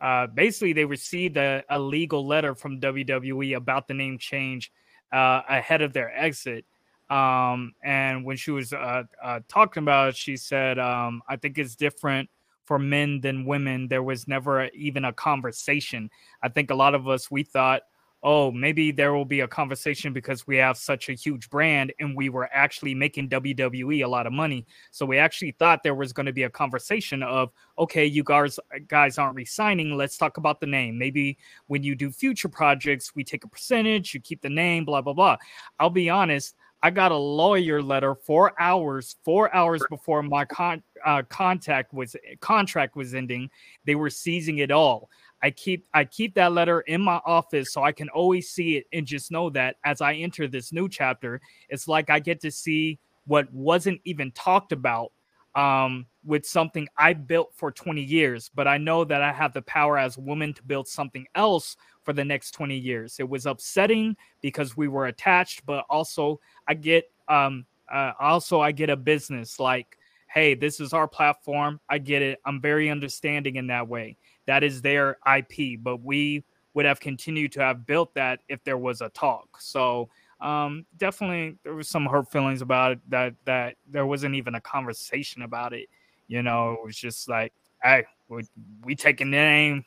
uh 0.00 0.26
basically 0.26 0.72
they 0.72 0.84
received 0.84 1.36
a, 1.36 1.62
a 1.70 1.78
legal 1.78 2.26
letter 2.26 2.54
from 2.54 2.80
WWE 2.80 3.56
about 3.56 3.86
the 3.86 3.94
name 3.94 4.18
change 4.18 4.72
uh 5.12 5.42
ahead 5.48 5.80
of 5.80 5.92
their 5.92 6.14
exit. 6.14 6.64
Um, 7.08 7.72
and 7.84 8.24
when 8.24 8.36
she 8.36 8.50
was 8.50 8.72
uh, 8.72 9.04
uh, 9.22 9.38
talking 9.46 9.84
about 9.84 10.08
it, 10.08 10.16
she 10.16 10.36
said, 10.36 10.76
um, 10.80 11.22
I 11.28 11.36
think 11.36 11.56
it's 11.56 11.76
different 11.76 12.28
for 12.66 12.78
men 12.78 13.20
than 13.20 13.46
women. 13.46 13.88
There 13.88 14.02
was 14.02 14.28
never 14.28 14.64
a, 14.64 14.70
even 14.74 15.04
a 15.04 15.12
conversation. 15.12 16.10
I 16.42 16.48
think 16.48 16.70
a 16.70 16.74
lot 16.74 16.94
of 16.94 17.08
us, 17.08 17.30
we 17.30 17.42
thought, 17.42 17.82
oh, 18.22 18.50
maybe 18.50 18.90
there 18.90 19.14
will 19.14 19.24
be 19.24 19.40
a 19.40 19.48
conversation 19.48 20.12
because 20.12 20.46
we 20.48 20.56
have 20.56 20.76
such 20.76 21.08
a 21.08 21.12
huge 21.12 21.48
brand 21.48 21.92
and 22.00 22.16
we 22.16 22.28
were 22.28 22.48
actually 22.52 22.94
making 22.94 23.28
WWE 23.28 24.04
a 24.04 24.08
lot 24.08 24.26
of 24.26 24.32
money. 24.32 24.66
So 24.90 25.06
we 25.06 25.16
actually 25.16 25.52
thought 25.52 25.84
there 25.84 25.94
was 25.94 26.12
going 26.12 26.26
to 26.26 26.32
be 26.32 26.42
a 26.42 26.50
conversation 26.50 27.22
of, 27.22 27.52
okay, 27.78 28.04
you 28.04 28.24
guys 28.24 28.58
guys 28.88 29.16
aren't 29.16 29.36
resigning. 29.36 29.96
Let's 29.96 30.18
talk 30.18 30.38
about 30.38 30.60
the 30.60 30.66
name. 30.66 30.98
Maybe 30.98 31.38
when 31.68 31.84
you 31.84 31.94
do 31.94 32.10
future 32.10 32.48
projects, 32.48 33.14
we 33.14 33.22
take 33.22 33.44
a 33.44 33.48
percentage, 33.48 34.12
you 34.12 34.20
keep 34.20 34.40
the 34.42 34.50
name, 34.50 34.84
blah 34.84 35.02
blah 35.02 35.12
blah. 35.12 35.36
I'll 35.78 35.90
be 35.90 36.10
honest. 36.10 36.56
I 36.82 36.90
got 36.90 37.10
a 37.10 37.16
lawyer 37.16 37.82
letter 37.82 38.14
four 38.14 38.52
hours, 38.60 39.16
four 39.24 39.54
hours 39.54 39.82
before 39.88 40.22
my 40.22 40.44
con- 40.44 40.82
uh, 41.06 41.22
contact 41.28 41.94
was 41.94 42.16
contract 42.40 42.96
was 42.96 43.14
ending. 43.14 43.48
They 43.86 43.94
were 43.94 44.10
seizing 44.10 44.58
it 44.58 44.70
all. 44.70 45.08
I 45.42 45.50
keep 45.50 45.86
I 45.94 46.04
keep 46.04 46.34
that 46.34 46.52
letter 46.52 46.80
in 46.80 47.00
my 47.00 47.20
office 47.24 47.72
so 47.72 47.82
I 47.82 47.92
can 47.92 48.08
always 48.10 48.50
see 48.50 48.76
it 48.76 48.86
and 48.92 49.06
just 49.06 49.30
know 49.30 49.48
that 49.50 49.76
as 49.84 50.00
I 50.00 50.14
enter 50.14 50.48
this 50.48 50.72
new 50.72 50.88
chapter, 50.88 51.40
it's 51.68 51.86
like 51.86 52.10
I 52.10 52.18
get 52.18 52.40
to 52.40 52.50
see 52.50 52.98
what 53.26 53.52
wasn't 53.52 54.00
even 54.04 54.32
talked 54.32 54.72
about 54.72 55.12
um, 55.54 56.06
with 56.24 56.44
something 56.44 56.88
I 56.96 57.12
built 57.12 57.52
for 57.54 57.70
20 57.70 58.02
years. 58.02 58.50
But 58.54 58.66
I 58.66 58.76
know 58.76 59.04
that 59.04 59.22
I 59.22 59.32
have 59.32 59.52
the 59.52 59.62
power 59.62 59.98
as 59.98 60.16
a 60.16 60.20
woman 60.20 60.52
to 60.54 60.62
build 60.62 60.88
something 60.88 61.26
else 61.34 61.76
for 62.02 62.12
the 62.12 62.24
next 62.24 62.50
20 62.52 62.76
years. 62.76 63.16
It 63.18 63.28
was 63.28 63.46
upsetting 63.46 64.16
because 64.42 64.76
we 64.76 64.88
were 64.88 65.06
attached, 65.06 65.64
but 65.66 65.84
also 65.88 66.40
I 66.66 66.74
get 66.74 67.10
um, 67.28 67.66
uh, 67.92 68.12
also 68.18 68.60
I 68.60 68.72
get 68.72 68.90
a 68.90 68.96
business 68.96 69.60
like, 69.60 69.98
hey, 70.36 70.52
this 70.52 70.80
is 70.80 70.92
our 70.92 71.08
platform. 71.08 71.80
I 71.88 71.96
get 71.96 72.20
it. 72.20 72.40
I'm 72.44 72.60
very 72.60 72.90
understanding 72.90 73.56
in 73.56 73.68
that 73.68 73.88
way 73.88 74.18
that 74.44 74.62
is 74.62 74.82
their 74.82 75.16
IP, 75.26 75.82
but 75.82 76.02
we 76.02 76.44
would 76.74 76.84
have 76.84 77.00
continued 77.00 77.52
to 77.52 77.60
have 77.60 77.86
built 77.86 78.12
that 78.16 78.40
if 78.50 78.62
there 78.62 78.76
was 78.76 79.00
a 79.00 79.08
talk. 79.08 79.58
So 79.58 80.10
um, 80.42 80.84
definitely 80.98 81.56
there 81.64 81.74
was 81.74 81.88
some 81.88 82.04
hurt 82.04 82.30
feelings 82.30 82.60
about 82.60 82.92
it 82.92 82.98
that 83.08 83.34
that 83.46 83.76
there 83.90 84.04
wasn't 84.04 84.34
even 84.34 84.56
a 84.56 84.60
conversation 84.60 85.40
about 85.40 85.72
it. 85.72 85.88
You 86.28 86.42
know, 86.42 86.72
it 86.72 86.84
was 86.84 86.96
just 86.96 87.30
like, 87.30 87.54
hey, 87.82 88.04
we, 88.28 88.42
we 88.84 88.94
taking 88.94 89.30
the 89.30 89.38
name, 89.38 89.86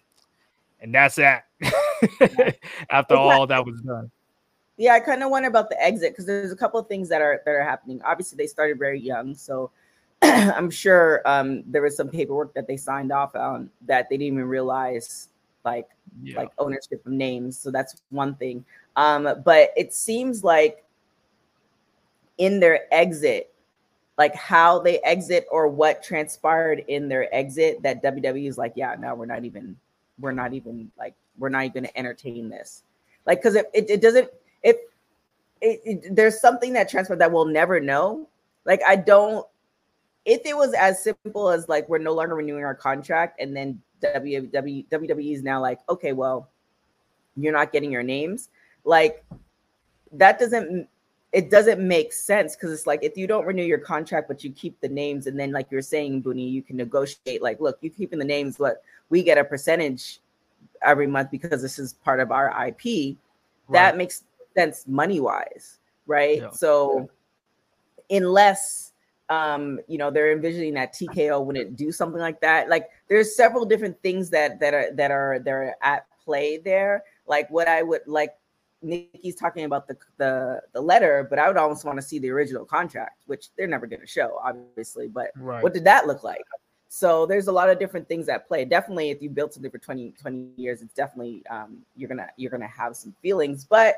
and 0.81 0.95
that's 0.95 1.17
that. 1.17 1.43
After 2.89 3.15
all 3.15 3.45
that 3.45 3.63
was 3.63 3.79
done. 3.81 4.09
Yeah, 4.77 4.93
I 4.93 4.99
kind 4.99 5.21
of 5.21 5.29
wonder 5.29 5.47
about 5.47 5.69
the 5.69 5.79
exit 5.79 6.13
because 6.13 6.25
there's 6.25 6.51
a 6.51 6.55
couple 6.55 6.79
of 6.79 6.87
things 6.87 7.07
that 7.09 7.21
are 7.21 7.39
that 7.45 7.51
are 7.51 7.63
happening. 7.63 8.01
Obviously, 8.03 8.35
they 8.35 8.47
started 8.47 8.79
very 8.79 8.99
young, 8.99 9.35
so 9.35 9.69
I'm 10.21 10.69
sure 10.69 11.21
um, 11.25 11.63
there 11.65 11.81
was 11.81 11.95
some 11.95 12.09
paperwork 12.09 12.53
that 12.53 12.67
they 12.67 12.77
signed 12.77 13.11
off 13.11 13.35
on 13.35 13.69
that 13.87 14.09
they 14.09 14.17
didn't 14.17 14.33
even 14.33 14.45
realize, 14.45 15.29
like 15.63 15.87
yeah. 16.23 16.37
like 16.37 16.49
ownership 16.57 17.05
of 17.05 17.11
names. 17.11 17.57
So 17.57 17.71
that's 17.71 18.01
one 18.09 18.35
thing. 18.35 18.65
Um, 18.95 19.41
but 19.45 19.71
it 19.77 19.93
seems 19.93 20.43
like 20.43 20.83
in 22.37 22.59
their 22.59 22.93
exit, 22.93 23.53
like 24.17 24.35
how 24.35 24.79
they 24.79 24.99
exit 24.99 25.45
or 25.51 25.67
what 25.67 26.03
transpired 26.03 26.83
in 26.87 27.07
their 27.07 27.33
exit, 27.33 27.81
that 27.83 28.03
WWE 28.03 28.47
is 28.47 28.57
like, 28.57 28.73
yeah, 28.75 28.95
no, 28.99 29.15
we're 29.15 29.25
not 29.25 29.45
even, 29.45 29.77
we're 30.19 30.33
not 30.33 30.53
even 30.53 30.91
like, 30.97 31.13
we're 31.37 31.49
not 31.49 31.63
even 31.63 31.83
going 31.83 31.85
to 31.85 31.97
entertain 31.97 32.49
this, 32.49 32.83
like 33.25 33.39
because 33.39 33.55
it, 33.55 33.69
it, 33.73 33.89
it 33.89 34.01
doesn't 34.01 34.29
if 34.63 34.75
it, 35.61 35.81
it, 35.85 36.15
there's 36.15 36.41
something 36.41 36.73
that 36.73 36.89
transpired 36.89 37.19
that 37.19 37.31
we'll 37.31 37.45
never 37.45 37.79
know. 37.79 38.27
Like 38.65 38.81
I 38.85 38.97
don't 38.97 39.45
if 40.25 40.41
it 40.45 40.55
was 40.55 40.73
as 40.73 41.03
simple 41.03 41.49
as 41.49 41.67
like 41.69 41.87
we're 41.89 41.97
no 41.97 42.13
longer 42.13 42.35
renewing 42.35 42.63
our 42.63 42.75
contract 42.75 43.39
and 43.39 43.55
then 43.55 43.81
WWE, 44.01 44.87
WWE 44.89 45.33
is 45.33 45.43
now 45.43 45.61
like, 45.61 45.79
okay, 45.89 46.13
well, 46.13 46.49
you're 47.35 47.53
not 47.53 47.71
getting 47.71 47.91
your 47.91 48.03
names, 48.03 48.49
like 48.83 49.23
that 50.11 50.39
doesn't 50.39 50.87
it 51.31 51.51
doesn't 51.51 51.79
make 51.79 52.11
sense 52.11 52.55
because 52.55 52.71
it's 52.71 52.87
like 52.87 53.03
if 53.03 53.15
you 53.15 53.27
don't 53.27 53.45
renew 53.45 53.63
your 53.63 53.77
contract 53.77 54.27
but 54.27 54.43
you 54.43 54.51
keep 54.51 54.79
the 54.81 54.89
names 54.89 55.27
and 55.27 55.39
then 55.39 55.51
like 55.51 55.67
you're 55.69 55.81
saying 55.81 56.21
Boonie, 56.21 56.47
you 56.47 56.61
can 56.63 56.75
negotiate 56.75 57.41
like 57.41 57.59
look 57.59 57.77
you 57.81 57.89
keeping 57.89 58.17
the 58.17 58.25
names 58.25 58.57
but 58.57 58.81
we 59.09 59.21
get 59.21 59.37
a 59.37 59.43
percentage 59.43 60.19
every 60.81 61.07
month 61.07 61.29
because 61.29 61.61
this 61.61 61.77
is 61.77 61.93
part 61.93 62.19
of 62.19 62.31
our 62.31 62.47
ip 62.67 62.83
right. 62.83 63.15
that 63.71 63.97
makes 63.97 64.23
sense 64.57 64.85
money 64.87 65.19
wise 65.19 65.77
right 66.07 66.37
yeah. 66.37 66.49
so 66.49 67.09
unless 68.09 68.88
um, 69.29 69.79
you 69.87 69.97
know, 69.97 70.09
they're 70.09 70.31
envisioning 70.31 70.73
that 70.73 70.93
TKO 70.93 71.45
wouldn't 71.45 71.75
do 71.75 71.91
something 71.91 72.19
like 72.19 72.41
that. 72.41 72.67
Like 72.69 72.89
there's 73.07 73.35
several 73.35 73.63
different 73.65 74.01
things 74.01 74.29
that 74.31 74.59
that 74.59 74.73
are 74.73 74.91
that 74.93 75.11
are 75.11 75.39
that 75.39 75.51
are 75.51 75.75
at 75.81 76.05
play 76.23 76.57
there. 76.57 77.03
Like 77.27 77.49
what 77.49 77.67
I 77.67 77.83
would 77.83 78.01
like 78.07 78.33
Nikki's 78.81 79.35
talking 79.35 79.65
about 79.65 79.87
the 79.87 79.97
the 80.17 80.61
the 80.73 80.81
letter, 80.81 81.27
but 81.29 81.37
I 81.37 81.47
would 81.47 81.57
almost 81.57 81.85
want 81.85 81.97
to 81.97 82.01
see 82.01 82.19
the 82.19 82.29
original 82.29 82.65
contract, 82.65 83.23
which 83.27 83.49
they're 83.55 83.67
never 83.67 83.87
going 83.87 84.01
to 84.01 84.07
show, 84.07 84.39
obviously. 84.43 85.07
But 85.07 85.31
right. 85.35 85.61
what 85.61 85.73
did 85.73 85.83
that 85.83 86.07
look 86.07 86.23
like? 86.23 86.41
So 86.87 87.27
there's 87.27 87.47
a 87.47 87.51
lot 87.51 87.69
of 87.69 87.77
different 87.77 88.07
things 88.07 88.29
at 88.29 88.47
play. 88.47 88.65
Definitely, 88.65 89.11
if 89.11 89.21
you 89.21 89.29
built 89.29 89.53
something 89.53 89.69
for 89.69 89.77
20, 89.77 90.13
20 90.19 90.49
years, 90.55 90.81
it's 90.81 90.93
definitely 90.95 91.43
um, 91.51 91.79
you're 91.95 92.09
gonna 92.09 92.29
you're 92.37 92.51
gonna 92.51 92.67
have 92.67 92.95
some 92.95 93.13
feelings. 93.21 93.63
But 93.63 93.97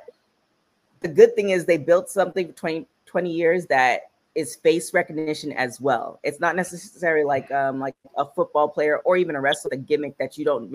the 0.99 1.07
good 1.07 1.35
thing 1.35 1.51
is 1.51 1.65
they 1.65 1.77
built 1.77 2.09
something 2.09 2.47
for 2.47 2.53
20, 2.53 2.85
20 3.05 3.31
years 3.31 3.65
that 3.67 4.10
is 4.35 4.55
face 4.55 4.93
recognition 4.93 5.51
as 5.51 5.81
well. 5.81 6.19
It's 6.23 6.39
not 6.39 6.55
necessarily 6.55 7.25
like 7.25 7.51
um 7.51 7.79
like 7.79 7.95
a 8.17 8.25
football 8.25 8.67
player 8.67 8.99
or 8.99 9.17
even 9.17 9.35
a 9.35 9.41
wrestler, 9.41 9.71
a 9.73 9.77
gimmick 9.77 10.17
that 10.17 10.37
you 10.37 10.45
don't 10.45 10.71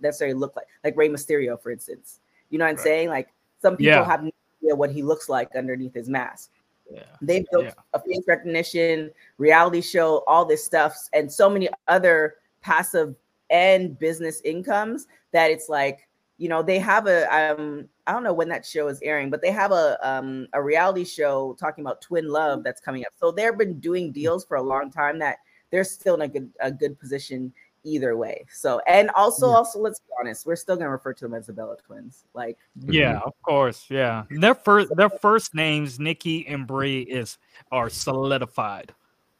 necessarily 0.00 0.38
look 0.38 0.56
like, 0.56 0.66
like 0.84 0.96
Rey 0.96 1.08
Mysterio, 1.08 1.60
for 1.60 1.70
instance. 1.70 2.20
You 2.50 2.58
know 2.58 2.64
what 2.64 2.70
I'm 2.70 2.76
right. 2.76 2.84
saying? 2.84 3.08
Like 3.08 3.28
some 3.60 3.76
people 3.76 3.94
yeah. 3.94 4.04
have 4.04 4.22
no 4.22 4.30
idea 4.62 4.74
what 4.74 4.90
he 4.90 5.02
looks 5.02 5.28
like 5.28 5.54
underneath 5.56 5.94
his 5.94 6.08
mask. 6.08 6.50
Yeah. 6.90 7.02
They 7.22 7.44
built 7.52 7.66
yeah. 7.66 7.72
a 7.94 8.00
face 8.00 8.24
recognition, 8.26 9.10
reality 9.38 9.80
show, 9.80 10.24
all 10.26 10.44
this 10.44 10.64
stuff, 10.64 10.96
and 11.12 11.32
so 11.32 11.48
many 11.48 11.68
other 11.86 12.36
passive 12.62 13.14
and 13.48 13.98
business 13.98 14.40
incomes 14.42 15.06
that 15.32 15.50
it's 15.50 15.68
like 15.68 16.08
you 16.40 16.48
know 16.48 16.62
they 16.62 16.78
have 16.78 17.06
a 17.06 17.28
um 17.32 17.86
I 18.06 18.12
don't 18.12 18.24
know 18.24 18.32
when 18.32 18.48
that 18.48 18.64
show 18.64 18.88
is 18.88 18.98
airing, 19.02 19.28
but 19.28 19.42
they 19.42 19.50
have 19.50 19.72
a 19.72 19.98
um 20.02 20.48
a 20.54 20.62
reality 20.62 21.04
show 21.04 21.54
talking 21.60 21.84
about 21.84 22.00
twin 22.00 22.28
love 22.28 22.64
that's 22.64 22.80
coming 22.80 23.02
up. 23.02 23.12
So 23.20 23.30
they've 23.30 23.56
been 23.56 23.78
doing 23.78 24.10
deals 24.10 24.46
for 24.46 24.56
a 24.56 24.62
long 24.62 24.90
time 24.90 25.18
that 25.18 25.36
they're 25.70 25.84
still 25.84 26.14
in 26.14 26.22
a 26.22 26.28
good 26.28 26.50
a 26.60 26.72
good 26.72 26.98
position 26.98 27.52
either 27.84 28.16
way. 28.16 28.46
So 28.50 28.80
and 28.86 29.10
also 29.10 29.50
yeah. 29.50 29.56
also 29.56 29.80
let's 29.80 30.00
be 30.00 30.06
honest, 30.18 30.46
we're 30.46 30.56
still 30.56 30.76
gonna 30.76 30.88
refer 30.88 31.12
to 31.12 31.24
them 31.26 31.34
as 31.34 31.46
the 31.46 31.52
Bella 31.52 31.76
twins. 31.76 32.24
Like 32.32 32.56
yeah, 32.88 33.20
of 33.22 33.34
course, 33.42 33.84
yeah. 33.90 34.24
Their 34.30 34.54
first 34.54 34.96
their 34.96 35.10
first 35.10 35.54
names, 35.54 36.00
Nikki 36.00 36.46
and 36.46 36.66
Brie, 36.66 37.02
is 37.02 37.36
are 37.70 37.90
solidified 37.90 38.94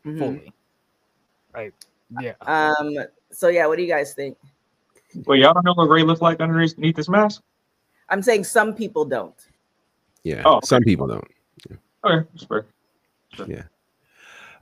mm-hmm. 0.05 0.19
fully. 0.19 0.53
Right. 1.55 1.73
Yeah. 2.21 2.35
Um. 2.43 2.99
So 3.33 3.49
yeah, 3.49 3.67
what 3.67 3.77
do 3.77 3.83
you 3.83 3.89
guys 3.89 4.13
think? 4.13 4.37
Well, 5.27 5.39
y'all 5.39 5.55
don't 5.55 5.65
know 5.65 5.75
what 5.75 5.89
Rey 5.89 6.03
looked 6.03 6.23
like 6.23 6.41
underneath 6.41 6.97
this 6.97 7.09
mask. 7.09 7.43
I'm 8.09 8.23
saying 8.23 8.45
some 8.45 8.75
people 8.75 9.05
don't. 9.05 9.35
Yeah. 10.23 10.43
Oh, 10.45 10.57
okay. 10.57 10.67
some 10.67 10.83
people 10.83 11.07
don't. 11.07 11.29
Yeah. 11.69 11.77
Okay, 12.05 12.29
sure. 12.49 12.67
Yeah. 13.47 13.63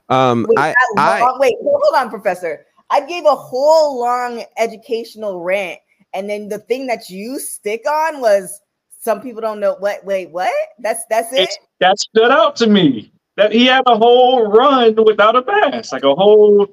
Um, 0.09 0.45
wait, 0.49 0.57
I, 0.57 0.75
I, 0.97 1.31
wait, 1.37 1.55
hold 1.61 1.95
on, 1.95 2.09
Professor. 2.09 2.65
I 2.89 3.05
gave 3.05 3.25
a 3.25 3.35
whole 3.35 3.99
long 3.99 4.43
educational 4.57 5.41
rant, 5.41 5.79
and 6.13 6.29
then 6.29 6.49
the 6.49 6.59
thing 6.59 6.87
that 6.87 7.09
you 7.09 7.39
stick 7.39 7.87
on 7.87 8.19
was 8.19 8.61
some 8.99 9.21
people 9.21 9.41
don't 9.41 9.59
know 9.59 9.75
what. 9.79 10.03
Wait, 10.05 10.31
what? 10.31 10.53
That's 10.79 11.05
that's 11.09 11.31
it. 11.33 11.41
It's, 11.41 11.57
that 11.79 11.99
stood 11.99 12.31
out 12.31 12.55
to 12.57 12.67
me. 12.67 13.11
That 13.37 13.51
he 13.51 13.65
had 13.67 13.83
a 13.85 13.97
whole 13.97 14.47
run 14.51 14.95
without 15.05 15.35
a 15.35 15.43
mask, 15.45 15.93
like 15.93 16.03
a 16.03 16.13
whole 16.13 16.67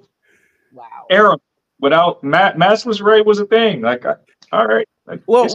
wow 0.73 1.07
era 1.11 1.37
without 1.81 2.23
ma- 2.23 2.53
maskless 2.53 3.03
Rey 3.03 3.23
was 3.23 3.39
a 3.39 3.47
thing. 3.47 3.83
Like, 3.83 4.05
I, 4.07 4.15
all 4.53 4.67
right. 4.67 4.87
Like, 5.07 5.23
well, 5.27 5.49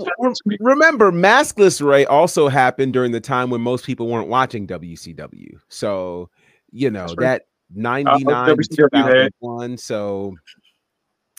re- 0.46 0.58
remember, 0.60 1.12
maskless 1.12 1.86
Rey 1.86 2.06
also 2.06 2.48
happened 2.48 2.94
during 2.94 3.12
the 3.12 3.20
time 3.20 3.50
when 3.50 3.62
most 3.62 3.86
people 3.86 4.08
weren't 4.08 4.30
watching 4.30 4.66
WCW. 4.66 5.60
So, 5.68 6.30
you 6.72 6.90
know, 6.90 7.08
that's 7.08 7.16
that 7.16 7.42
uh, 7.42 7.46
99 7.76 8.58
2001. 8.72 9.78
So 9.78 10.36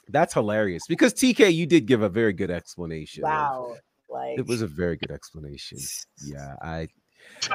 that's 0.08 0.34
hilarious 0.34 0.82
because 0.88 1.14
TK, 1.14 1.54
you 1.54 1.66
did 1.66 1.86
give 1.86 2.02
a 2.02 2.08
very 2.08 2.34
good 2.34 2.50
explanation. 2.50 3.22
Wow. 3.22 3.76
Like 4.10 4.38
it 4.38 4.46
was 4.46 4.60
a 4.60 4.66
very 4.66 4.96
good 4.96 5.10
explanation. 5.10 5.78
Yeah, 6.22 6.54
I 6.60 6.88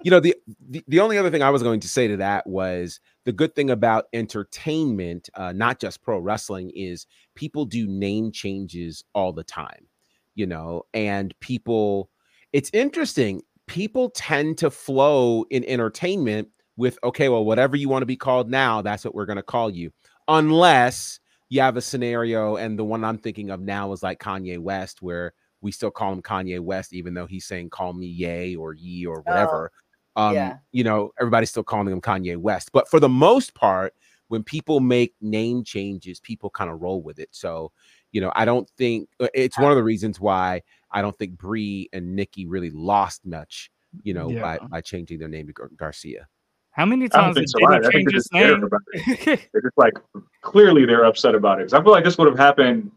you 0.03 0.11
know 0.11 0.19
the, 0.19 0.35
the, 0.69 0.83
the 0.88 0.99
only 0.99 1.17
other 1.17 1.29
thing 1.29 1.41
i 1.41 1.49
was 1.49 1.63
going 1.63 1.79
to 1.79 1.88
say 1.88 2.07
to 2.07 2.17
that 2.17 2.45
was 2.47 2.99
the 3.25 3.31
good 3.31 3.55
thing 3.55 3.69
about 3.69 4.05
entertainment 4.13 5.29
uh, 5.35 5.51
not 5.53 5.79
just 5.79 6.01
pro 6.01 6.19
wrestling 6.19 6.71
is 6.75 7.05
people 7.35 7.65
do 7.65 7.88
name 7.88 8.31
changes 8.31 9.03
all 9.13 9.31
the 9.31 9.43
time 9.43 9.88
you 10.35 10.45
know 10.45 10.83
and 10.93 11.33
people 11.39 12.09
it's 12.53 12.69
interesting 12.73 13.41
people 13.67 14.09
tend 14.11 14.57
to 14.57 14.69
flow 14.71 15.45
in 15.49 15.63
entertainment 15.65 16.47
with 16.77 16.97
okay, 17.03 17.27
well, 17.27 17.43
whatever 17.43 17.75
you 17.75 17.89
want 17.89 18.03
to 18.03 18.07
be 18.07 18.15
called 18.15 18.49
now, 18.49 18.81
that's 18.81 19.03
what 19.03 19.13
we're 19.13 19.25
going 19.25 19.38
to 19.38 19.43
call 19.43 19.69
you, 19.69 19.91
unless 20.27 21.19
you 21.49 21.61
have 21.61 21.77
a 21.77 21.81
scenario, 21.81 22.55
and 22.55 22.77
the 22.77 22.83
one 22.83 23.03
I'm 23.03 23.17
thinking 23.17 23.49
of 23.49 23.61
now 23.61 23.91
is 23.91 24.03
like 24.03 24.19
Kanye 24.19 24.59
West, 24.59 25.01
where 25.01 25.33
we 25.62 25.72
still 25.72 25.91
call 25.91 26.14
him 26.14 26.22
Kanye 26.22 26.60
West, 26.60 26.93
even 26.93 27.14
though 27.14 27.26
he's 27.26 27.45
saying 27.45 27.70
call 27.70 27.93
me 27.93 28.08
Ye 28.08 28.55
or 28.55 28.74
Ye 28.74 29.05
or 29.05 29.22
whatever. 29.22 29.72
um, 30.16 30.34
yeah. 30.34 30.58
you 30.72 30.84
know, 30.84 31.12
everybody's 31.20 31.49
still 31.49 31.64
calling 31.64 31.88
him 31.88 32.01
Kanye 32.01 32.38
West. 32.38 32.72
But 32.72 32.88
for 32.89 32.99
the 32.99 33.10
most 33.10 33.53
part, 33.53 33.93
when 34.30 34.43
people 34.43 34.80
make 34.80 35.14
name 35.22 35.64
changes, 35.64 36.20
people 36.20 36.49
kind 36.49 36.70
of 36.70 36.82
roll 36.82 37.01
with 37.01 37.18
it. 37.20 37.30
So, 37.32 37.72
you 38.12 38.20
know, 38.22 38.32
I 38.36 38.43
don't 38.45 38.70
think 38.78 39.10
uh, 39.20 39.28
it's 39.34 39.58
one 39.58 39.72
of 39.72 39.78
the 39.78 39.84
reasons 39.84 40.20
why 40.20 40.62
I 40.91 41.01
don't 41.01 41.18
think 41.18 41.38
Brie 41.38 41.88
and 41.93 42.16
Nikki 42.16 42.45
really 42.45 42.72
lost 42.72 43.26
much, 43.26 43.72
you 44.03 44.14
know, 44.14 44.30
Yeah. 44.30 44.41
by 44.41 44.58
by 44.68 44.82
changing 44.82 45.20
their 45.20 45.28
name 45.30 45.47
to 45.47 45.53
Gar- 45.53 45.72
Garcia. 45.78 46.28
How 46.72 46.86
many 46.86 47.10
times 47.10 47.36
think 47.36 47.47
did 47.47 47.49
so. 47.49 47.60
Diddy 47.60 47.74
I 47.74 47.82
think 47.82 47.93
change 47.93 48.14
his 48.14 48.30
name? 48.32 48.64
about 48.64 48.82
it. 48.93 49.47
They're 49.51 49.62
just 49.62 49.78
like 49.78 49.93
clearly 50.41 50.86
they're 50.86 51.05
upset 51.05 51.34
about 51.34 51.60
it. 51.60 51.64
'Cause 51.66 51.74
I 51.74 51.82
feel 51.82 51.91
like 51.91 52.03
this 52.03 52.18
would 52.18 52.28
have 52.28 52.38
happened. 52.38 52.91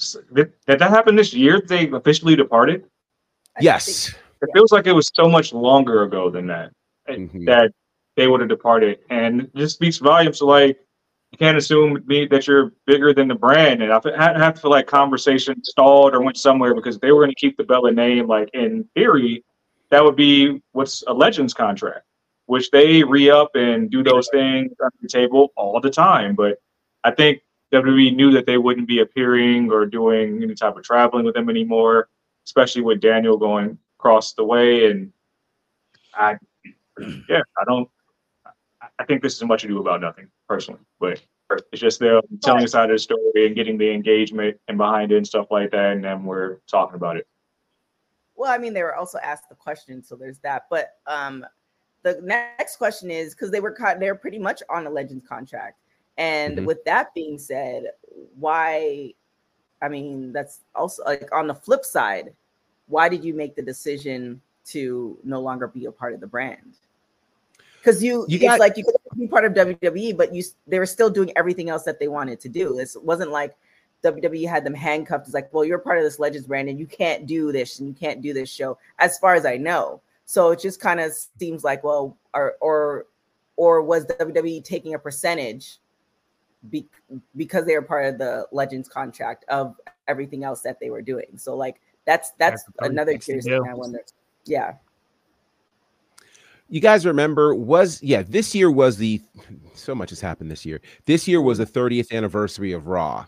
S- 0.00 0.16
Did, 0.34 0.52
did 0.66 0.78
that 0.78 0.90
happen 0.90 1.16
this 1.16 1.32
year? 1.34 1.60
They 1.66 1.88
officially 1.90 2.36
departed. 2.36 2.84
Yes. 3.60 4.14
It 4.42 4.48
feels 4.54 4.72
like 4.72 4.86
it 4.86 4.92
was 4.92 5.10
so 5.14 5.28
much 5.28 5.52
longer 5.52 6.02
ago 6.02 6.30
than 6.30 6.46
that 6.48 6.70
uh, 7.08 7.12
Mhm. 7.12 7.46
that 7.46 7.72
they 8.16 8.26
would 8.28 8.40
have 8.40 8.48
departed, 8.48 8.98
and 9.10 9.50
this 9.54 9.72
speaks 9.74 9.98
volumes. 9.98 10.38
to 10.38 10.44
like 10.46 10.78
you 11.32 11.38
can't 11.38 11.56
assume 11.56 12.00
me 12.06 12.26
that 12.26 12.46
you're 12.46 12.72
bigger 12.86 13.12
than 13.12 13.26
the 13.26 13.34
brand, 13.34 13.82
and 13.82 13.92
I 13.92 13.98
fe- 14.00 14.14
I 14.14 14.38
have 14.38 14.54
to 14.54 14.60
feel 14.60 14.70
like 14.70 14.86
conversation 14.86 15.62
stalled 15.64 16.14
or 16.14 16.22
went 16.22 16.36
somewhere 16.36 16.74
because 16.74 16.98
they 17.00 17.10
were 17.10 17.22
going 17.22 17.30
to 17.34 17.40
keep 17.40 17.56
the 17.56 17.64
Bella 17.64 17.90
name. 17.90 18.26
Like 18.28 18.50
in 18.54 18.84
theory, 18.94 19.44
that 19.90 20.04
would 20.04 20.14
be 20.16 20.60
what's 20.72 21.02
a 21.08 21.12
Legends 21.12 21.52
contract, 21.54 22.04
which 22.46 22.70
they 22.70 23.02
re 23.02 23.30
up 23.30 23.50
and 23.56 23.90
do 23.90 24.02
those 24.04 24.28
things 24.32 24.72
on 24.82 24.90
the 25.02 25.08
table 25.08 25.52
all 25.56 25.80
the 25.80 25.90
time. 25.90 26.34
But 26.36 26.58
I 27.02 27.10
think 27.10 27.40
WWE 27.74 28.14
knew 28.14 28.30
that 28.30 28.46
they 28.46 28.56
wouldn't 28.56 28.86
be 28.86 29.00
appearing 29.00 29.70
or 29.70 29.84
doing 29.84 30.42
any 30.42 30.54
type 30.54 30.76
of 30.76 30.84
traveling 30.84 31.24
with 31.24 31.34
them 31.34 31.50
anymore, 31.50 32.08
especially 32.46 32.82
with 32.82 33.00
Daniel 33.00 33.36
going 33.36 33.76
across 33.98 34.32
the 34.34 34.44
way. 34.44 34.90
And 34.90 35.12
I, 36.14 36.36
yeah, 37.28 37.42
I 37.58 37.64
don't. 37.66 37.88
I- 38.98 39.04
think 39.06 39.22
this 39.22 39.34
is 39.34 39.44
much 39.44 39.64
ado 39.64 39.80
about 39.80 40.00
nothing, 40.00 40.28
personally. 40.48 40.80
But 41.00 41.20
it's 41.72 41.80
just 41.80 41.98
them 41.98 42.22
telling 42.42 42.64
a 42.64 42.68
side 42.68 42.90
of 42.90 42.94
the 42.94 42.98
story 42.98 43.46
and 43.46 43.56
getting 43.56 43.76
the 43.76 43.90
engagement 43.90 44.58
and 44.68 44.78
behind 44.78 45.10
it 45.10 45.16
and 45.16 45.26
stuff 45.26 45.48
like 45.50 45.72
that, 45.72 45.92
and 45.92 46.04
then 46.04 46.24
we're 46.24 46.58
talking 46.68 46.94
about 46.94 47.16
it. 47.16 47.26
Well, 48.36 48.50
I 48.50 48.58
mean, 48.58 48.72
they 48.72 48.82
were 48.82 48.94
also 48.94 49.18
asked 49.18 49.48
the 49.48 49.54
question, 49.54 50.02
so 50.02 50.16
there's 50.16 50.38
that. 50.40 50.66
But 50.70 50.92
um, 51.06 51.44
the 52.02 52.20
next 52.22 52.76
question 52.76 53.10
is 53.10 53.34
because 53.34 53.50
they 53.50 53.60
were 53.60 53.72
caught, 53.72 54.00
they're 54.00 54.14
pretty 54.14 54.38
much 54.38 54.62
on 54.70 54.86
a 54.86 54.90
Legends 54.90 55.26
contract. 55.26 55.78
And 56.16 56.58
Mhm. 56.58 56.64
with 56.66 56.84
that 56.84 57.12
being 57.14 57.38
said, 57.38 57.92
why? 58.38 59.14
I 59.82 59.88
mean, 59.88 60.32
that's 60.32 60.60
also 60.74 61.02
like 61.04 61.28
on 61.34 61.46
the 61.46 61.54
flip 61.54 61.84
side. 61.84 62.32
Why 62.86 63.08
did 63.08 63.24
you 63.24 63.34
make 63.34 63.54
the 63.56 63.62
decision 63.62 64.40
to 64.66 65.18
no 65.24 65.40
longer 65.40 65.66
be 65.66 65.86
a 65.86 65.92
part 65.92 66.14
of 66.14 66.20
the 66.20 66.26
brand? 66.26 66.74
Because 67.78 68.02
you, 68.02 68.24
You 68.28 68.36
it's 68.36 68.44
got- 68.44 68.60
like 68.60 68.76
you 68.76 68.84
could 68.84 68.94
be 69.18 69.26
part 69.26 69.44
of 69.44 69.52
WWE, 69.52 70.12
but 70.16 70.34
you 70.34 70.42
they 70.66 70.78
were 70.78 70.86
still 70.86 71.10
doing 71.10 71.32
everything 71.36 71.68
else 71.68 71.82
that 71.84 71.98
they 71.98 72.08
wanted 72.08 72.40
to 72.40 72.48
do. 72.48 72.78
It 72.78 72.90
wasn't 73.02 73.30
like 73.30 73.54
WWE 74.02 74.44
had 74.48 74.64
them 74.64 74.74
handcuffed. 74.74 75.26
It's 75.26 75.34
like, 75.34 75.52
well, 75.52 75.64
you're 75.64 75.78
part 75.78 75.98
of 75.98 76.04
this 76.04 76.18
Legends 76.18 76.46
brand 76.46 76.68
and 76.68 76.78
you 76.78 76.86
can't 76.86 77.26
do 77.26 77.52
this 77.52 77.78
and 77.80 77.88
you 77.88 77.94
can't 77.94 78.22
do 78.22 78.32
this 78.32 78.48
show, 78.50 78.78
as 78.98 79.18
far 79.18 79.34
as 79.34 79.44
I 79.44 79.56
know. 79.56 80.00
So 80.26 80.50
it 80.52 80.60
just 80.60 80.80
kind 80.80 81.00
of 81.00 81.12
seems 81.38 81.64
like, 81.64 81.82
well, 81.84 82.16
or 82.32 82.54
or 82.60 83.06
or 83.56 83.82
was 83.82 84.06
WWE 84.06 84.62
taking 84.64 84.94
a 84.94 84.98
percentage 84.98 85.78
be, 86.70 86.86
because 87.36 87.66
they 87.66 87.74
were 87.74 87.82
part 87.82 88.06
of 88.06 88.18
the 88.18 88.46
Legends 88.52 88.88
contract 88.88 89.44
of 89.48 89.76
everything 90.08 90.44
else 90.44 90.62
that 90.62 90.80
they 90.80 90.90
were 90.90 91.02
doing? 91.02 91.36
So 91.36 91.56
like 91.56 91.80
that's 92.04 92.30
that's 92.38 92.64
That's 92.64 92.90
another 92.90 93.18
curious 93.18 93.44
thing 93.44 93.66
I 93.68 93.74
wonder. 93.74 94.00
Yeah. 94.44 94.74
You 96.68 96.80
guys 96.80 97.06
remember 97.06 97.54
was 97.54 98.02
yeah, 98.02 98.22
this 98.22 98.54
year 98.54 98.70
was 98.70 98.96
the 98.96 99.20
so 99.74 99.94
much 99.94 100.10
has 100.10 100.20
happened 100.20 100.50
this 100.50 100.64
year. 100.64 100.80
This 101.06 101.28
year 101.28 101.40
was 101.40 101.58
the 101.58 101.66
30th 101.66 102.12
anniversary 102.12 102.72
of 102.72 102.86
Raw. 102.86 103.26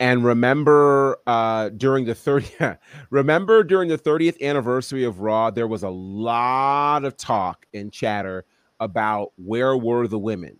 And 0.00 0.24
remember 0.24 1.18
uh 1.26 1.68
during 1.70 2.06
the 2.06 2.14
30 2.14 2.48
remember 3.10 3.62
during 3.62 3.88
the 3.88 3.98
30th 3.98 4.40
anniversary 4.40 5.04
of 5.04 5.20
Raw 5.20 5.50
there 5.50 5.68
was 5.68 5.82
a 5.82 5.90
lot 5.90 7.04
of 7.04 7.16
talk 7.16 7.66
and 7.72 7.92
chatter 7.92 8.44
about 8.80 9.32
where 9.36 9.76
were 9.76 10.08
the 10.08 10.18
women? 10.18 10.58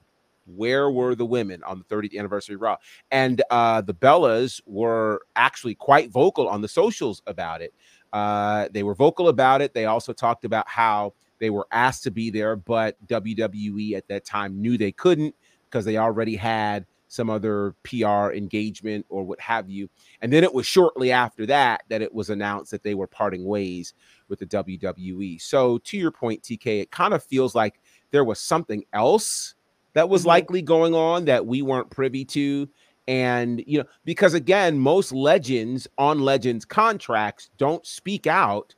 Where 0.57 0.91
were 0.91 1.15
the 1.15 1.27
women 1.27 1.63
on 1.65 1.79
the 1.79 1.85
30th 1.85 2.17
anniversary 2.19 2.57
Raw? 2.57 2.77
And 3.11 3.43
uh 3.51 3.81
the 3.81 3.95
Bellas 3.95 4.61
were 4.67 5.23
actually 5.37 5.75
quite 5.75 6.11
vocal 6.11 6.49
on 6.49 6.61
the 6.61 6.69
socials 6.69 7.23
about 7.27 7.63
it. 7.63 7.75
Uh 8.13 8.69
they 8.73 8.83
were 8.83 8.95
vocal 8.95 9.29
about 9.29 9.63
it. 9.63 9.75
They 9.75 9.87
also 9.87 10.13
talked 10.13 10.45
about 10.45 10.69
how 10.69 11.15
they 11.39 11.51
were 11.51 11.67
asked 11.73 12.05
to 12.05 12.11
be 12.11 12.31
there, 12.31 12.57
but 12.57 12.97
WWE 13.07 13.95
at 13.95 14.07
that 14.09 14.25
time 14.25 14.61
knew 14.61 14.79
they 14.79 14.93
couldn't 14.93 15.35
because 15.69 15.85
they 15.85 15.97
already 15.97 16.37
had 16.37 16.87
some 17.13 17.29
other 17.29 17.75
PR 17.83 18.33
engagement 18.33 19.05
or 19.11 19.23
what 19.23 19.39
have 19.39 19.69
you. 19.69 19.87
And 20.23 20.33
then 20.33 20.45
it 20.45 20.55
was 20.55 20.67
shortly 20.67 21.13
after 21.13 21.45
that 21.45 21.83
that 21.91 22.01
it 22.01 22.15
was 22.15 22.31
announced 22.31 22.71
that 22.71 22.83
they 22.83 22.95
were 22.95 23.07
parting 23.07 23.45
ways 23.45 23.93
with 24.29 24.39
the 24.39 24.47
WWE. 24.47 25.39
So, 25.41 25.77
to 25.79 25.99
your 25.99 26.11
point, 26.11 26.43
TK, 26.43 26.81
it 26.81 26.91
kind 26.91 27.13
of 27.13 27.23
feels 27.23 27.55
like 27.55 27.81
there 28.13 28.25
was 28.25 28.41
something 28.41 28.83
else 28.95 29.55
that 29.95 30.09
was 30.09 30.23
Mhm. 30.23 30.27
likely 30.27 30.63
going 30.63 30.95
on 30.95 31.25
that 31.27 31.47
we 31.47 31.63
weren't 31.63 31.91
privy 31.91 32.25
to. 32.27 32.69
And, 33.09 33.63
you 33.67 33.79
know, 33.81 33.85
because 34.05 34.35
again, 34.35 34.79
most 34.79 35.13
legends 35.13 35.89
on 35.99 36.21
legends 36.21 36.65
contracts 36.65 37.51
don't 37.59 37.85
speak 37.87 38.27
out 38.27 38.75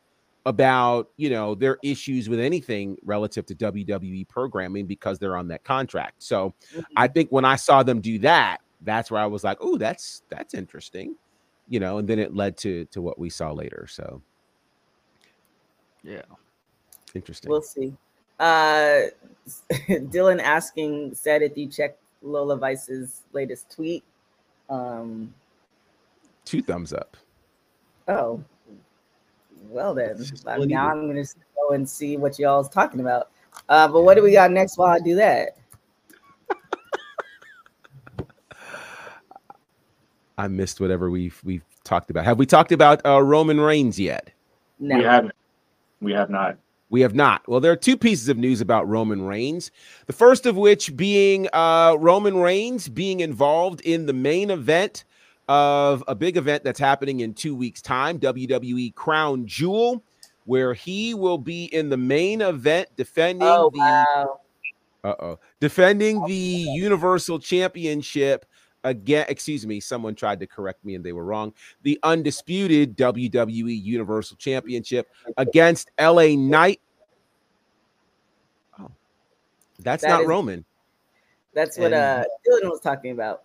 about 0.46 1.08
you 1.16 1.30
know 1.30 1.54
their 1.54 1.78
issues 1.82 2.28
with 2.28 2.38
anything 2.38 2.96
relative 3.02 3.46
to 3.46 3.54
WWE 3.54 4.24
programming 4.28 4.86
because 4.86 5.18
they're 5.18 5.36
on 5.38 5.48
that 5.48 5.64
contract. 5.64 6.22
So 6.22 6.54
I 6.96 7.08
think 7.08 7.30
when 7.30 7.44
I 7.46 7.56
saw 7.56 7.82
them 7.82 8.00
do 8.00 8.18
that, 8.20 8.58
that's 8.82 9.10
where 9.10 9.22
I 9.22 9.26
was 9.26 9.42
like, 9.44 9.56
"Oh, 9.60 9.78
that's 9.78 10.22
that's 10.28 10.52
interesting," 10.54 11.16
you 11.68 11.80
know. 11.80 11.96
And 11.98 12.06
then 12.08 12.18
it 12.18 12.34
led 12.34 12.56
to 12.58 12.84
to 12.86 13.00
what 13.02 13.18
we 13.18 13.30
saw 13.30 13.52
later. 13.52 13.86
So 13.88 14.20
Yeah. 16.02 16.22
interesting. 17.14 17.50
We'll 17.50 17.62
see. 17.62 17.94
Uh, 18.38 19.02
Dylan 19.88 20.40
asking 20.42 21.14
said 21.14 21.42
if 21.42 21.56
you 21.56 21.68
check 21.68 21.96
Lola 22.22 22.56
Vice's 22.56 23.22
latest 23.32 23.70
tweet. 23.70 24.02
Um, 24.68 25.32
Two 26.44 26.62
thumbs 26.62 26.92
up. 26.92 27.16
oh, 28.08 28.42
well 29.68 29.94
then. 29.94 30.10
It's 30.12 30.30
just 30.30 30.44
what 30.44 30.60
he 30.60 30.66
now 30.66 30.90
did. 30.90 30.98
I'm 30.98 31.06
gonna 31.08 31.24
go 31.68 31.74
and 31.74 31.88
see 31.88 32.16
what 32.16 32.38
y'all's 32.38 32.68
talking 32.68 33.00
about. 33.00 33.30
Uh, 33.68 33.88
but 33.88 34.02
what 34.02 34.14
do 34.16 34.22
we 34.22 34.32
got 34.32 34.50
next 34.50 34.76
while 34.78 34.90
I 34.90 34.98
do 34.98 35.14
that? 35.16 35.56
I 40.38 40.48
missed 40.48 40.80
whatever 40.80 41.10
we've 41.10 41.40
we've 41.44 41.64
talked 41.84 42.10
about. 42.10 42.24
Have 42.24 42.38
we 42.38 42.46
talked 42.46 42.72
about 42.72 43.04
uh, 43.06 43.22
Roman 43.22 43.60
Reigns 43.60 43.98
yet? 43.98 44.30
No. 44.78 44.96
We 44.98 45.04
haven't. 45.04 45.34
We 46.00 46.12
have 46.12 46.30
not. 46.30 46.58
We 46.90 47.00
have 47.00 47.14
not. 47.14 47.48
Well, 47.48 47.60
there 47.60 47.72
are 47.72 47.76
two 47.76 47.96
pieces 47.96 48.28
of 48.28 48.36
news 48.36 48.60
about 48.60 48.88
Roman 48.88 49.22
Reigns. 49.22 49.70
The 50.06 50.12
first 50.12 50.46
of 50.46 50.56
which 50.56 50.96
being 50.96 51.48
uh, 51.52 51.96
Roman 51.98 52.36
Reigns 52.36 52.88
being 52.88 53.20
involved 53.20 53.80
in 53.80 54.06
the 54.06 54.12
main 54.12 54.50
event 54.50 55.04
of 55.48 56.04
a 56.08 56.14
big 56.14 56.36
event 56.36 56.64
that's 56.64 56.78
happening 56.78 57.20
in 57.20 57.34
two 57.34 57.54
weeks' 57.54 57.82
time, 57.82 58.18
WWE 58.18 58.94
Crown 58.94 59.46
Jewel, 59.46 60.02
where 60.44 60.74
he 60.74 61.14
will 61.14 61.38
be 61.38 61.64
in 61.66 61.88
the 61.88 61.96
main 61.96 62.40
event 62.40 62.88
defending 62.96 63.48
Oh 63.48 63.70
the 63.72 63.78
wow. 63.78 64.40
uh-oh. 65.04 65.38
Defending 65.60 66.24
the 66.26 66.34
Universal 66.34 67.40
Championship 67.40 68.46
again. 68.84 69.26
Excuse 69.28 69.66
me, 69.66 69.80
someone 69.80 70.14
tried 70.14 70.38
to 70.40 70.46
correct 70.46 70.84
me 70.84 70.94
and 70.94 71.04
they 71.04 71.12
were 71.12 71.24
wrong. 71.24 71.52
The 71.82 71.98
undisputed 72.02 72.96
WWE 72.96 73.82
Universal 73.82 74.36
Championship 74.36 75.08
against 75.36 75.90
LA 76.00 76.36
Knight. 76.36 76.80
Oh. 78.80 78.90
That's 79.80 80.02
That 80.02 80.08
not 80.10 80.22
is- 80.22 80.28
Roman. 80.28 80.64
That's 81.54 81.78
what 81.78 81.92
And- 81.92 81.94
uh 81.94 82.24
Dylan 82.46 82.70
was 82.70 82.80
talking 82.80 83.10
about. 83.12 83.42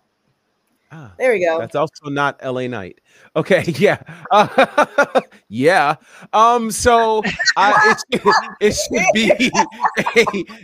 Ah, 0.92 1.12
There 1.18 1.30
we 1.32 1.38
go. 1.44 1.60
that's 1.60 1.76
also 1.76 2.08
not 2.10 2.40
LA 2.44 2.66
Knight. 2.66 3.00
Okay, 3.36 3.62
yeah. 3.78 4.02
Uh, 4.32 5.20
yeah. 5.48 5.94
Um, 6.32 6.72
so 6.72 7.22
uh, 7.56 7.94
it, 8.10 8.20
should, 8.20 8.34
it 8.60 8.72
should 8.72 9.06
be 9.14 9.52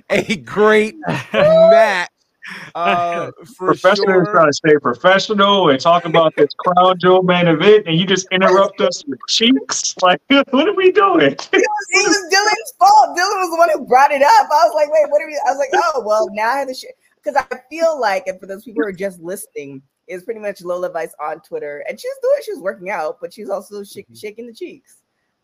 a, 0.10 0.32
a 0.32 0.36
great 0.38 0.96
match 1.32 2.10
Uh, 2.74 3.30
for 3.56 3.68
Professor 3.68 4.02
is 4.20 4.26
sure. 4.26 4.32
trying 4.32 4.46
to 4.46 4.52
stay 4.52 4.76
professional 4.80 5.70
and 5.70 5.80
talk 5.80 6.04
about 6.04 6.34
this 6.36 6.48
crown 6.58 6.98
jewel 6.98 7.22
main 7.22 7.46
event, 7.48 7.84
and 7.86 7.98
you 7.98 8.06
just 8.06 8.26
interrupt 8.30 8.80
us 8.80 9.04
with 9.06 9.18
cheeks. 9.28 9.94
Like, 10.02 10.20
what 10.28 10.68
are 10.68 10.74
we 10.74 10.92
doing? 10.92 11.32
It 11.32 11.48
was, 11.52 11.86
it 11.90 12.06
was 12.06 12.32
Dylan's 12.32 12.72
fault. 12.78 13.16
Dylan 13.16 13.38
was 13.40 13.50
the 13.50 13.56
one 13.56 13.70
who 13.72 13.86
brought 13.86 14.10
it 14.12 14.22
up. 14.22 14.46
I 14.50 14.64
was 14.66 14.72
like, 14.74 14.92
wait, 14.92 15.10
what 15.10 15.22
are 15.22 15.26
we? 15.26 15.40
I 15.46 15.50
was 15.50 15.58
like, 15.58 15.70
oh, 15.74 16.02
well, 16.04 16.28
now 16.32 16.50
I 16.50 16.58
have 16.58 16.68
to 16.68 16.74
share. 16.74 16.90
Because 17.22 17.42
I 17.50 17.56
feel 17.70 17.98
like, 17.98 18.26
and 18.26 18.38
for 18.38 18.46
those 18.46 18.64
people 18.64 18.82
who 18.82 18.88
are 18.88 18.92
just 18.92 19.20
listening, 19.20 19.82
it's 20.06 20.24
pretty 20.24 20.38
much 20.40 20.60
Lola 20.62 20.90
Vice 20.90 21.14
on 21.20 21.40
Twitter. 21.40 21.82
And 21.88 21.98
she's 21.98 22.12
doing, 22.22 22.34
she 22.44 22.52
was 22.52 22.60
working 22.60 22.90
out, 22.90 23.18
but 23.20 23.32
she's 23.32 23.48
also 23.48 23.82
sh- 23.82 23.96
Mm-hmm. 23.96 24.14
shaking 24.14 24.46
the 24.46 24.52
cheeks. 24.54 24.98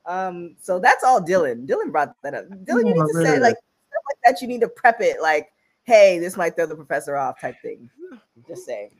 Um, 0.06 0.54
so 0.60 0.78
that's 0.78 1.02
all 1.02 1.20
Dylan. 1.20 1.66
Dylan 1.66 1.90
brought 1.90 2.14
that 2.22 2.34
up. 2.34 2.46
Dylan, 2.48 2.86
you 2.88 2.94
need 2.94 3.12
to 3.12 3.24
say, 3.24 3.38
like, 3.38 3.54
like 3.56 4.18
that, 4.24 4.42
you 4.42 4.48
need 4.48 4.60
to 4.60 4.68
prep 4.68 5.00
it 5.00 5.20
like, 5.22 5.51
hey, 5.84 6.18
this 6.18 6.36
might 6.36 6.56
throw 6.56 6.66
the 6.66 6.76
professor 6.76 7.16
off 7.16 7.40
type 7.40 7.56
thing. 7.62 7.88
Just 8.48 8.64
saying. 8.66 8.90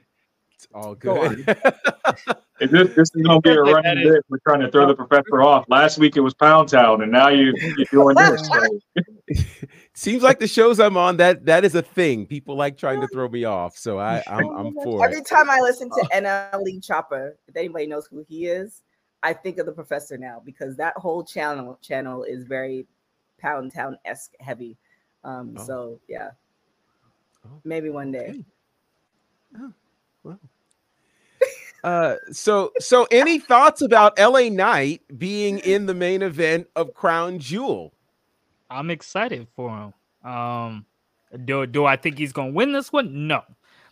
It's 0.54 0.68
all 0.74 0.94
Go 0.94 1.28
good. 1.28 1.48
Is 2.60 2.70
this, 2.70 2.88
this 2.94 3.10
is 3.16 3.22
going 3.26 3.40
to 3.40 3.40
be 3.40 3.50
a 3.50 3.54
That 3.54 3.82
running 3.84 4.06
is- 4.06 4.12
bit. 4.14 4.24
We're 4.28 4.38
trying 4.46 4.60
to 4.60 4.70
throw 4.70 4.86
the 4.86 4.94
professor 4.94 5.42
off. 5.42 5.64
Last 5.68 5.98
week 5.98 6.16
it 6.16 6.20
was 6.20 6.32
Pound 6.34 6.68
Town, 6.68 7.02
and 7.02 7.10
now 7.10 7.28
you, 7.28 7.52
you're 7.76 7.86
doing 7.90 8.14
this. 8.14 8.46
So, 8.46 8.78
Seems 9.94 10.22
like 10.22 10.38
the 10.38 10.46
shows 10.46 10.78
I'm 10.78 10.96
on 10.96 11.16
that 11.16 11.44
that 11.46 11.64
is 11.64 11.74
a 11.74 11.82
thing. 11.82 12.24
People 12.24 12.54
like 12.54 12.76
trying 12.78 13.00
to 13.00 13.08
throw 13.08 13.28
me 13.28 13.42
off, 13.44 13.76
so 13.76 13.98
I 13.98 14.22
I'm, 14.28 14.48
I'm 14.56 14.74
for 14.74 15.04
Every 15.04 15.18
it. 15.18 15.26
time 15.26 15.50
I 15.50 15.58
listen 15.58 15.90
to 15.90 16.08
NL 16.14 16.62
Lee 16.62 16.78
Chopper, 16.78 17.36
if 17.48 17.56
anybody 17.56 17.88
knows 17.88 18.06
who 18.06 18.24
he 18.28 18.46
is, 18.46 18.82
I 19.24 19.32
think 19.32 19.58
of 19.58 19.66
the 19.66 19.72
professor 19.72 20.16
now 20.16 20.40
because 20.44 20.76
that 20.76 20.96
whole 20.96 21.24
channel 21.24 21.80
channel 21.82 22.22
is 22.22 22.44
very 22.44 22.86
Pound 23.40 23.72
Town 23.74 23.98
esque 24.04 24.34
heavy. 24.38 24.76
Um, 25.24 25.56
Oh. 25.58 25.64
so 25.64 26.00
yeah, 26.08 26.30
Oh, 27.46 27.60
maybe 27.64 27.90
one 27.90 28.12
day. 28.12 28.28
okay. 28.30 28.44
Oh, 29.60 29.72
well. 30.22 30.40
Uh, 31.84 32.14
so 32.30 32.70
so 32.78 33.08
any 33.10 33.40
thoughts 33.40 33.82
about 33.82 34.16
LA 34.16 34.48
Knight 34.48 35.02
being 35.18 35.58
in 35.58 35.86
the 35.86 35.94
main 35.94 36.22
event 36.22 36.68
of 36.76 36.94
Crown 36.94 37.40
Jewel? 37.40 37.92
I'm 38.70 38.88
excited 38.88 39.48
for 39.56 39.68
him. 40.22 40.30
Um, 40.30 40.86
do 41.44 41.66
do 41.66 41.84
I 41.84 41.96
think 41.96 42.18
he's 42.18 42.32
gonna 42.32 42.52
win 42.52 42.70
this 42.72 42.92
one? 42.92 43.26
No, 43.26 43.42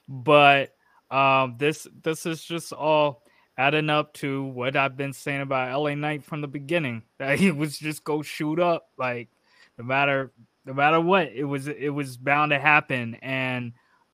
but 0.09 0.73
um, 1.11 1.57
this 1.59 1.89
this 2.05 2.27
is 2.27 2.45
just 2.45 2.73
all 2.73 3.25
adding 3.59 3.91
up 3.91 4.15
to 4.15 4.45
what 4.45 4.77
I've 4.77 4.97
been 4.97 5.13
saying 5.13 5.41
about 5.41 5.77
LA 5.77 5.97
Knight 5.97 6.25
from 6.25 6.43
the 6.43 6.49
beginning. 6.49 7.03
That 7.19 7.41
he 7.41 7.51
was 7.51 7.77
just 7.77 8.05
go 8.05 8.23
shoot 8.23 8.61
up, 8.61 8.89
like 8.99 9.31
no 9.79 9.85
matter 9.85 10.31
no 10.65 10.73
matter 10.75 11.01
what, 11.01 11.29
it 11.33 11.45
was 11.45 11.69
it 11.69 11.91
was 11.91 12.17
bound 12.17 12.51
to 12.51 12.59
happen. 12.59 13.17
And 13.23 13.73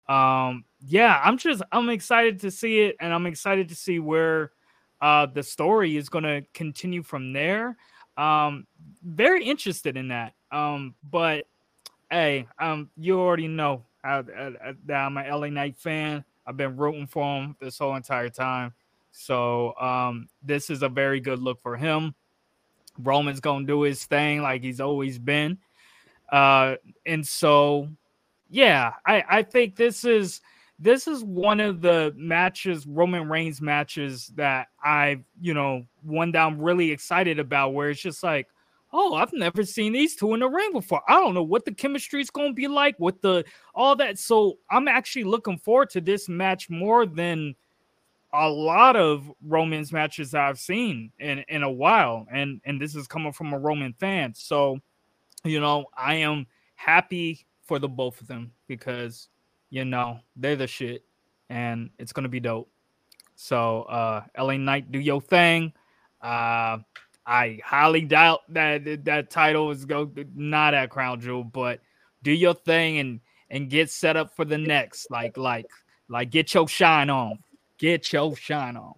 um, 0.08 0.64
yeah, 0.80 1.20
I'm 1.24 1.38
just 1.38 1.62
I'm 1.72 1.88
excited 1.88 2.40
to 2.40 2.50
see 2.50 2.80
it, 2.80 2.96
and 3.00 3.12
I'm 3.12 3.26
excited 3.26 3.68
to 3.68 3.74
see 3.74 3.98
where 3.98 4.52
uh 5.00 5.26
the 5.26 5.42
story 5.42 5.96
is 5.96 6.08
gonna 6.08 6.42
continue 6.54 7.02
from 7.02 7.32
there. 7.32 7.76
Um, 8.16 8.66
very 9.04 9.44
interested 9.44 9.96
in 9.96 10.08
that. 10.08 10.34
Um, 10.50 10.94
but 11.10 11.46
hey, 12.10 12.46
um, 12.58 12.90
you 12.96 13.18
already 13.20 13.48
know 13.48 13.84
I- 14.04 14.22
that 14.22 14.94
I'm 14.94 15.16
an 15.16 15.26
LA 15.26 15.48
Knight 15.48 15.76
fan. 15.76 16.24
I've 16.46 16.56
been 16.56 16.76
rooting 16.76 17.06
for 17.08 17.24
him 17.42 17.56
this 17.60 17.78
whole 17.78 17.96
entire 17.96 18.28
time. 18.28 18.72
So 19.10 19.74
um, 19.80 20.28
this 20.42 20.70
is 20.70 20.82
a 20.82 20.88
very 20.88 21.20
good 21.20 21.40
look 21.40 21.60
for 21.60 21.76
him. 21.76 22.14
Roman's 22.98 23.40
gonna 23.40 23.66
do 23.66 23.82
his 23.82 24.04
thing 24.04 24.42
like 24.42 24.62
he's 24.62 24.80
always 24.80 25.18
been. 25.18 25.58
Uh, 26.30 26.76
and 27.04 27.26
so 27.26 27.88
yeah, 28.48 28.92
I, 29.06 29.24
I 29.28 29.42
think 29.42 29.76
this 29.76 30.04
is 30.04 30.40
this 30.78 31.08
is 31.08 31.24
one 31.24 31.60
of 31.60 31.80
the 31.80 32.12
matches, 32.16 32.86
Roman 32.86 33.28
Reigns 33.28 33.62
matches 33.62 34.30
that 34.36 34.68
I've, 34.84 35.24
you 35.40 35.54
know, 35.54 35.84
one 36.02 36.32
that 36.32 36.44
I'm 36.44 36.60
really 36.60 36.90
excited 36.90 37.38
about, 37.38 37.72
where 37.72 37.88
it's 37.88 38.00
just 38.00 38.22
like, 38.22 38.48
oh, 38.92 39.14
I've 39.14 39.32
never 39.32 39.64
seen 39.64 39.92
these 39.92 40.16
two 40.16 40.34
in 40.34 40.40
the 40.40 40.48
ring 40.48 40.72
before. 40.72 41.02
I 41.08 41.14
don't 41.14 41.34
know 41.34 41.42
what 41.42 41.64
the 41.64 41.72
chemistry 41.72 42.20
is 42.20 42.30
going 42.30 42.48
to 42.48 42.54
be 42.54 42.68
like 42.68 42.98
with 43.00 43.20
the 43.22 43.44
all 43.74 43.96
that. 43.96 44.18
So 44.18 44.58
I'm 44.70 44.86
actually 44.86 45.24
looking 45.24 45.58
forward 45.58 45.90
to 45.90 46.00
this 46.00 46.28
match 46.28 46.68
more 46.68 47.06
than 47.06 47.54
a 48.32 48.48
lot 48.48 48.96
of 48.96 49.32
Roman's 49.46 49.92
matches 49.92 50.34
I've 50.34 50.58
seen 50.58 51.10
in 51.18 51.44
in 51.48 51.62
a 51.62 51.70
while, 51.70 52.26
and 52.30 52.60
and 52.64 52.80
this 52.80 52.94
is 52.94 53.06
coming 53.06 53.32
from 53.32 53.52
a 53.54 53.58
Roman 53.58 53.94
fan. 53.94 54.34
So, 54.34 54.78
you 55.44 55.60
know, 55.60 55.86
I 55.96 56.14
am 56.16 56.46
happy 56.74 57.46
for 57.62 57.78
the 57.78 57.88
both 57.88 58.20
of 58.20 58.26
them 58.26 58.52
because 58.66 59.28
you 59.70 59.84
know 59.84 60.20
they're 60.36 60.56
the 60.56 60.66
shit, 60.66 61.04
and 61.50 61.90
it's 61.98 62.12
gonna 62.12 62.28
be 62.28 62.40
dope. 62.40 62.70
So, 63.34 63.82
uh, 63.82 64.24
LA 64.38 64.56
Knight, 64.56 64.90
do 64.90 64.98
your 64.98 65.20
thing. 65.20 65.72
Uh, 66.22 66.78
I 67.26 67.60
highly 67.64 68.02
doubt 68.02 68.40
that 68.50 69.04
that- 69.04 69.30
title 69.30 69.70
is 69.70 69.84
go 69.84 70.10
not 70.34 70.74
at 70.74 70.90
Crown 70.90 71.20
Jewel, 71.20 71.44
but 71.44 71.80
do 72.22 72.32
your 72.32 72.54
thing 72.54 72.98
and 72.98 73.20
and 73.50 73.70
get 73.70 73.90
set 73.90 74.16
up 74.16 74.34
for 74.34 74.44
the 74.44 74.58
next. 74.58 75.10
Like 75.10 75.36
like 75.36 75.66
like 76.08 76.30
get 76.30 76.54
your 76.54 76.68
shine 76.68 77.10
on. 77.10 77.38
Get 77.78 78.12
your 78.12 78.34
shine 78.36 78.76
on. 78.76 78.94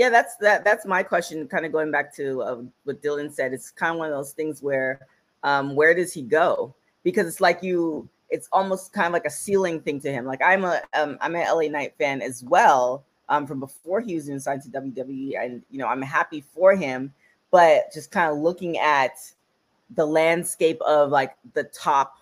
Yeah, 0.00 0.08
that's 0.08 0.36
that. 0.36 0.64
That's 0.64 0.86
my 0.86 1.02
question. 1.02 1.46
Kind 1.46 1.66
of 1.66 1.72
going 1.72 1.90
back 1.90 2.10
to 2.16 2.40
uh, 2.40 2.62
what 2.84 3.02
Dylan 3.02 3.30
said. 3.30 3.52
It's 3.52 3.70
kind 3.70 3.92
of 3.92 3.98
one 3.98 4.10
of 4.10 4.16
those 4.16 4.32
things 4.32 4.62
where, 4.62 5.06
um, 5.42 5.74
where 5.76 5.94
does 5.94 6.10
he 6.10 6.22
go? 6.22 6.74
Because 7.02 7.26
it's 7.26 7.42
like 7.42 7.62
you. 7.62 8.08
It's 8.30 8.48
almost 8.50 8.94
kind 8.94 9.08
of 9.08 9.12
like 9.12 9.26
a 9.26 9.30
ceiling 9.30 9.78
thing 9.78 10.00
to 10.00 10.10
him. 10.10 10.24
Like 10.24 10.40
I'm 10.40 10.64
a 10.64 10.80
um, 10.94 11.18
I'm 11.20 11.36
an 11.36 11.44
LA 11.46 11.68
Knight 11.68 11.92
fan 11.98 12.22
as 12.22 12.42
well. 12.42 13.04
Um, 13.28 13.46
from 13.46 13.60
before 13.60 14.00
he 14.00 14.14
was 14.14 14.26
even 14.26 14.40
signed 14.40 14.62
to 14.62 14.70
WWE, 14.70 15.34
and 15.38 15.62
you 15.70 15.78
know 15.78 15.86
I'm 15.86 16.00
happy 16.00 16.40
for 16.40 16.74
him. 16.74 17.12
But 17.50 17.92
just 17.92 18.10
kind 18.10 18.32
of 18.32 18.38
looking 18.38 18.78
at 18.78 19.18
the 19.96 20.06
landscape 20.06 20.80
of 20.80 21.10
like 21.10 21.36
the 21.52 21.64
top 21.64 22.20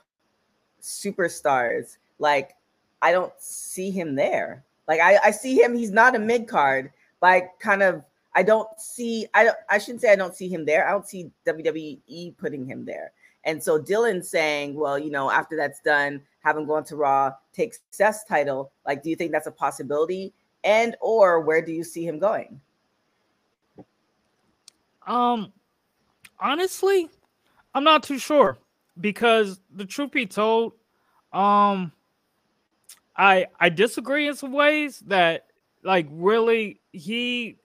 superstars, 0.82 1.98
like 2.18 2.56
I 3.02 3.12
don't 3.12 3.32
see 3.38 3.92
him 3.92 4.16
there. 4.16 4.64
Like 4.88 4.98
I, 4.98 5.18
I 5.26 5.30
see 5.30 5.62
him. 5.62 5.76
He's 5.76 5.92
not 5.92 6.16
a 6.16 6.18
mid 6.18 6.48
card 6.48 6.90
I 7.22 7.48
kind 7.58 7.82
of 7.82 8.04
I 8.34 8.42
don't 8.42 8.68
see 8.78 9.26
I 9.34 9.44
don't 9.44 9.56
I 9.68 9.78
shouldn't 9.78 10.00
say 10.00 10.12
I 10.12 10.16
don't 10.16 10.34
see 10.34 10.48
him 10.48 10.64
there. 10.64 10.86
I 10.86 10.92
don't 10.92 11.08
see 11.08 11.30
WWE 11.46 12.36
putting 12.38 12.66
him 12.66 12.84
there. 12.84 13.12
And 13.44 13.62
so 13.62 13.80
Dylan 13.80 14.24
saying, 14.24 14.74
well, 14.74 14.98
you 14.98 15.10
know, 15.10 15.30
after 15.30 15.56
that's 15.56 15.80
done, 15.80 16.20
have 16.40 16.56
him 16.56 16.66
go 16.66 16.74
on 16.74 16.84
to 16.84 16.96
Raw, 16.96 17.32
take 17.52 17.74
success 17.74 18.24
title. 18.24 18.72
Like, 18.86 19.02
do 19.02 19.10
you 19.10 19.16
think 19.16 19.32
that's 19.32 19.46
a 19.46 19.52
possibility? 19.52 20.34
And 20.64 20.96
or 21.00 21.40
where 21.40 21.62
do 21.62 21.72
you 21.72 21.84
see 21.84 22.04
him 22.06 22.18
going? 22.18 22.60
Um, 25.06 25.52
honestly, 26.38 27.08
I'm 27.74 27.84
not 27.84 28.02
too 28.02 28.18
sure 28.18 28.58
because 29.00 29.60
the 29.74 29.86
truth 29.86 30.10
be 30.10 30.26
told, 30.26 30.74
um, 31.32 31.92
I 33.16 33.46
I 33.58 33.68
disagree 33.68 34.28
in 34.28 34.34
some 34.34 34.52
ways 34.52 35.00
that 35.06 35.46
like 35.84 36.06
really 36.10 36.80
he 36.92 37.58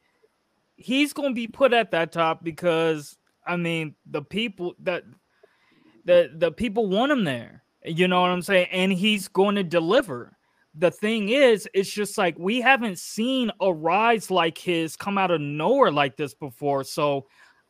he's 0.76 1.14
gonna 1.14 1.34
be 1.34 1.48
put 1.48 1.74
at 1.74 1.92
that 1.92 2.12
top 2.12 2.44
because 2.44 3.18
I 3.46 3.56
mean 3.56 3.96
the 4.06 4.22
people 4.22 4.76
that 4.80 5.04
the 6.06 6.32
the 6.36 6.52
people 6.52 6.88
want 6.88 7.12
him 7.12 7.24
there. 7.24 7.64
You 7.86 8.08
know 8.08 8.22
what 8.22 8.30
I'm 8.30 8.42
saying? 8.42 8.68
And 8.72 8.94
he's 8.94 9.28
going 9.28 9.56
to 9.56 9.64
deliver. 9.64 10.38
The 10.76 10.90
thing 10.90 11.30
is, 11.30 11.68
it's 11.74 11.92
just 11.92 12.18
like 12.18 12.36
we 12.40 12.62
haven't 12.62 12.98
seen 12.98 13.52
a 13.60 13.72
rise 13.72 14.32
like 14.32 14.58
his 14.58 14.96
come 14.96 15.18
out 15.18 15.32
of 15.32 15.42
nowhere 15.42 15.92
like 15.92 16.16
this 16.16 16.34
before. 16.34 16.84
So 16.84 17.28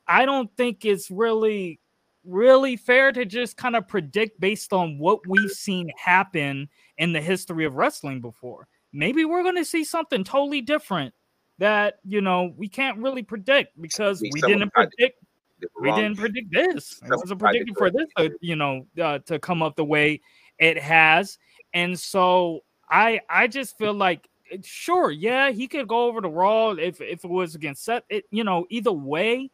I 0.08 0.26
don't 0.26 0.50
think 0.56 0.86
it's 0.86 1.10
really 1.10 1.80
really 2.26 2.78
fair 2.78 3.12
to 3.12 3.26
just 3.26 3.58
kind 3.58 3.76
of 3.76 3.88
predict 3.88 4.40
based 4.40 4.74
on 4.74 4.98
what 4.98 5.20
we've 5.28 5.52
seen 5.52 5.92
happen 5.98 6.70
in 6.98 7.12
the 7.12 7.22
history 7.22 7.66
of 7.66 7.76
wrestling 7.76 8.22
before. 8.22 8.68
Maybe 8.94 9.26
we're 9.26 9.44
going 9.44 9.58
to 9.58 9.66
see 9.66 9.84
something 9.84 10.24
totally 10.24 10.62
different 10.62 11.14
that, 11.58 11.96
you 12.04 12.22
know, 12.22 12.54
we 12.56 12.68
can't 12.68 13.00
really 13.00 13.24
predict 13.24 13.80
because 13.82 14.20
See, 14.20 14.30
we 14.32 14.42
didn't 14.42 14.72
predict 14.72 15.24
Did 15.60 15.70
we 15.82 15.92
didn't 15.92 16.18
predict 16.18 16.52
this. 16.52 16.98
Someone 17.00 17.20
was 17.22 17.32
a 17.32 17.36
tried 17.36 17.54
to 17.54 17.74
for 17.74 17.90
this, 17.90 18.08
uh, 18.18 18.30
you 18.42 18.56
know, 18.56 18.86
uh, 19.02 19.20
to 19.26 19.40
come 19.40 19.62
up 19.62 19.76
the 19.76 19.86
way 19.86 20.22
it 20.60 20.78
has, 20.78 21.38
and 21.74 22.00
so 22.00 22.62
I 22.90 23.22
I 23.30 23.48
just 23.48 23.78
feel 23.78 23.94
like 23.94 24.30
eh, 24.52 24.58
sure, 24.64 25.10
yeah, 25.10 25.52
he 25.52 25.68
could 25.68 25.88
go 25.88 26.06
over 26.06 26.22
to 26.22 26.28
Raw 26.28 26.72
if 26.72 27.02
if 27.02 27.24
it 27.24 27.30
was 27.30 27.56
against 27.56 27.84
Seth. 27.86 28.04
It 28.10 28.26
you 28.30 28.44
know 28.44 28.66
either 28.70 28.92
way, 28.92 29.52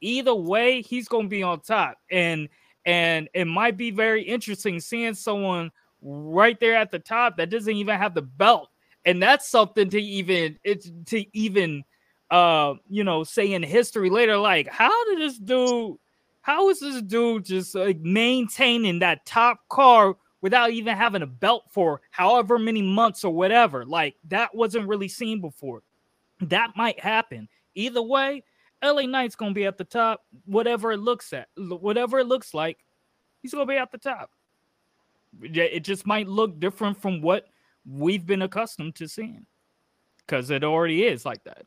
either 0.00 0.34
way, 0.34 0.82
he's 0.82 1.08
gonna 1.08 1.28
be 1.28 1.42
on 1.42 1.60
top, 1.60 1.98
and 2.10 2.48
and 2.84 3.28
it 3.34 3.46
might 3.46 3.76
be 3.76 3.90
very 3.90 4.22
interesting 4.22 4.78
seeing 4.78 5.14
someone 5.14 5.72
right 6.02 6.60
there 6.60 6.76
at 6.76 6.90
the 6.90 6.98
top 6.98 7.36
that 7.38 7.50
doesn't 7.50 7.74
even 7.74 7.98
have 7.98 8.14
the 8.14 8.22
belt, 8.22 8.70
and 9.06 9.22
that's 9.22 9.48
something 9.48 9.88
to 9.88 10.00
even 10.00 10.58
it's 10.62 10.90
to 11.06 11.24
even 11.34 11.82
uh 12.30 12.74
you 12.90 13.04
know 13.04 13.24
say 13.24 13.52
in 13.52 13.62
history 13.62 14.10
later 14.10 14.36
like 14.36 14.68
how 14.68 15.04
did 15.06 15.20
this 15.20 15.38
dude 15.38 15.96
how 16.42 16.68
is 16.68 16.80
this 16.80 17.00
dude 17.02 17.44
just 17.44 17.74
like 17.74 17.98
maintaining 18.00 18.98
that 18.98 19.24
top 19.24 19.60
car 19.68 20.16
without 20.46 20.70
even 20.70 20.96
having 20.96 21.22
a 21.22 21.26
belt 21.26 21.64
for 21.70 22.00
however 22.12 22.56
many 22.56 22.80
months 22.80 23.24
or 23.24 23.34
whatever. 23.34 23.84
Like 23.84 24.14
that 24.28 24.54
wasn't 24.54 24.86
really 24.86 25.08
seen 25.08 25.40
before. 25.40 25.82
That 26.40 26.70
might 26.76 27.00
happen. 27.00 27.48
Either 27.74 28.00
way, 28.00 28.44
LA 28.80 29.02
Knight's 29.02 29.34
gonna 29.34 29.54
be 29.54 29.64
at 29.64 29.76
the 29.76 29.82
top, 29.82 30.24
whatever 30.44 30.92
it 30.92 30.98
looks 30.98 31.32
at, 31.32 31.48
whatever 31.56 32.20
it 32.20 32.28
looks 32.28 32.54
like, 32.54 32.78
he's 33.42 33.52
gonna 33.52 33.66
be 33.66 33.76
at 33.76 33.90
the 33.90 33.98
top. 33.98 34.30
It 35.42 35.80
just 35.80 36.06
might 36.06 36.28
look 36.28 36.60
different 36.60 36.96
from 36.96 37.22
what 37.22 37.48
we've 37.88 38.26
been 38.26 38.42
accustomed 38.42 38.94
to 38.96 39.08
seeing, 39.08 39.46
because 40.18 40.50
it 40.50 40.64
already 40.64 41.04
is 41.04 41.24
like 41.24 41.42
that. 41.44 41.64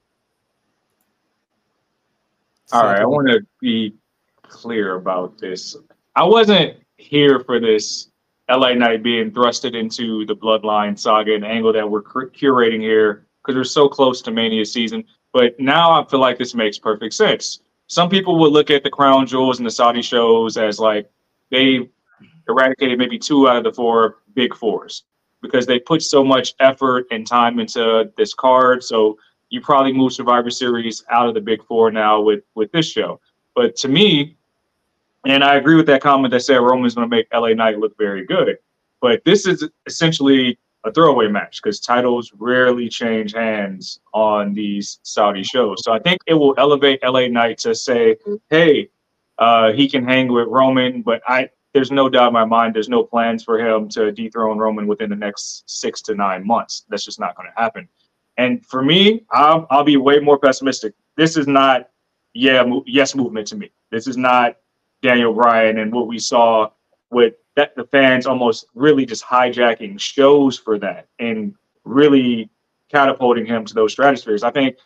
All 2.72 2.84
right, 2.84 3.00
I 3.00 3.06
want 3.06 3.28
to 3.30 3.42
be 3.60 3.96
clear 4.44 4.96
about 4.96 5.38
this. 5.38 5.76
I 6.16 6.24
wasn't 6.24 6.78
here 6.98 7.40
for 7.40 7.60
this 7.60 8.10
LA 8.50 8.74
Knight 8.74 9.04
being 9.04 9.32
thrusted 9.32 9.76
into 9.76 10.26
the 10.26 10.36
Bloodline 10.36 10.98
saga 10.98 11.34
and 11.34 11.46
angle 11.46 11.74
that 11.74 11.90
we're 11.90 12.04
curating 12.04 12.82
here 12.82 13.26
because 13.42 13.56
we're 13.56 13.64
so 13.64 13.88
close 13.88 14.22
to 14.24 14.32
Mania 14.32 14.66
season. 14.66 15.04
But 15.32 15.60
now 15.60 15.92
I 15.92 16.06
feel 16.08 16.20
like 16.20 16.38
this 16.38 16.54
makes 16.54 16.78
perfect 16.78 17.14
sense. 17.14 17.62
Some 17.88 18.10
people 18.10 18.38
would 18.40 18.52
look 18.52 18.70
at 18.70 18.84
the 18.84 18.90
crown 18.90 19.26
jewels 19.26 19.60
and 19.60 19.66
the 19.66 19.72
Saudi 19.72 20.02
shows 20.02 20.58
as 20.58 20.80
like 20.80 21.10
they 21.50 21.90
eradicated 22.48 22.98
maybe 22.98 23.18
two 23.18 23.48
out 23.48 23.58
of 23.58 23.64
the 23.64 23.72
four 23.72 24.18
big 24.34 24.56
fours 24.56 25.04
because 25.42 25.66
they 25.66 25.80
put 25.80 26.02
so 26.02 26.24
much 26.24 26.54
effort 26.60 27.06
and 27.12 27.26
time 27.26 27.60
into 27.60 28.12
this 28.18 28.34
card. 28.34 28.84
So 28.84 29.18
you 29.50 29.62
probably 29.62 29.94
move 29.94 30.14
Survivor 30.14 30.50
Series 30.50 31.04
out 31.10 31.28
of 31.28 31.34
the 31.34 31.42
big 31.42 31.64
four 31.66 31.92
now 31.92 32.22
with 32.22 32.44
with 32.56 32.72
this 32.72 32.90
show. 32.90 33.20
But 33.56 33.76
to 33.78 33.88
me, 33.88 34.38
and 35.26 35.44
I 35.44 35.56
agree 35.56 35.76
with 35.76 35.88
that 35.88 36.02
comment 36.02 36.32
that 36.32 36.42
said 36.42 36.58
Roman's 36.58 36.96
going 36.96 37.10
to 37.10 37.16
make 37.16 37.28
LA 37.34 37.54
Knight 37.54 37.80
look 37.80 37.98
very 37.98 38.26
good. 38.26 38.58
But 39.02 39.24
this 39.26 39.46
is 39.46 39.68
essentially 39.86 40.58
a 40.86 40.92
throwaway 40.92 41.28
match 41.28 41.62
because 41.62 41.80
titles 41.80 42.32
rarely 42.38 42.88
change 42.88 43.34
hands 43.34 44.00
on 44.14 44.54
these 44.54 45.00
Saudi 45.04 45.44
shows. 45.44 45.84
So 45.84 45.92
I 45.92 46.00
think 46.00 46.20
it 46.26 46.34
will 46.34 46.56
elevate 46.58 47.00
LA 47.04 47.28
Knight 47.28 47.58
to 47.60 47.76
say, 47.76 48.18
hey, 48.50 48.90
uh, 49.38 49.72
he 49.72 49.90
can 49.90 50.06
hang 50.06 50.32
with 50.32 50.48
Roman, 50.48 51.02
but 51.02 51.22
I 51.28 51.50
there's 51.74 51.92
no 51.92 52.10
doubt 52.10 52.28
in 52.28 52.34
my 52.34 52.46
mind 52.46 52.76
there's 52.76 52.90
no 52.90 53.04
plans 53.04 53.44
for 53.44 53.60
him 53.60 53.88
to 53.90 54.12
dethrone 54.12 54.58
Roman 54.58 54.88
within 54.88 55.10
the 55.10 55.16
next 55.16 55.64
six 55.70 56.02
to 56.04 56.16
nine 56.16 56.46
months. 56.46 56.86
That's 56.90 57.06
just 57.06 57.20
not 57.20 57.36
going 57.36 57.50
to 57.50 57.62
happen. 57.62 57.88
And 58.38 58.66
for 58.66 58.82
me, 58.82 59.26
I'll, 59.32 59.68
I'll 59.70 59.84
be 59.84 59.98
way 59.98 60.20
more 60.20 60.40
pessimistic. 60.40 60.94
This 61.16 61.38
is 61.38 61.48
not 61.48 61.90
yeah 62.34 62.64
yes 62.86 63.16
movement 63.16 63.48
to 63.48 63.56
me. 63.56 63.72
This 63.92 64.08
is 64.08 64.18
not 64.18 64.58
Daniel 65.02 65.34
Bryan 65.34 65.80
and 65.80 65.92
what 65.92 66.08
we 66.08 66.20
saw 66.20 66.70
with 67.12 67.36
that 67.56 67.76
the 67.76 67.86
fans 67.86 68.26
almost 68.26 68.66
really 68.74 69.06
just 69.06 69.24
hijacking 69.24 70.00
shows 70.00 70.58
for 70.58 70.80
that 70.80 71.08
and 71.20 71.54
really 71.84 72.50
catapulting 72.90 73.46
him 73.46 73.66
to 73.66 73.74
those 73.74 73.92
stratospheres. 73.92 74.44
I 74.44 74.52
think 74.52 74.78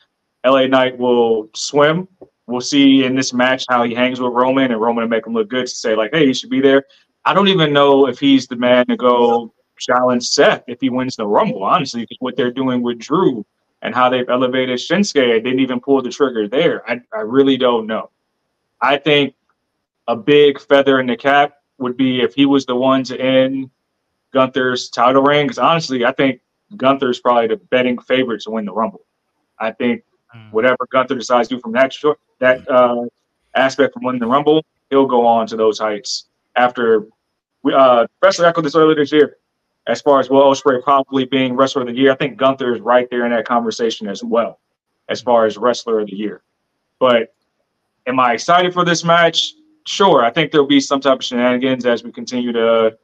LA 0.45 0.67
Knight 0.67 0.97
will 0.97 1.49
swim. 1.55 2.07
We'll 2.53 2.61
see 2.61 3.03
in 3.03 3.15
this 3.15 3.33
match 3.33 3.65
how 3.67 3.81
he 3.81 3.95
hangs 3.95 4.21
with 4.21 4.31
Roman 4.31 4.71
and 4.71 4.79
Roman 4.79 5.05
will 5.05 5.09
make 5.09 5.25
him 5.25 5.33
look 5.33 5.49
good 5.49 5.65
to 5.65 5.75
say 5.75 5.95
like, 5.95 6.11
hey, 6.13 6.27
he 6.27 6.35
should 6.35 6.51
be 6.51 6.61
there. 6.61 6.85
I 7.25 7.33
don't 7.33 7.47
even 7.47 7.73
know 7.73 8.07
if 8.07 8.19
he's 8.19 8.45
the 8.45 8.55
man 8.55 8.85
to 8.85 8.95
go 8.95 9.51
challenge 9.79 10.27
Seth 10.27 10.63
if 10.67 10.79
he 10.79 10.91
wins 10.91 11.15
the 11.15 11.25
Rumble. 11.25 11.63
Honestly, 11.63 12.07
what 12.19 12.37
they're 12.37 12.51
doing 12.51 12.83
with 12.83 12.99
Drew 12.99 13.43
and 13.81 13.95
how 13.95 14.07
they've 14.07 14.29
elevated 14.29 14.77
Shinsuke, 14.77 15.33
I 15.33 15.39
didn't 15.39 15.61
even 15.61 15.79
pull 15.79 16.03
the 16.03 16.11
trigger 16.11 16.47
there. 16.47 16.87
I, 16.87 17.01
I 17.11 17.21
really 17.21 17.57
don't 17.57 17.87
know. 17.87 18.11
I 18.79 18.97
think 18.97 19.33
a 20.07 20.15
big 20.15 20.61
feather 20.61 20.99
in 20.99 21.07
the 21.07 21.17
cap 21.17 21.55
would 21.79 21.97
be 21.97 22.21
if 22.21 22.35
he 22.35 22.45
was 22.45 22.67
the 22.67 22.75
one 22.75 23.03
to 23.05 23.19
end 23.19 23.71
Gunther's 24.31 24.91
title 24.91 25.23
reign. 25.23 25.47
Because 25.47 25.57
honestly, 25.57 26.05
I 26.05 26.11
think 26.11 26.39
Gunther's 26.77 27.19
probably 27.19 27.47
the 27.47 27.55
betting 27.55 27.97
favorite 27.97 28.41
to 28.41 28.51
win 28.51 28.65
the 28.65 28.73
Rumble. 28.73 29.07
I 29.57 29.71
think. 29.71 30.03
Whatever 30.51 30.87
Gunther 30.91 31.15
decides 31.15 31.47
to 31.49 31.55
do 31.55 31.61
from 31.61 31.71
that 31.73 31.93
short, 31.93 32.19
that 32.39 32.69
uh, 32.69 33.05
aspect 33.55 33.93
from 33.93 34.03
winning 34.03 34.21
the 34.21 34.27
Rumble, 34.27 34.65
he'll 34.89 35.05
go 35.05 35.25
on 35.25 35.47
to 35.47 35.55
those 35.55 35.79
heights. 35.79 36.25
After 36.55 37.07
we, 37.63 37.73
uh, 37.73 38.07
Wrestler 38.21 38.45
echoed 38.45 38.65
this 38.65 38.75
earlier 38.75 38.95
this 38.95 39.11
year, 39.11 39.37
as 39.87 40.01
far 40.01 40.19
as 40.19 40.29
Will 40.29 40.41
Ospreay 40.41 40.81
probably 40.81 41.25
being 41.25 41.55
Wrestler 41.55 41.81
of 41.81 41.87
the 41.87 41.93
Year, 41.93 42.11
I 42.11 42.15
think 42.15 42.37
Gunther 42.37 42.73
is 42.73 42.81
right 42.81 43.09
there 43.09 43.25
in 43.25 43.31
that 43.31 43.45
conversation 43.45 44.07
as 44.07 44.23
well, 44.23 44.59
as 45.09 45.21
far 45.21 45.45
as 45.45 45.57
Wrestler 45.57 45.99
of 45.99 46.07
the 46.07 46.15
Year. 46.15 46.41
But 46.99 47.33
am 48.07 48.19
I 48.19 48.33
excited 48.33 48.73
for 48.73 48.85
this 48.85 49.03
match? 49.03 49.53
Sure. 49.85 50.23
I 50.23 50.29
think 50.29 50.51
there'll 50.51 50.67
be 50.67 50.79
some 50.79 51.01
type 51.01 51.19
of 51.19 51.23
shenanigans 51.23 51.85
as 51.85 52.03
we 52.03 52.11
continue 52.11 52.53
to 52.53 52.97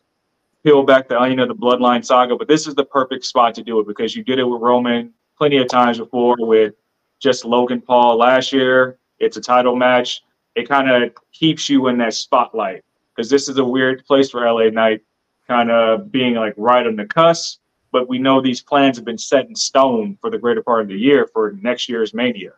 peel 0.63 0.83
back 0.83 1.09
the 1.09 1.19
onion 1.19 1.39
of 1.39 1.49
the 1.49 1.55
Bloodline 1.55 2.05
saga. 2.05 2.37
But 2.37 2.47
this 2.47 2.67
is 2.67 2.75
the 2.75 2.85
perfect 2.85 3.25
spot 3.25 3.55
to 3.55 3.63
do 3.63 3.79
it 3.79 3.87
because 3.87 4.15
you 4.15 4.23
did 4.23 4.39
it 4.39 4.45
with 4.45 4.61
Roman 4.61 5.13
plenty 5.37 5.57
of 5.57 5.67
times 5.67 5.97
before 5.97 6.35
with 6.39 6.73
just 7.19 7.45
Logan 7.45 7.81
Paul 7.81 8.17
last 8.17 8.51
year. 8.51 8.97
It's 9.19 9.37
a 9.37 9.41
title 9.41 9.75
match. 9.75 10.23
It 10.55 10.67
kind 10.67 10.89
of 10.89 11.11
keeps 11.31 11.69
you 11.69 11.87
in 11.87 11.97
that 11.99 12.13
spotlight 12.13 12.83
because 13.15 13.29
this 13.29 13.49
is 13.49 13.57
a 13.57 13.63
weird 13.63 14.05
place 14.05 14.29
for 14.29 14.49
LA 14.49 14.69
Knight 14.69 15.01
kind 15.47 15.71
of 15.71 16.11
being 16.11 16.35
like 16.35 16.53
right 16.57 16.87
on 16.87 16.95
the 16.95 17.05
cusp. 17.05 17.59
But 17.91 18.07
we 18.07 18.19
know 18.19 18.39
these 18.39 18.61
plans 18.61 18.97
have 18.97 19.05
been 19.05 19.17
set 19.17 19.47
in 19.47 19.55
stone 19.55 20.17
for 20.21 20.29
the 20.29 20.37
greater 20.37 20.61
part 20.61 20.81
of 20.81 20.87
the 20.87 20.97
year 20.97 21.27
for 21.33 21.57
next 21.61 21.89
year's 21.89 22.13
Mania. 22.13 22.53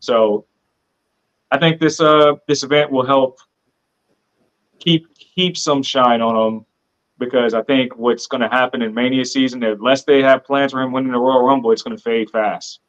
So 0.00 0.44
I 1.50 1.58
think 1.58 1.80
this 1.80 2.00
uh 2.00 2.34
this 2.48 2.62
event 2.62 2.90
will 2.90 3.06
help 3.06 3.38
keep 4.80 5.06
keep 5.16 5.56
some 5.56 5.82
shine 5.82 6.20
on 6.20 6.34
them 6.34 6.66
because 7.18 7.54
I 7.54 7.62
think 7.62 7.96
what's 7.96 8.26
going 8.26 8.40
to 8.40 8.48
happen 8.48 8.82
in 8.82 8.92
Mania 8.92 9.24
season, 9.24 9.62
unless 9.62 10.02
they 10.02 10.22
have 10.22 10.44
plans 10.44 10.72
for 10.72 10.82
him 10.82 10.90
winning 10.90 11.12
the 11.12 11.18
Royal 11.18 11.44
Rumble, 11.44 11.70
it's 11.70 11.82
going 11.82 11.96
to 11.96 12.02
fade 12.02 12.30
fast. 12.30 12.80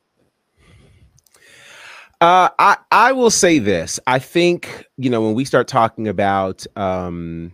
Uh, 2.23 2.47
I 2.57 2.77
I 2.89 3.11
will 3.11 3.29
say 3.29 3.59
this. 3.59 3.99
I 4.07 4.17
think 4.17 4.87
you 4.95 5.09
know 5.09 5.21
when 5.21 5.33
we 5.33 5.43
start 5.43 5.67
talking 5.67 6.07
about 6.07 6.65
um, 6.77 7.51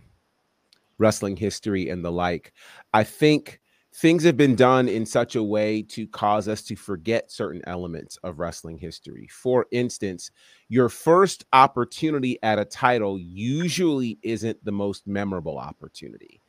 wrestling 0.96 1.36
history 1.36 1.88
and 1.88 2.04
the 2.04 2.12
like. 2.12 2.52
I 2.94 3.02
think 3.02 3.60
things 3.92 4.22
have 4.22 4.36
been 4.36 4.54
done 4.54 4.88
in 4.88 5.06
such 5.06 5.34
a 5.34 5.42
way 5.42 5.82
to 5.82 6.06
cause 6.06 6.46
us 6.46 6.62
to 6.62 6.76
forget 6.76 7.32
certain 7.32 7.62
elements 7.66 8.16
of 8.22 8.38
wrestling 8.38 8.78
history. 8.78 9.26
For 9.32 9.66
instance, 9.72 10.30
your 10.68 10.88
first 10.88 11.44
opportunity 11.52 12.38
at 12.44 12.60
a 12.60 12.64
title 12.64 13.18
usually 13.18 14.20
isn't 14.22 14.64
the 14.64 14.70
most 14.70 15.04
memorable 15.04 15.58
opportunity. 15.58 16.40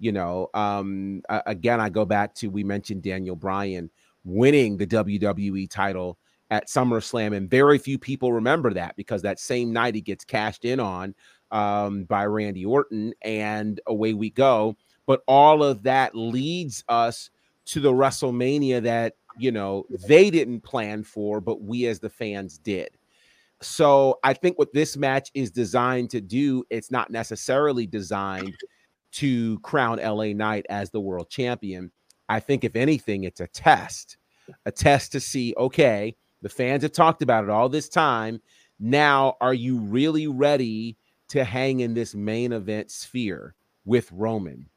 You 0.00 0.10
know, 0.10 0.48
um, 0.52 1.22
again, 1.28 1.80
I 1.80 1.90
go 1.90 2.04
back 2.04 2.34
to 2.36 2.50
we 2.50 2.64
mentioned 2.64 3.04
Daniel 3.04 3.36
Bryan 3.36 3.88
winning 4.24 4.78
the 4.78 4.86
WWE 4.88 5.70
title 5.70 6.18
at 6.50 6.68
SummerSlam, 6.68 7.36
and 7.36 7.50
very 7.50 7.78
few 7.78 7.98
people 7.98 8.32
remember 8.32 8.72
that 8.72 8.96
because 8.96 9.22
that 9.22 9.38
same 9.38 9.72
night 9.72 9.94
he 9.94 10.00
gets 10.00 10.24
cashed 10.24 10.64
in 10.64 10.80
on 10.80 11.14
um, 11.50 12.04
by 12.04 12.26
Randy 12.26 12.64
Orton, 12.64 13.12
and 13.22 13.80
away 13.86 14.14
we 14.14 14.30
go. 14.30 14.76
But 15.06 15.22
all 15.26 15.62
of 15.62 15.82
that 15.84 16.14
leads 16.14 16.84
us 16.88 17.30
to 17.66 17.80
the 17.80 17.92
WrestleMania 17.92 18.82
that 18.82 19.14
you 19.38 19.52
know 19.52 19.86
they 20.06 20.30
didn't 20.30 20.60
plan 20.60 21.04
for, 21.04 21.40
but 21.40 21.62
we 21.62 21.86
as 21.86 22.00
the 22.00 22.10
fans 22.10 22.58
did. 22.58 22.88
So 23.60 24.18
I 24.22 24.34
think 24.34 24.58
what 24.58 24.72
this 24.72 24.96
match 24.96 25.30
is 25.34 25.50
designed 25.50 26.10
to 26.10 26.20
do, 26.20 26.64
it's 26.70 26.90
not 26.90 27.10
necessarily 27.10 27.86
designed 27.86 28.54
to 29.12 29.58
crown 29.60 29.98
LA 29.98 30.32
Knight 30.32 30.66
as 30.68 30.90
the 30.90 31.00
world 31.00 31.28
champion. 31.28 31.90
I 32.28 32.40
think 32.40 32.62
if 32.62 32.76
anything, 32.76 33.24
it's 33.24 33.40
a 33.40 33.48
test, 33.48 34.18
a 34.64 34.70
test 34.70 35.12
to 35.12 35.20
see, 35.20 35.54
okay, 35.56 36.14
the 36.42 36.48
fans 36.48 36.82
have 36.82 36.92
talked 36.92 37.22
about 37.22 37.44
it 37.44 37.50
all 37.50 37.68
this 37.68 37.88
time. 37.88 38.40
Now, 38.78 39.36
are 39.40 39.54
you 39.54 39.78
really 39.78 40.26
ready 40.26 40.96
to 41.28 41.44
hang 41.44 41.80
in 41.80 41.94
this 41.94 42.14
main 42.14 42.52
event 42.52 42.90
sphere 42.90 43.54
with 43.84 44.10
Roman. 44.12 44.68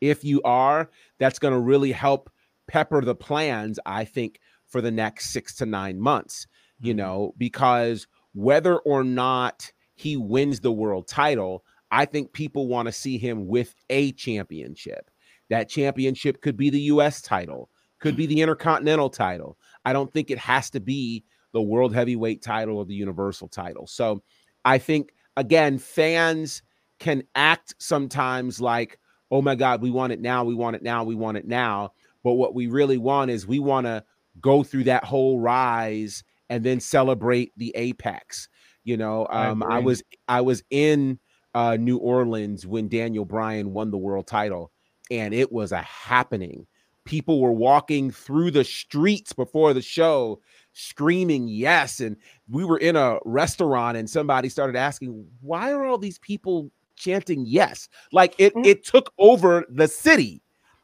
If 0.00 0.24
you 0.24 0.40
are, 0.42 0.90
that's 1.18 1.38
going 1.38 1.54
to 1.54 1.60
really 1.60 1.92
help 1.92 2.30
pepper 2.66 3.00
the 3.00 3.14
plans, 3.14 3.78
I 3.84 4.04
think, 4.04 4.40
for 4.66 4.80
the 4.80 4.90
next 4.90 5.30
six 5.30 5.54
to 5.56 5.66
nine 5.66 5.98
months, 5.98 6.46
you 6.80 6.92
mm-hmm. 6.92 6.98
know, 6.98 7.34
because 7.38 8.06
whether 8.34 8.78
or 8.78 9.02
not 9.02 9.72
he 9.94 10.16
wins 10.16 10.60
the 10.60 10.72
world 10.72 11.08
title, 11.08 11.64
I 11.90 12.04
think 12.04 12.32
people 12.32 12.68
want 12.68 12.86
to 12.86 12.92
see 12.92 13.18
him 13.18 13.48
with 13.48 13.74
a 13.90 14.12
championship. 14.12 15.10
That 15.48 15.70
championship 15.70 16.42
could 16.42 16.56
be 16.56 16.68
the 16.68 16.82
US 16.82 17.22
title, 17.22 17.70
could 17.98 18.16
be 18.16 18.26
the 18.26 18.42
Intercontinental 18.42 19.08
title. 19.08 19.56
I 19.84 19.92
don't 19.92 20.12
think 20.12 20.30
it 20.30 20.38
has 20.38 20.70
to 20.70 20.80
be 20.80 21.24
the 21.52 21.62
World 21.62 21.94
Heavyweight 21.94 22.42
title 22.42 22.76
or 22.76 22.84
the 22.84 22.94
Universal 22.94 23.48
title. 23.48 23.86
So 23.86 24.22
I 24.64 24.78
think 24.78 25.12
again, 25.36 25.78
fans 25.78 26.62
can 26.98 27.22
act 27.34 27.74
sometimes 27.78 28.60
like, 28.60 28.98
oh 29.30 29.40
my 29.40 29.54
God, 29.54 29.80
we 29.80 29.90
want 29.90 30.12
it 30.12 30.20
now, 30.20 30.44
we 30.44 30.54
want 30.54 30.76
it 30.76 30.82
now, 30.82 31.04
we 31.04 31.14
want 31.14 31.36
it 31.38 31.46
now. 31.46 31.92
But 32.24 32.34
what 32.34 32.54
we 32.54 32.66
really 32.66 32.98
want 32.98 33.30
is 33.30 33.46
we 33.46 33.60
want 33.60 33.86
to 33.86 34.04
go 34.40 34.62
through 34.62 34.84
that 34.84 35.04
whole 35.04 35.38
rise 35.38 36.24
and 36.50 36.64
then 36.64 36.80
celebrate 36.80 37.52
the 37.56 37.72
apex. 37.76 38.48
You 38.84 38.96
know, 38.96 39.26
um, 39.30 39.62
I, 39.62 39.76
I 39.76 39.78
was 39.80 40.02
I 40.28 40.40
was 40.40 40.62
in 40.70 41.18
uh, 41.54 41.76
New 41.76 41.98
Orleans 41.98 42.66
when 42.66 42.88
Daniel 42.88 43.24
Bryan 43.24 43.72
won 43.72 43.90
the 43.90 43.98
world 43.98 44.26
title, 44.26 44.72
and 45.10 45.34
it 45.34 45.52
was 45.52 45.72
a 45.72 45.82
happening. 45.82 46.66
People 47.08 47.40
were 47.40 47.52
walking 47.52 48.10
through 48.10 48.50
the 48.50 48.64
streets 48.64 49.32
before 49.32 49.72
the 49.72 49.80
show 49.80 50.40
screaming 50.74 51.48
yes. 51.48 52.00
And 52.00 52.16
we 52.50 52.64
were 52.64 52.76
in 52.78 52.96
a 52.96 53.18
restaurant 53.24 53.96
and 53.96 54.08
somebody 54.08 54.50
started 54.50 54.76
asking, 54.76 55.26
why 55.40 55.72
are 55.72 55.86
all 55.86 55.96
these 55.96 56.18
people 56.18 56.70
chanting 56.96 57.44
yes? 57.46 57.88
Like 58.12 58.34
it, 58.36 58.54
Mm. 58.54 58.66
it 58.66 58.84
took 58.84 59.12
over 59.18 59.64
the 59.70 59.88
city. 59.88 60.42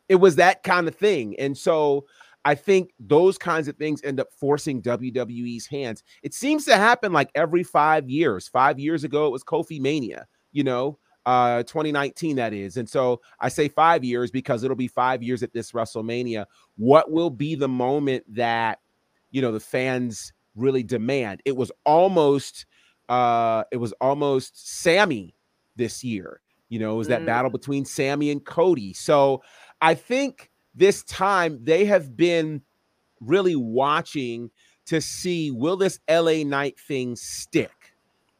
It 0.08 0.16
was 0.16 0.36
that 0.36 0.62
kind 0.62 0.88
of 0.88 0.94
thing. 0.94 1.36
And 1.38 1.56
so 1.56 2.06
I 2.46 2.54
think 2.54 2.92
those 2.98 3.36
kinds 3.38 3.68
of 3.68 3.76
things 3.76 4.02
end 4.02 4.18
up 4.18 4.28
forcing 4.32 4.80
WWE's 4.82 5.66
hands. 5.66 6.02
It 6.22 6.32
seems 6.32 6.64
to 6.64 6.76
happen 6.76 7.12
like 7.12 7.30
every 7.34 7.62
five 7.62 8.08
years. 8.08 8.48
Five 8.48 8.78
years 8.78 9.04
ago, 9.04 9.26
it 9.26 9.30
was 9.32 9.44
Kofi 9.44 9.78
Mania, 9.78 10.26
you 10.52 10.64
know, 10.64 10.98
uh 11.26 11.62
2019 11.62 12.36
that 12.36 12.52
is. 12.52 12.76
And 12.76 12.88
so 12.88 13.20
i 13.40 13.48
say 13.48 13.68
five 13.68 14.04
years 14.04 14.30
because 14.30 14.62
it'll 14.64 14.76
be 14.76 14.88
five 14.88 15.22
years 15.22 15.42
at 15.42 15.52
this 15.52 15.72
wrestlemania. 15.72 16.46
What 16.76 17.10
will 17.10 17.30
be 17.30 17.54
the 17.54 17.68
moment 17.68 18.24
that 18.34 18.80
you 19.30 19.40
know 19.42 19.52
the 19.52 19.60
fans 19.60 20.32
really 20.54 20.82
demand? 20.82 21.42
It 21.44 21.56
was 21.56 21.72
almost 21.84 22.66
uh 23.08 23.64
it 23.72 23.76
was 23.78 23.92
almost 24.00 24.80
sammy 24.82 25.34
this 25.76 26.04
year. 26.04 26.40
You 26.68 26.78
know 26.78 26.94
it 26.94 26.98
was 26.98 27.08
that 27.08 27.22
Mm. 27.22 27.26
battle 27.26 27.50
between 27.50 27.84
sammy 27.84 28.30
and 28.30 28.44
cody. 28.44 28.92
So 28.92 29.42
i 29.80 29.94
think 29.94 30.50
this 30.74 31.02
time 31.04 31.58
they 31.62 31.84
have 31.84 32.16
been 32.16 32.62
really 33.20 33.56
watching 33.56 34.50
to 34.86 35.00
see 35.00 35.50
will 35.50 35.76
this 35.76 35.98
LA 36.10 36.42
Knight 36.44 36.78
thing 36.78 37.16
stick? 37.16 37.70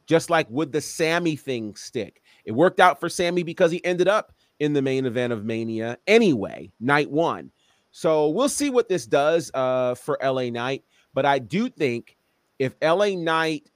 Just 0.06 0.28
like 0.30 0.46
would 0.50 0.72
the 0.72 0.80
sammy 0.80 1.36
thing 1.36 1.74
stick 1.76 2.20
it 2.44 2.52
worked 2.52 2.80
out 2.80 3.00
for 3.00 3.08
Sammy 3.08 3.42
because 3.42 3.70
he 3.70 3.84
ended 3.84 4.08
up 4.08 4.32
in 4.60 4.72
the 4.72 4.82
main 4.82 5.06
event 5.06 5.32
of 5.32 5.44
Mania 5.44 5.98
anyway, 6.06 6.70
night 6.80 7.10
one. 7.10 7.50
So 7.90 8.28
we'll 8.28 8.48
see 8.48 8.70
what 8.70 8.88
this 8.88 9.06
does 9.06 9.50
uh, 9.54 9.94
for 9.94 10.18
LA 10.22 10.50
Knight. 10.50 10.84
But 11.12 11.26
I 11.26 11.38
do 11.38 11.68
think 11.68 12.16
if 12.58 12.74
LA 12.82 13.10
Knight 13.10 13.70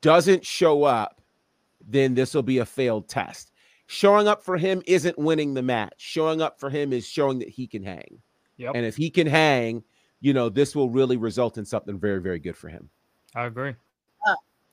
doesn't 0.00 0.46
show 0.46 0.84
up, 0.84 1.20
then 1.86 2.14
this 2.14 2.34
will 2.34 2.42
be 2.42 2.58
a 2.58 2.66
failed 2.66 3.08
test. 3.08 3.52
Showing 3.86 4.28
up 4.28 4.42
for 4.42 4.56
him 4.56 4.82
isn't 4.86 5.18
winning 5.18 5.54
the 5.54 5.62
match. 5.62 5.94
Showing 5.98 6.40
up 6.40 6.58
for 6.58 6.70
him 6.70 6.92
is 6.92 7.06
showing 7.06 7.40
that 7.40 7.48
he 7.48 7.66
can 7.66 7.82
hang. 7.82 8.20
Yep, 8.56 8.72
And 8.76 8.86
if 8.86 8.96
he 8.96 9.10
can 9.10 9.26
hang, 9.26 9.82
you 10.20 10.32
know, 10.32 10.48
this 10.48 10.76
will 10.76 10.88
really 10.88 11.16
result 11.16 11.58
in 11.58 11.64
something 11.64 11.98
very, 11.98 12.20
very 12.20 12.38
good 12.38 12.56
for 12.56 12.68
him. 12.68 12.88
I 13.34 13.46
agree. 13.46 13.74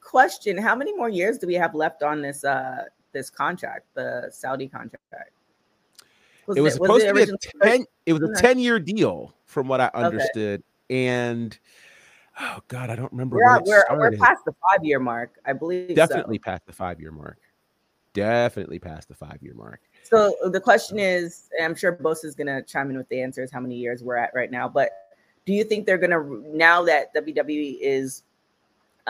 Question: 0.01 0.57
How 0.57 0.75
many 0.75 0.95
more 0.95 1.09
years 1.09 1.37
do 1.37 1.47
we 1.47 1.53
have 1.53 1.75
left 1.75 2.01
on 2.03 2.21
this 2.21 2.43
uh 2.43 2.85
this 3.11 3.29
contract, 3.29 3.85
the 3.93 4.29
Saudi 4.31 4.67
contract? 4.67 5.31
it 6.55 6.61
was 6.61 6.73
supposed 6.73 7.05
to 7.05 7.13
be 7.13 7.21
a 7.21 7.27
ten. 7.63 7.85
It 8.05 8.13
was 8.13 8.23
a 8.23 8.41
ten-year 8.41 8.79
deal 8.79 9.33
from 9.45 9.67
what 9.67 9.79
i 9.81 9.89
understood 9.93 10.63
and 10.89 11.57
oh 12.39 12.59
god 12.69 12.89
i 12.89 12.95
don't 12.95 13.11
remember 13.11 13.35
We're, 13.37 13.45
when 13.45 13.55
at- 13.55 13.61
it 13.61 13.67
we're, 13.67 13.81
started. 13.85 14.19
we're 14.19 14.25
past 14.25 14.45
the 14.45 14.53
five 14.53 14.83
year 14.83 14.99
mark, 14.99 15.37
I 15.45 15.53
believe. 15.53 15.95
definitely 15.95 16.39
past 16.39 16.65
the 16.65 16.73
five 16.73 16.99
year 16.99 17.11
mark 17.11 17.37
definitely 18.13 18.79
past 18.79 19.07
the 19.07 19.15
five 19.15 19.37
year 19.41 19.53
mark 19.53 19.81
So. 20.03 20.35
so 20.41 20.49
the 20.49 20.59
question 20.59 20.99
is, 20.99 21.49
and 21.57 21.65
I'm 21.65 21.75
sure 21.75 21.91
Bose 21.93 22.23
is 22.23 22.35
gonna 22.35 22.61
chime 22.63 22.89
in 22.89 22.97
with 22.97 23.07
the 23.09 23.21
answers. 23.21 23.51
How 23.51 23.59
many 23.59 23.75
years 23.75 24.03
we're 24.03 24.17
at 24.17 24.31
right 24.33 24.51
now? 24.51 24.67
But 24.67 24.91
do 25.45 25.53
you 25.53 25.63
think 25.63 25.85
they're 25.85 25.97
gonna 25.97 26.23
now 26.47 26.81
that 26.83 27.13
WWE 27.15 27.77
is 27.81 28.23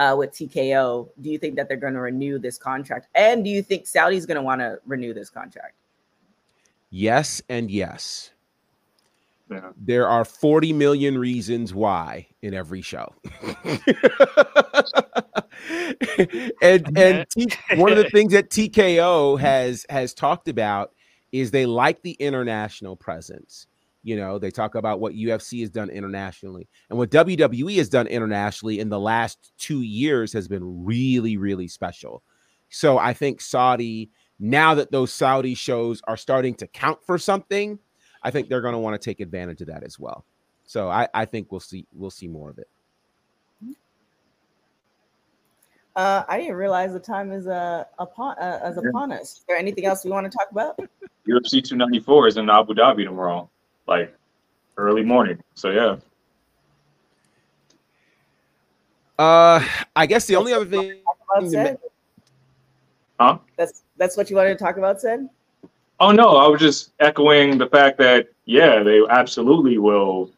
uh, 0.02 0.16
with 0.18 0.32
TKO? 0.32 1.10
Do 1.22 1.30
you 1.30 1.38
think 1.38 1.56
that 1.58 1.68
they're 1.68 1.78
gonna 1.78 2.02
renew 2.02 2.40
this 2.40 2.58
contract? 2.58 3.08
And 3.16 3.44
do 3.44 3.50
you 3.50 3.62
think 3.62 3.88
Saudi's 3.88 4.26
gonna 4.26 4.42
want 4.44 4.62
to 4.62 4.80
renew 4.86 5.14
this 5.14 5.30
contract? 5.30 5.76
yes 6.94 7.42
and 7.48 7.72
yes 7.72 8.32
Yeah. 9.50 9.70
there 9.78 10.10
are 10.10 10.26
40 10.26 10.74
million 10.74 11.18
reasons 11.18 11.74
why 11.74 12.28
in 12.42 12.54
every 12.54 12.82
show 12.82 13.16
and 16.62 16.62
and 16.98 17.26
T- 17.30 17.48
one 17.76 17.94
of 17.94 17.98
the 17.98 18.10
things 18.14 18.34
that 18.34 18.50
TKO 18.50 19.40
has 19.40 19.86
has 19.90 20.14
talked 20.14 20.50
about 20.50 20.92
is 21.32 21.52
they 21.52 21.66
like 21.66 22.02
the 22.02 22.18
international 22.20 22.98
presence 22.98 23.68
you 24.04 24.16
know 24.16 24.40
they 24.40 24.52
talk 24.52 24.76
about 24.76 25.00
what 25.00 25.14
UFC 25.14 25.62
has 25.62 25.70
done 25.70 25.90
internationally 25.90 26.68
and 26.90 26.98
what 26.98 27.12
WWE 27.12 27.78
has 27.78 27.90
done 27.90 28.08
internationally 28.08 28.80
in 28.80 28.90
the 28.90 29.00
last 29.00 29.52
2 29.60 29.82
years 29.82 30.34
has 30.34 30.48
been 30.48 30.84
really 30.86 31.38
really 31.38 31.68
special 31.68 32.24
so 32.70 32.98
I 32.98 33.14
think 33.14 33.42
Saudi 33.42 34.10
now 34.40 34.74
that 34.74 34.92
those 34.92 35.12
Saudi 35.14 35.54
shows 35.54 36.02
are 36.08 36.18
starting 36.18 36.56
to 36.56 36.68
count 36.68 37.00
for 37.06 37.18
something 37.18 37.78
I 38.24 38.32
think 38.32 38.50
they're 38.50 38.62
going 38.62 38.74
to 38.74 38.80
want 38.80 39.00
to 39.00 39.04
take 39.04 39.20
advantage 39.20 39.62
of 39.62 39.68
that 39.68 39.84
as 39.84 39.98
well. 39.98 40.26
So 40.66 40.90
I, 40.90 41.08
I 41.14 41.26
think 41.26 41.52
we'll 41.52 41.60
see 41.60 41.86
we'll 41.94 42.12
see 42.12 42.28
more 42.28 42.50
of 42.50 42.60
it. 42.60 42.68
Uh, 45.96 46.24
I 46.30 46.38
didn't 46.40 46.56
realize 46.56 46.94
the 46.94 47.00
time 47.00 47.32
is 47.32 47.48
uh, 47.48 47.84
upon 48.00 48.38
uh, 48.40 48.60
is 48.70 48.80
Yeah. 48.82 48.90
upon 48.90 49.12
us. 49.12 49.22
Is 49.40 49.46
there 49.48 49.58
anything 49.58 49.86
else 49.86 50.06
we 50.06 50.12
want 50.12 50.32
to 50.32 50.38
talk 50.38 50.50
about? 50.52 50.78
UFC 51.28 51.64
294 51.64 52.28
is 52.28 52.38
in 52.38 52.50
Abu 52.50 52.74
Dhabi 52.74 53.04
tomorrow, 53.04 53.50
like 53.88 54.16
early 54.78 55.04
morning. 55.04 55.42
So 55.56 55.70
yeah, 55.72 55.98
Uh, 59.20 59.64
I 59.96 60.06
guess 60.08 60.26
the 60.26 60.36
only 60.36 60.52
other 60.54 60.66
thing, 60.66 61.02
About 61.38 61.78
huh? 63.20 63.38
That's 63.58 63.84
that's 63.98 64.18
what 64.18 64.30
you 64.30 64.36
wanted 64.36 64.58
to 64.58 64.64
talk 64.64 64.78
about, 64.78 65.00
said. 65.00 65.30
Oh 66.00 66.12
no, 66.12 66.38
I 66.38 66.48
was 66.48 66.60
just 66.60 66.94
echoing 67.00 67.58
the 67.60 67.68
fact 67.68 67.98
that 68.00 68.30
yeah, 68.46 68.82
they 68.82 69.02
absolutely 69.10 69.78
will 69.78 70.32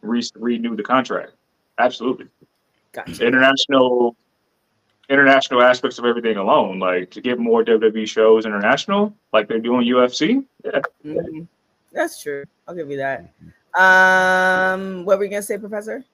re- 0.00 0.22
renew 0.36 0.74
the 0.74 0.82
contract. 0.82 1.32
Absolutely, 1.78 2.28
Gotcha. 2.92 3.26
international, 3.26 4.16
international 5.10 5.60
aspects 5.62 5.98
of 5.98 6.06
everything 6.06 6.38
alone, 6.38 6.78
like 6.78 7.10
to 7.10 7.20
get 7.20 7.38
more 7.38 7.62
WWE 7.62 8.08
shows 8.08 8.46
international, 8.46 9.12
like 9.34 9.48
they're 9.48 9.58
doing 9.58 9.86
UFC. 9.86 10.46
Yeah, 10.64 10.80
Mhm. 11.04 11.46
That's 11.94 12.20
true. 12.20 12.44
I'll 12.66 12.74
give 12.74 12.90
you 12.90 12.96
that. 12.98 13.32
Um, 13.78 15.04
what 15.04 15.18
were 15.18 15.24
you 15.24 15.30
gonna 15.30 15.42
say, 15.42 15.58
Professor? 15.58 16.04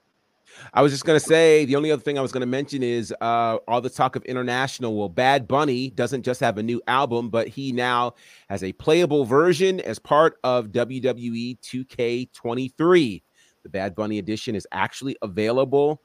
I 0.74 0.82
was 0.82 0.92
just 0.92 1.04
gonna 1.04 1.20
say 1.20 1.64
the 1.64 1.76
only 1.76 1.90
other 1.90 2.02
thing 2.02 2.18
I 2.18 2.22
was 2.22 2.32
gonna 2.32 2.46
mention 2.46 2.82
is 2.82 3.14
uh 3.20 3.58
all 3.66 3.80
the 3.80 3.90
talk 3.90 4.16
of 4.16 4.24
international. 4.24 4.96
Well, 4.96 5.08
Bad 5.08 5.48
Bunny 5.48 5.90
doesn't 5.90 6.22
just 6.22 6.40
have 6.40 6.58
a 6.58 6.62
new 6.62 6.82
album, 6.86 7.30
but 7.30 7.48
he 7.48 7.72
now 7.72 8.14
has 8.48 8.62
a 8.62 8.72
playable 8.72 9.24
version 9.24 9.80
as 9.80 9.98
part 9.98 10.38
of 10.44 10.68
WWE 10.68 11.58
2K23. 11.60 13.22
The 13.62 13.68
Bad 13.68 13.94
Bunny 13.94 14.18
edition 14.18 14.54
is 14.54 14.66
actually 14.72 15.16
available 15.22 16.02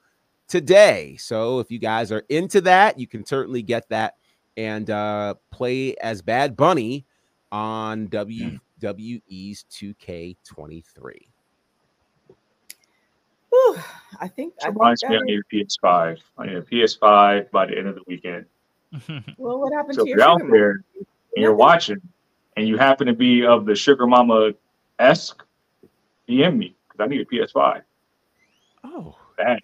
today. 0.47 1.15
So 1.17 1.59
if 1.59 1.71
you 1.71 1.79
guys 1.79 2.11
are 2.11 2.23
into 2.29 2.61
that, 2.61 2.99
you 2.99 3.07
can 3.07 3.25
certainly 3.25 3.61
get 3.61 3.89
that 3.89 4.15
and 4.57 4.89
uh 4.89 5.35
play 5.51 5.95
as 5.97 6.21
Bad 6.21 6.55
Bunny 6.55 7.05
on 7.51 8.07
WWE's 8.93 9.65
2K23. 9.71 10.83
Whew, 13.49 13.77
I 14.19 14.27
think. 14.27 14.53
I 14.61 14.65
think 14.65 14.75
reminds 14.77 15.03
me 15.03 15.09
that 15.15 15.21
I 15.21 15.25
need 15.25 15.39
a 15.39 15.55
PS5. 15.55 16.17
I 16.37 16.45
need 16.45 16.55
a 16.57 16.61
PS5 16.61 17.51
by 17.51 17.65
the 17.65 17.77
end 17.77 17.87
of 17.87 17.95
the 17.95 18.01
weekend. 18.07 18.45
well, 19.37 19.59
what 19.59 19.73
happened 19.73 19.95
So 19.95 20.03
to 20.05 20.09
if 20.11 20.17
your 20.17 20.19
you're 20.19 20.27
out 20.27 20.39
sugar 20.41 20.51
there 20.51 20.71
and 20.97 21.05
you're 21.37 21.51
Nothing. 21.51 21.57
watching, 21.57 22.01
and 22.57 22.67
you 22.67 22.77
happen 22.77 23.07
to 23.07 23.13
be 23.13 23.45
of 23.45 23.65
the 23.65 23.75
Sugar 23.75 24.07
Mama 24.07 24.51
esque, 24.99 25.43
DM 26.29 26.57
me 26.57 26.75
because 26.87 27.03
I 27.03 27.07
need 27.07 27.21
a 27.21 27.25
PS5. 27.25 27.81
Oh, 28.83 29.17
Bang. 29.37 29.59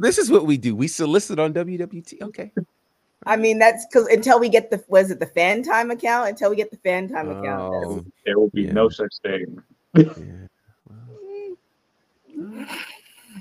this 0.00 0.18
is 0.18 0.30
what 0.30 0.46
we 0.46 0.56
do. 0.56 0.76
We 0.76 0.86
solicit 0.88 1.38
on 1.38 1.52
WWT. 1.54 2.22
Okay. 2.22 2.52
I 3.26 3.36
mean, 3.36 3.58
that's 3.58 3.84
because 3.86 4.06
until 4.06 4.40
we 4.40 4.48
get 4.48 4.70
the 4.70 4.82
was 4.88 5.10
it 5.10 5.20
the 5.20 5.26
FanTime 5.26 5.92
account? 5.92 6.30
Until 6.30 6.48
we 6.50 6.56
get 6.56 6.70
the 6.70 6.76
FanTime 6.78 7.38
account, 7.40 7.74
Oh, 7.74 7.80
that's- 7.96 8.12
There 8.24 8.38
will 8.38 8.48
be 8.50 8.62
Yeah. 8.62 8.72
no 8.72 8.88
such 8.88 9.12
thing. 9.22 9.62
yeah. 9.94 10.12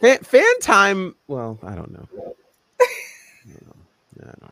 Fan, 0.01 0.17
FanTime. 0.19 1.13
Well, 1.27 1.59
I 1.63 1.75
don't 1.75 1.91
know. 1.91 2.07
I 2.81 2.85
don't 3.47 3.67
know. 3.67 3.75
I 4.21 4.25
don't 4.25 4.41
know. 4.41 4.49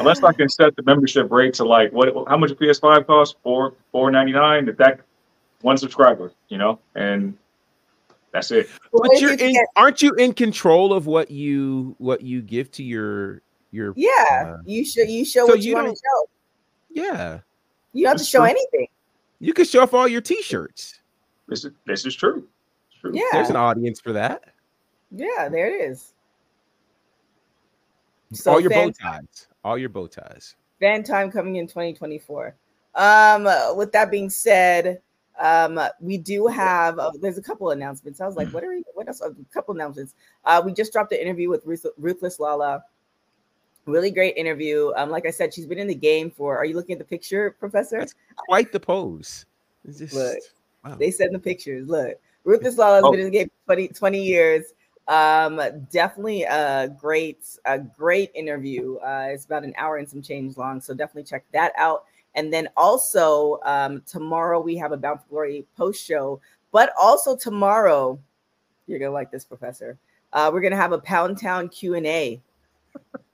Unless 0.00 0.22
I 0.22 0.32
can 0.32 0.48
set 0.48 0.74
the 0.76 0.82
membership 0.82 1.30
rate 1.30 1.54
to 1.54 1.64
like 1.64 1.92
what? 1.92 2.08
How 2.28 2.36
much 2.36 2.50
a 2.50 2.54
PS5 2.54 3.06
costs? 3.06 3.36
Four 3.42 3.74
four 3.92 4.10
ninety 4.10 4.32
nine. 4.32 4.68
If 4.68 4.76
that 4.78 5.00
one 5.62 5.76
subscriber, 5.76 6.32
you 6.48 6.58
know, 6.58 6.78
and 6.94 7.36
that's 8.32 8.50
it. 8.50 8.68
But 8.92 9.20
you're 9.20 9.34
in, 9.34 9.54
aren't 9.76 10.02
you 10.02 10.12
in 10.14 10.32
control 10.32 10.92
of 10.92 11.06
what 11.06 11.30
you 11.30 11.94
what 11.98 12.22
you 12.22 12.42
give 12.42 12.70
to 12.72 12.82
your 12.82 13.42
your 13.72 13.92
yeah, 13.96 14.54
uh, 14.54 14.56
you 14.64 14.84
show 14.84 15.02
you 15.02 15.24
show 15.24 15.46
so 15.46 15.52
what 15.52 15.62
you, 15.62 15.70
you 15.70 15.74
want 15.76 15.88
to 15.88 15.94
show. 15.96 16.28
yeah 16.90 17.38
You 17.92 18.04
don't 18.04 18.10
have 18.12 18.16
to 18.16 18.20
That's 18.22 18.28
show 18.28 18.38
true. 18.40 18.48
anything. 18.48 18.86
you 19.38 19.52
can 19.52 19.64
show 19.64 19.82
off 19.82 19.94
all 19.94 20.08
your 20.08 20.20
t-shirts 20.20 21.00
This 21.48 21.64
is 21.64 21.72
this 21.86 22.04
is 22.06 22.14
true. 22.16 22.46
True. 23.00 23.12
Yeah, 23.14 23.22
there's 23.32 23.50
an 23.50 23.56
audience 23.56 24.00
for 24.00 24.12
that 24.12 24.44
yeah, 25.12 25.48
there 25.48 25.66
it 25.74 25.90
is. 25.90 26.12
all 28.46 28.60
your 28.60 28.70
bow 28.70 28.92
fan, 28.92 28.92
ties 29.26 29.48
all 29.64 29.76
your 29.78 29.88
bow 29.88 30.06
ties 30.06 30.54
FanTime 30.80 31.30
coming 31.32 31.56
in 31.56 31.66
2024. 31.66 32.54
Um, 32.94 33.46
uh, 33.46 33.74
with 33.74 33.92
that 33.92 34.10
being 34.10 34.30
said, 34.30 35.00
Um, 35.38 35.78
we 36.00 36.16
do 36.18 36.46
have 36.46 36.98
uh, 36.98 37.10
there's 37.20 37.36
a 37.38 37.42
couple 37.42 37.70
announcements. 37.70 38.20
I 38.20 38.26
was 38.26 38.36
like, 38.36 38.48
what 38.50 38.64
are 38.64 38.68
we, 38.68 38.82
what 38.94 39.06
else? 39.08 39.20
A 39.20 39.34
couple 39.52 39.74
announcements. 39.74 40.14
Uh, 40.44 40.60
we 40.64 40.72
just 40.72 40.92
dropped 40.92 41.12
an 41.12 41.18
interview 41.18 41.48
with 41.50 41.64
Ruth, 41.66 41.84
Ruthless 41.98 42.38
Lala. 42.40 42.82
Really 43.86 44.10
great 44.10 44.36
interview. 44.36 44.92
Um, 44.96 45.10
like 45.10 45.26
I 45.26 45.30
said, 45.30 45.52
she's 45.52 45.66
been 45.66 45.78
in 45.78 45.86
the 45.86 45.94
game 45.94 46.30
for. 46.30 46.56
Are 46.56 46.64
you 46.64 46.74
looking 46.74 46.92
at 46.92 46.98
the 46.98 47.04
picture, 47.04 47.56
Professor? 47.58 47.98
That's 47.98 48.14
quite 48.36 48.72
the 48.72 48.80
pose. 48.80 49.46
It's 49.86 49.98
just, 49.98 50.14
Look, 50.14 50.38
wow. 50.84 50.96
They 50.96 51.12
in 51.18 51.32
the 51.32 51.38
pictures. 51.38 51.88
Look, 51.88 52.18
Ruthless 52.44 52.78
Lala 52.78 52.96
has 52.96 53.04
Oh. 53.04 53.10
been 53.10 53.20
in 53.20 53.26
the 53.26 53.38
game 53.38 53.50
for 53.66 53.74
20, 53.74 53.88
20 53.88 54.22
years. 54.22 54.74
Um, 55.08 55.60
definitely 55.90 56.44
a 56.44 56.88
great, 56.88 57.38
a 57.64 57.78
great 57.78 58.30
interview. 58.34 58.96
Uh, 58.98 59.28
it's 59.30 59.44
about 59.44 59.64
an 59.64 59.74
hour 59.76 59.96
and 59.96 60.08
some 60.08 60.22
change 60.22 60.56
long, 60.56 60.80
so 60.80 60.94
definitely 60.94 61.24
check 61.24 61.44
that 61.52 61.72
out. 61.76 62.04
And 62.36 62.52
then 62.52 62.68
also 62.76 63.58
um, 63.64 64.02
tomorrow 64.06 64.60
we 64.60 64.76
have 64.76 64.92
a 64.92 64.96
Bound 64.96 65.20
for 65.20 65.26
Glory 65.30 65.66
post 65.76 66.06
show, 66.06 66.40
but 66.70 66.92
also 67.00 67.36
tomorrow 67.36 68.20
you're 68.86 69.00
gonna 69.00 69.10
like 69.10 69.32
this, 69.32 69.44
Professor. 69.44 69.98
Uh, 70.32 70.50
we're 70.52 70.60
gonna 70.60 70.76
have 70.76 70.92
a 70.92 70.98
Pound 70.98 71.38
Town 71.40 71.68
Q 71.68 71.94
and 71.94 72.06
A. 72.06 72.40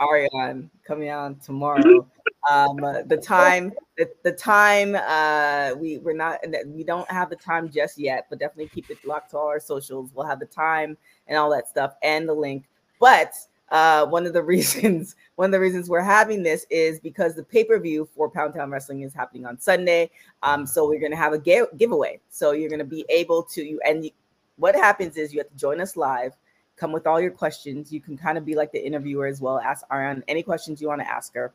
Ariane 0.00 0.70
coming 0.84 1.10
on 1.10 1.36
tomorrow. 1.36 2.06
Um, 2.50 2.76
the 3.06 3.20
time, 3.22 3.72
the, 3.96 4.10
the 4.24 4.32
time, 4.32 4.96
uh, 4.96 5.74
we 5.76 5.98
we're 5.98 6.16
not, 6.16 6.40
we 6.66 6.82
don't 6.82 7.08
have 7.10 7.30
the 7.30 7.36
time 7.36 7.70
just 7.70 7.98
yet, 7.98 8.26
but 8.28 8.40
definitely 8.40 8.68
keep 8.68 8.90
it 8.90 8.98
locked 9.06 9.30
to 9.30 9.38
all 9.38 9.46
our 9.46 9.60
socials. 9.60 10.10
We'll 10.12 10.26
have 10.26 10.40
the 10.40 10.46
time 10.46 10.96
and 11.28 11.38
all 11.38 11.50
that 11.50 11.68
stuff 11.68 11.94
and 12.02 12.28
the 12.28 12.34
link. 12.34 12.64
But 12.98 13.34
uh, 13.70 14.06
one 14.06 14.26
of 14.26 14.32
the 14.32 14.42
reasons, 14.44 15.14
one 15.36 15.46
of 15.46 15.52
the 15.52 15.60
reasons 15.60 15.88
we're 15.88 16.00
having 16.00 16.42
this 16.42 16.66
is 16.68 16.98
because 16.98 17.36
the 17.36 17.44
pay 17.44 17.62
per 17.62 17.78
view 17.78 18.08
for 18.14 18.28
Pound 18.28 18.54
Town 18.54 18.70
Wrestling 18.70 19.02
is 19.02 19.14
happening 19.14 19.46
on 19.46 19.58
Sunday. 19.60 20.10
Um, 20.42 20.66
so 20.66 20.88
we're 20.88 21.00
gonna 21.00 21.16
have 21.16 21.32
a 21.32 21.38
ga- 21.38 21.70
giveaway. 21.76 22.20
So 22.28 22.52
you're 22.52 22.70
gonna 22.70 22.84
be 22.84 23.04
able 23.08 23.44
to 23.44 23.62
you 23.62 23.80
and 23.86 24.10
what 24.56 24.74
happens 24.74 25.16
is 25.16 25.32
you 25.32 25.40
have 25.40 25.48
to 25.48 25.56
join 25.56 25.80
us 25.80 25.96
live 25.96 26.34
come 26.82 26.90
with 26.90 27.06
all 27.06 27.20
your 27.20 27.30
questions. 27.30 27.92
You 27.92 28.00
can 28.00 28.18
kind 28.18 28.36
of 28.36 28.44
be 28.44 28.56
like 28.56 28.72
the 28.72 28.84
interviewer 28.84 29.26
as 29.26 29.40
well. 29.40 29.60
Ask 29.60 29.86
Ariane 29.92 30.24
any 30.26 30.42
questions 30.42 30.82
you 30.82 30.88
want 30.88 31.00
to 31.00 31.08
ask 31.08 31.32
her. 31.34 31.52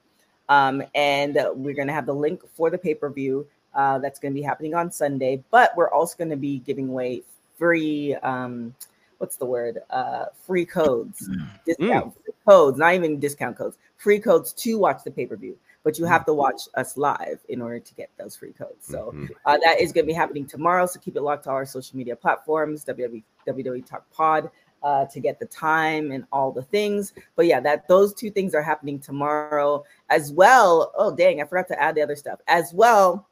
Um, 0.47 0.82
and 0.95 1.36
we're 1.55 1.73
going 1.73 1.88
to 1.89 1.93
have 1.93 2.05
the 2.05 2.15
link 2.15 2.41
for 2.55 2.69
the 2.69 2.78
pay 2.78 2.95
per 2.95 3.09
view 3.09 3.45
uh, 3.75 3.99
that's 3.99 4.19
going 4.19 4.34
to 4.34 4.39
be 4.39 4.41
happening 4.41 4.73
on 4.73 4.89
Sunday. 4.89 5.43
But 5.51 5.75
we're 5.75 5.91
also 5.91 6.15
going 6.17 6.30
to 6.30 6.38
be 6.38 6.59
giving 6.59 6.88
away 6.88 7.23
free, 7.57 8.15
um, 8.23 8.73
what's 9.17 9.36
the 9.36 9.45
word? 9.45 9.80
Uh, 9.89 10.28
free 10.45 10.65
codes, 10.65 11.30
discount 11.65 12.13
free 12.23 12.34
codes, 12.47 12.78
not 12.78 12.93
even 12.93 13.19
discount 13.19 13.57
codes, 13.57 13.78
free 13.97 14.19
codes 14.19 14.53
to 14.53 14.78
watch 14.80 15.03
the 15.03 15.11
pay 15.11 15.25
per 15.25 15.36
view. 15.36 15.57
But 15.84 15.99
you 15.99 16.05
have 16.05 16.25
to 16.25 16.34
watch 16.34 16.61
us 16.75 16.95
live 16.97 17.39
in 17.49 17.61
order 17.61 17.80
to 17.80 17.93
get 17.95 18.09
those 18.17 18.36
free 18.36 18.51
codes. 18.53 18.86
So 18.88 19.11
Mhm. 19.13 19.30
uh, 19.45 19.57
that 19.63 19.82
is 19.82 19.91
going 19.91 20.05
to 20.05 20.07
be 20.07 20.13
happening 20.13 20.45
tomorrow. 20.45 20.86
So 20.86 20.99
keep 20.99 21.15
it 21.17 21.21
locked 21.21 21.43
to 21.45 21.49
our 21.49 21.65
social 21.65 21.97
media 21.97 22.15
platforms, 22.15 22.86
WWE, 22.86 23.23
WWE 23.45 23.82
Talk 23.86 24.09
Pod, 24.11 24.49
uh, 24.88 25.05
to 25.05 25.19
get 25.19 25.38
the 25.38 25.45
time 25.47 26.13
and 26.13 26.23
all 26.31 26.49
the 26.49 26.61
things. 26.61 27.11
But 27.35 27.45
yeah, 27.45 27.59
that 27.59 27.89
those 27.89 28.13
two 28.13 28.31
things 28.31 28.55
are 28.55 28.61
happening 28.61 28.99
tomorrow 28.99 29.83
as 30.09 30.31
well. 30.31 30.93
Oh 30.95 31.13
dang, 31.13 31.41
I 31.41 31.43
forgot 31.43 31.67
to 31.67 31.81
add 31.81 31.95
the 31.95 32.01
other 32.01 32.15
stuff 32.15 32.39
as 32.47 32.73
well. 32.73 33.27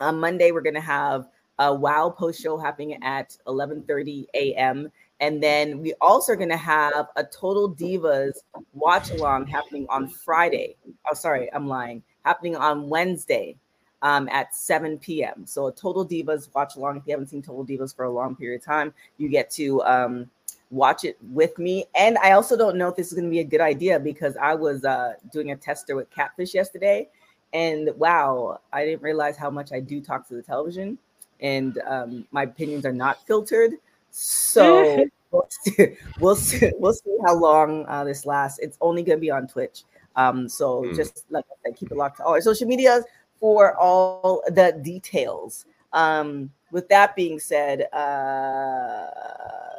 On 0.00 0.18
Monday, 0.18 0.50
we're 0.50 0.62
gonna 0.62 0.80
have 0.80 1.28
a 1.58 1.74
WoW 1.74 2.08
post 2.08 2.40
show 2.40 2.56
happening 2.56 2.98
at 3.02 3.36
11:30 3.46 4.28
a.m. 4.32 4.90
And 5.20 5.42
then 5.42 5.80
we 5.80 5.92
also 6.00 6.32
are 6.32 6.36
going 6.36 6.48
to 6.48 6.56
have 6.56 7.08
a 7.16 7.24
Total 7.24 7.68
Divas 7.68 8.34
watch 8.72 9.10
along 9.10 9.48
happening 9.48 9.84
on 9.90 10.08
Friday. 10.08 10.76
Oh, 11.10 11.14
sorry, 11.14 11.52
I'm 11.52 11.66
lying. 11.66 12.04
Happening 12.24 12.54
on 12.54 12.88
Wednesday 12.88 13.56
um, 14.02 14.28
at 14.28 14.54
7 14.54 14.96
p.m. 14.98 15.44
So 15.44 15.66
a 15.66 15.72
Total 15.72 16.06
Divas 16.06 16.48
watch 16.54 16.76
along. 16.76 16.98
If 16.98 17.02
you 17.06 17.10
haven't 17.10 17.30
seen 17.30 17.42
Total 17.42 17.66
Divas 17.66 17.96
for 17.96 18.04
a 18.04 18.10
long 18.10 18.36
period 18.36 18.60
of 18.60 18.64
time, 18.64 18.94
you 19.16 19.28
get 19.28 19.50
to 19.52 19.82
um, 19.82 20.30
watch 20.70 21.04
it 21.04 21.16
with 21.30 21.58
me. 21.58 21.84
And 21.94 22.18
I 22.18 22.32
also 22.32 22.56
don't 22.56 22.76
know 22.76 22.88
if 22.88 22.96
this 22.96 23.08
is 23.08 23.14
going 23.14 23.24
to 23.24 23.30
be 23.30 23.40
a 23.40 23.44
good 23.44 23.60
idea 23.60 23.98
because 23.98 24.36
I 24.36 24.54
was 24.54 24.84
uh, 24.84 25.14
doing 25.32 25.50
a 25.50 25.56
tester 25.56 25.96
with 25.96 26.10
Catfish 26.10 26.54
yesterday, 26.54 27.08
and 27.52 27.90
wow, 27.96 28.60
I 28.72 28.84
didn't 28.84 29.02
realize 29.02 29.36
how 29.36 29.50
much 29.50 29.72
I 29.72 29.80
do 29.80 30.00
talk 30.00 30.28
to 30.28 30.34
the 30.34 30.42
television, 30.42 30.98
and 31.40 31.80
um, 31.86 32.26
my 32.30 32.42
opinions 32.44 32.84
are 32.84 32.92
not 32.92 33.26
filtered. 33.26 33.74
So 34.10 35.06
we'll 35.30 35.46
see, 35.48 35.96
we'll 36.20 36.36
see, 36.36 36.70
we'll 36.78 36.92
see 36.92 37.16
how 37.24 37.34
long 37.34 37.86
uh, 37.88 38.04
this 38.04 38.26
lasts. 38.26 38.58
It's 38.58 38.76
only 38.80 39.02
going 39.02 39.18
to 39.18 39.20
be 39.20 39.30
on 39.30 39.46
Twitch. 39.46 39.84
Um, 40.16 40.48
so 40.48 40.84
Hmm. 40.84 40.94
just 40.94 41.24
like 41.30 41.44
I 41.50 41.54
said, 41.64 41.76
keep 41.76 41.90
it 41.92 41.96
locked 41.96 42.18
to 42.18 42.24
all 42.24 42.32
our 42.32 42.40
social 42.40 42.66
medias 42.66 43.04
for 43.38 43.76
all 43.76 44.42
the 44.48 44.78
details. 44.82 45.64
Um, 45.92 46.50
with 46.70 46.88
that 46.88 47.16
being 47.16 47.38
said, 47.38 47.82
uh, 47.94 49.06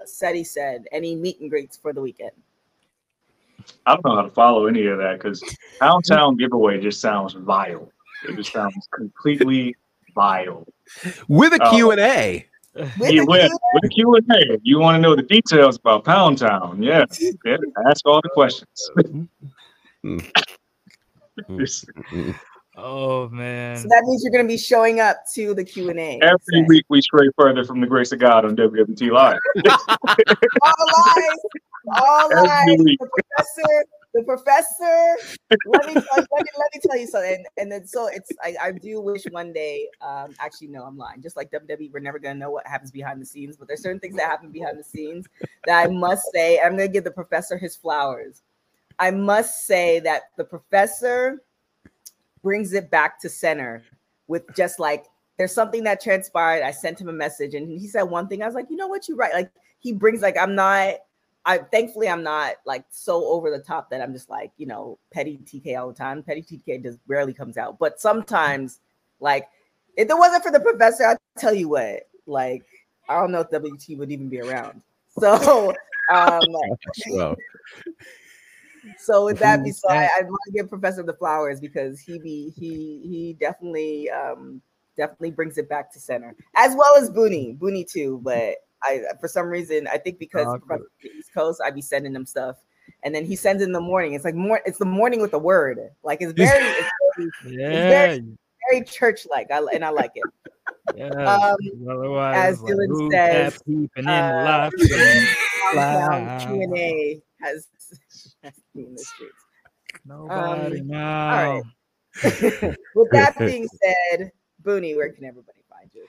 Seti 0.05 0.43
said, 0.43 0.85
any 0.91 1.15
meet 1.15 1.39
and 1.39 1.49
greets 1.49 1.77
for 1.77 1.93
the 1.93 2.01
weekend? 2.01 2.31
I 3.85 3.93
don't 3.93 4.05
know 4.05 4.15
how 4.15 4.21
to 4.23 4.29
follow 4.29 4.65
any 4.67 4.85
of 4.87 4.97
that 4.99 5.17
because 5.19 5.43
Pound 5.79 6.05
Town 6.05 6.37
giveaway 6.37 6.79
just 6.81 7.01
sounds 7.01 7.33
vile. 7.33 7.91
It 8.27 8.35
just 8.35 8.51
sounds 8.51 8.87
completely 8.93 9.75
vile. 10.15 10.65
with 11.27 11.53
a 11.53 11.59
Oh. 11.61 11.69
Q 11.71 11.91
and 11.91 11.99
A. 11.99 12.45
With 12.75 12.91
Yeah, 12.99 13.21
the 13.21 13.25
with, 13.27 13.49
Q- 13.49 13.59
with 13.73 13.83
the 13.83 13.89
Q 13.89 14.15
and 14.15 14.31
A, 14.31 14.59
you 14.63 14.79
want 14.79 14.95
to 14.95 15.01
know 15.01 15.15
the 15.15 15.23
details 15.23 15.77
about 15.77 16.05
Pound 16.05 16.37
Town? 16.37 16.81
Yeah, 16.81 17.05
yeah 17.45 17.57
ask 17.87 18.05
all 18.07 18.21
the 18.21 18.29
questions. 18.29 18.89
Just 22.79 22.85
Oh 22.85 23.29
man. 23.29 23.77
so 23.77 23.87
that 23.89 24.03
means 24.05 24.23
you're 24.23 24.31
going 24.31 24.45
to 24.45 24.47
be 24.47 24.57
showing 24.57 24.99
up 24.99 25.17
to 25.35 25.53
the 25.53 25.63
Q 25.63 25.89
and 25.89 25.99
A. 25.99 26.19
Every 26.21 26.63
week 26.67 26.85
we 26.89 27.01
stray 27.01 27.27
further 27.37 27.63
from 27.63 27.81
the 27.81 27.87
grace 27.87 28.11
of 28.11 28.19
God 28.19 28.45
on 28.45 28.55
WWT 28.55 29.11
Live. 29.11 29.39
all 30.61 30.73
lies, 30.97 31.39
all 31.97 32.31
Every 32.31 32.47
lies. 32.47 32.77
week. 32.83 32.99
The 32.99 33.07
professor, 33.07 33.85
the 34.13 34.23
professor. 34.23 35.17
Let 35.65 35.85
me, 35.87 35.93
tell, 35.93 36.03
let 36.17 36.43
me 36.43 36.49
let 36.57 36.73
me 36.73 36.81
tell 36.87 36.97
you 36.97 37.07
something. 37.07 37.45
And 37.57 37.71
then 37.71 37.85
so 37.85 38.07
it's 38.07 38.31
I, 38.43 38.55
I 38.61 38.71
do 38.71 39.01
wish 39.01 39.23
one 39.25 39.51
day. 39.51 39.87
Um, 40.01 40.33
actually, 40.39 40.67
no, 40.67 40.83
I'm 40.83 40.97
lying. 40.97 41.21
Just 41.21 41.35
like 41.35 41.51
WWE, 41.51 41.91
we're 41.91 41.99
never 41.99 42.19
gonna 42.19 42.39
know 42.39 42.51
what 42.51 42.65
happens 42.65 42.91
behind 42.91 43.21
the 43.21 43.25
scenes. 43.25 43.57
But 43.57 43.67
there's 43.67 43.81
certain 43.81 43.99
things 43.99 44.15
that 44.15 44.29
happen 44.29 44.51
behind 44.51 44.79
the 44.79 44.83
scenes 44.83 45.25
that 45.65 45.77
I 45.79 45.91
must 45.91 46.23
say. 46.33 46.59
I'm 46.59 46.71
gonna 46.71 46.87
give 46.87 47.03
the 47.03 47.11
professor 47.11 47.57
his 47.57 47.75
flowers. 47.75 48.41
I 48.99 49.11
must 49.11 49.65
say 49.65 49.99
that 50.01 50.23
the 50.37 50.43
professor 50.43 51.41
brings 52.41 52.73
it 52.73 52.89
back 52.89 53.19
to 53.21 53.29
center 53.29 53.83
with 54.27 54.43
just 54.55 54.79
like 54.79 55.05
there's 55.37 55.53
something 55.53 55.85
that 55.85 56.01
transpired. 56.01 56.63
I 56.63 56.71
sent 56.71 56.99
him 56.99 57.07
a 57.07 57.13
message 57.13 57.53
and 57.53 57.67
he 57.67 57.87
said 57.87 58.03
one 58.03 58.27
thing. 58.27 58.43
I 58.43 58.45
was 58.45 58.55
like, 58.55 58.69
you 58.69 58.75
know 58.75 58.87
what, 58.87 59.07
you're 59.07 59.17
right. 59.17 59.33
Like 59.33 59.51
he 59.79 59.93
brings 59.93 60.21
like 60.21 60.37
I'm 60.37 60.55
not. 60.55 60.95
I 61.45 61.59
thankfully 61.59 62.09
I'm 62.09 62.21
not 62.21 62.55
like 62.65 62.83
so 62.89 63.25
over 63.25 63.49
the 63.49 63.63
top 63.63 63.89
that 63.89 64.01
I'm 64.01 64.11
just 64.13 64.29
like 64.29 64.51
you 64.57 64.67
know 64.67 64.99
petty 65.11 65.39
TK 65.45 65.79
all 65.79 65.87
the 65.87 65.93
time. 65.93 66.21
Petty 66.21 66.43
TK 66.43 66.83
just 66.83 66.99
rarely 67.07 67.33
comes 67.33 67.57
out, 67.57 67.79
but 67.79 67.99
sometimes 67.99 68.79
like 69.19 69.47
if 69.95 70.09
it 70.09 70.17
wasn't 70.17 70.43
for 70.43 70.51
the 70.51 70.59
professor, 70.59 71.05
I 71.05 71.15
tell 71.37 71.53
you 71.53 71.69
what, 71.69 72.01
like 72.25 72.65
I 73.07 73.19
don't 73.19 73.31
know 73.31 73.39
if 73.39 73.49
WT 73.49 73.97
would 73.97 74.11
even 74.11 74.29
be 74.29 74.41
around. 74.41 74.81
So 75.17 75.73
um 76.13 76.41
Well, 77.11 77.35
so 78.97 79.25
with 79.25 79.39
that 79.39 79.63
be 79.63 79.69
Who's 79.69 79.79
so 79.81 79.89
I, 79.89 80.09
want 80.23 80.39
to 80.47 80.51
give 80.53 80.69
Professor 80.69 81.03
the 81.03 81.13
flowers 81.13 81.59
because 81.59 81.99
he 81.99 82.19
be 82.19 82.51
he 82.57 83.01
he 83.03 83.37
definitely 83.39 84.09
um 84.09 84.61
definitely 84.97 85.31
brings 85.31 85.57
it 85.57 85.69
back 85.69 85.91
to 85.93 85.99
center 85.99 86.35
as 86.55 86.75
well 86.75 86.95
as 86.97 87.09
Boonie 87.09 87.53
Boonie 87.53 87.85
too. 87.85 88.19
But 88.23 88.55
I 88.83 89.01
for 89.19 89.27
some 89.27 89.47
reason 89.47 89.87
I 89.87 89.97
think 89.97 90.19
because 90.19 90.47
Oh, 90.47 90.59
the 91.01 91.09
East 91.09 91.33
Coast 91.33 91.61
I 91.63 91.71
be 91.71 91.81
sending 91.81 92.13
him 92.15 92.25
stuff 92.25 92.57
and 93.03 93.13
then 93.13 93.25
he 93.25 93.35
sends 93.35 93.61
in 93.63 93.71
the 93.71 93.81
morning. 93.81 94.13
It's 94.13 94.25
like 94.25 94.35
more 94.35 94.61
it's 94.65 94.77
the 94.79 94.85
morning 94.85 95.21
with 95.21 95.31
the 95.31 95.39
word 95.39 95.79
like 96.03 96.21
it's 96.21 96.33
very 96.33 96.65
it's 96.65 96.89
very, 97.43 97.55
Yeah. 97.55 97.89
very- 97.89 98.23
very 98.71 98.83
church 98.83 99.25
like 99.29 99.49
I 99.51 99.59
and 99.73 99.83
I 99.83 99.89
like 99.89 100.11
it. 100.15 100.23
yeah. 100.95 101.07
Um, 101.07 101.55
as 102.33 102.61
like, 102.61 102.73
Dylan 102.73 103.11
says, 103.11 103.53
got 103.53 103.65
peeping 103.65 104.03
in 104.03 104.07
uh, 104.09 104.69
Q 106.39 106.61
and 106.61 106.77
A 106.77 107.21
has 107.41 107.67
be 107.79 108.28
in 108.43 108.93
the 108.95 108.99
streets. 109.03 109.45
Nobody 110.05 110.81
Um, 110.81 110.87
now. 110.87 111.29
right. 111.29 111.63
With 112.95 113.09
that 113.11 113.35
being 113.37 113.67
said, 114.11 114.31
Boonie, 114.59 114.95
where 114.95 115.11
can 115.11 115.25
everybody 115.25 115.59
find 115.69 115.89
you? 115.93 116.05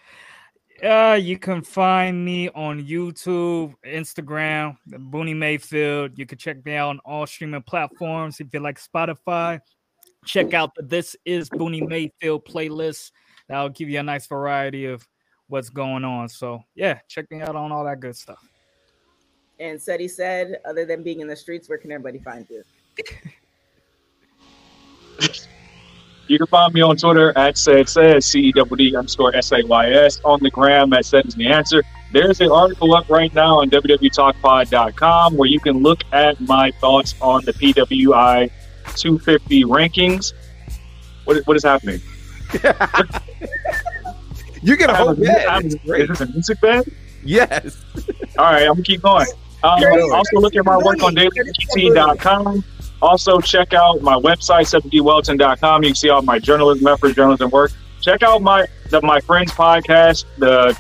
Uh, 0.89 1.15
you 1.15 1.39
can 1.39 1.63
find 1.63 2.25
me 2.25 2.49
on 2.51 2.83
YouTube, 2.83 3.75
Instagram, 3.85 4.77
Boonie 4.87 5.35
Mayfield. 5.35 6.19
You 6.19 6.25
can 6.25 6.39
check 6.39 6.65
me 6.65 6.75
out 6.75 6.89
on 6.89 7.01
all 7.05 7.27
streaming 7.27 7.63
platforms. 7.63 8.41
If 8.41 8.49
you 8.53 8.61
like 8.61 8.81
Spotify, 8.81 9.61
check 10.25 10.55
out 10.55 10.75
the 10.75 10.83
This 10.83 11.15
Is 11.27 11.51
Boonie 11.51 11.83
Mayfield 11.83 12.47
playlist. 12.47 13.11
That'll 13.49 13.69
give 13.69 13.91
you 13.91 13.99
a 13.99 14.03
nice 14.03 14.27
variety 14.27 14.87
of 14.87 15.07
what's 15.49 15.69
going 15.69 16.05
on. 16.05 16.31
So 16.31 16.63
yeah, 16.75 17.01
check 17.09 17.31
me 17.31 17.43
out 17.43 17.57
on 17.57 17.73
all 17.73 17.85
that 17.85 18.01
good 18.01 18.17
stuff. 18.17 18.43
And 19.61 19.81
Cedd 19.81 20.11
said, 20.11 20.59
other 20.65 20.85
than 20.87 21.03
being 21.03 21.21
in 21.21 21.29
the 21.29 21.37
streets, 21.37 21.69
where 21.69 21.79
can 21.79 21.93
everybody 21.93 22.19
find 22.19 22.47
you? 22.49 22.65
You 26.29 26.39
can 26.39 26.47
find 26.47 26.73
me 26.73 26.81
on 26.81 26.97
Twitter 26.97 27.37
at 27.37 27.59
said 27.59 27.89
says 27.89 28.25
C 28.25 28.41
E 28.41 28.53
W 28.53 28.77
D 28.77 28.97
underscore 28.97 29.35
S 29.37 29.53
A 29.53 29.63
Y 29.67 29.91
S 29.91 30.21
on 30.25 30.39
the 30.43 30.51
gram 30.51 30.93
at 30.93 31.05
said 31.05 31.27
is 31.27 31.35
the 31.35 31.47
answer. 31.47 31.83
There's 32.13 32.41
an 32.41 32.51
article 32.51 32.95
up 32.95 33.09
right 33.11 33.33
now 33.35 33.61
on 33.61 33.69
www.talkpod.com 33.69 35.37
where 35.37 35.49
you 35.49 35.61
can 35.61 35.83
look 35.83 36.01
at 36.13 36.41
my 36.41 36.71
thoughts 36.81 37.15
on 37.21 37.45
the 37.45 37.53
PWI 37.53 38.51
250 38.97 39.65
rankings. 39.65 40.33
What 41.25 41.37
is, 41.37 41.47
what 41.47 41.57
is 41.57 41.65
happening? 41.65 42.01
You 44.63 44.77
get 44.77 44.91
a 44.91 44.93
I 44.93 44.97
have 44.97 45.07
whole 45.07 45.13
a- 45.13 45.17
bed. 45.17 45.47
I 45.47 45.55
have- 45.55 45.65
Is 45.65 45.79
this 46.09 46.21
a 46.21 46.27
music 46.27 46.61
bed? 46.61 46.85
Yes. 47.25 47.83
All 48.37 48.45
right, 48.45 48.65
I'm 48.65 48.75
gonna 48.75 48.83
keep 48.83 49.01
going. 49.01 49.27
Um, 49.63 50.13
also 50.13 50.37
look 50.37 50.57
at 50.57 50.65
my 50.65 50.77
work 50.79 51.03
on 51.03 51.15
dailypt.com. 51.15 52.65
Also 53.03 53.41
check 53.41 53.73
out 53.73 54.03
my 54.03 54.15
website, 54.15 54.67
7dwelton.com. 54.69 55.83
You 55.83 55.89
can 55.91 55.95
see 55.95 56.09
all 56.11 56.23
my 56.23 56.39
journalism 56.39 56.87
efforts, 56.87 57.15
journalism 57.15 57.51
work. 57.51 57.73
Check 58.01 58.23
out 58.23 58.43
my 58.43 58.67
the, 58.89 59.01
my 59.03 59.21
friend's 59.21 59.53
podcast, 59.53 60.25
The 60.39 60.79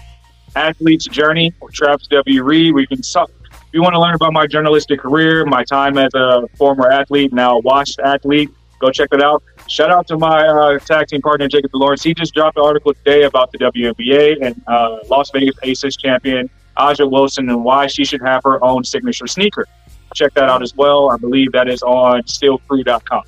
Athlete's 0.57 1.07
Journey, 1.07 1.53
Travis 1.72 2.07
W. 2.09 2.43
Reed. 2.43 2.74
We 2.74 2.87
can 2.87 3.03
suck. 3.03 3.31
If 3.53 3.74
you 3.74 3.83
want 3.83 3.95
to 3.95 4.01
learn 4.01 4.14
about 4.14 4.33
my 4.33 4.47
journalistic 4.47 5.01
career, 5.01 5.45
my 5.45 5.62
time 5.64 5.97
as 5.97 6.12
a 6.14 6.49
former 6.57 6.91
athlete, 6.91 7.33
now 7.33 7.59
washed 7.59 8.01
athlete, 8.01 8.51
go 8.81 8.91
check 8.91 9.11
it 9.12 9.22
out. 9.22 9.43
Shout 9.68 9.91
out 9.91 10.09
to 10.09 10.18
my 10.18 10.47
uh, 10.47 10.78
tag 10.81 11.07
team 11.07 11.22
partner, 11.22 11.47
Jacob 11.47 11.70
Lawrence. 11.74 12.03
He 12.03 12.12
just 12.12 12.35
dropped 12.35 12.57
an 12.57 12.64
article 12.64 12.93
today 12.95 13.22
about 13.22 13.53
the 13.53 13.59
WNBA 13.59 14.45
and 14.45 14.61
uh, 14.66 14.99
Las 15.09 15.31
Vegas 15.31 15.55
Aces 15.62 15.97
champion 15.97 16.51
Aja 16.81 17.07
Wilson 17.07 17.49
and 17.51 17.62
why 17.64 17.87
she 17.87 18.05
should 18.05 18.22
have 18.22 18.43
her 18.45 18.62
own 18.64 18.83
signature 18.85 19.26
sneaker. 19.26 19.66
Check 20.14 20.35
that 20.35 20.45
out 20.49 20.62
as 20.62 20.74
well. 20.74 21.11
I 21.11 21.16
believe 21.16 21.53
that 21.53 21.68
is 21.68 21.83
on 21.83 22.22
steelcrew.com. 22.22 23.22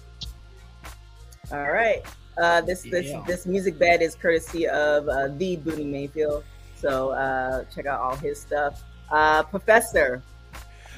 All 1.53 1.71
right. 1.71 2.03
Uh, 2.41 2.61
this 2.63 2.83
this 2.83 3.07
Yeah. 3.11 3.23
this 3.27 3.47
music 3.47 3.79
bed 3.79 4.01
is 4.03 4.15
courtesy 4.15 4.67
of 4.67 5.09
uh, 5.09 5.29
the 5.37 5.57
Boonie 5.57 5.85
Mayfield. 5.85 6.45
So 6.77 7.11
uh, 7.11 7.65
check 7.75 7.87
out 7.87 8.01
all 8.01 8.17
his 8.17 8.41
stuff. 8.41 8.83
Uh, 9.11 9.43
Professor, 9.45 10.23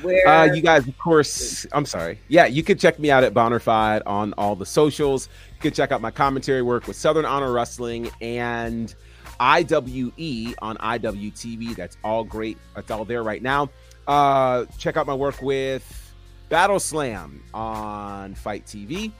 where 0.02 0.26
Uh, 0.26 0.44
you 0.44 0.62
guys, 0.62 0.86
of 0.86 0.96
course, 0.96 1.66
I'm 1.72 1.84
sorry. 1.84 2.20
Yeah, 2.28 2.46
you 2.46 2.62
can 2.62 2.78
check 2.78 2.98
me 3.00 3.10
out 3.10 3.24
at 3.24 3.34
Bonnerfide 3.34 4.02
on 4.06 4.32
all 4.38 4.54
the 4.54 4.64
socials. 4.64 5.28
You 5.56 5.60
can 5.60 5.72
check 5.72 5.90
out 5.90 6.00
my 6.00 6.12
commentary 6.12 6.62
work 6.62 6.86
with 6.86 6.96
Southern 6.96 7.24
Honor 7.24 7.52
Wrestling 7.52 8.08
and 8.20 8.94
IWE 9.40 10.54
on 10.60 10.76
IWTV. 10.78 11.76
That's 11.76 11.96
all 12.04 12.24
great. 12.24 12.58
That's 12.74 12.90
all 12.90 13.04
there 13.04 13.22
right 13.22 13.42
now. 13.42 13.70
Uh, 14.06 14.66
check 14.78 14.96
out 14.96 15.06
my 15.06 15.14
work 15.14 15.40
with 15.42 16.12
Battle 16.48 16.78
Slam 16.78 17.42
on 17.52 18.34
Fight 18.34 18.66
TV, 18.66 19.10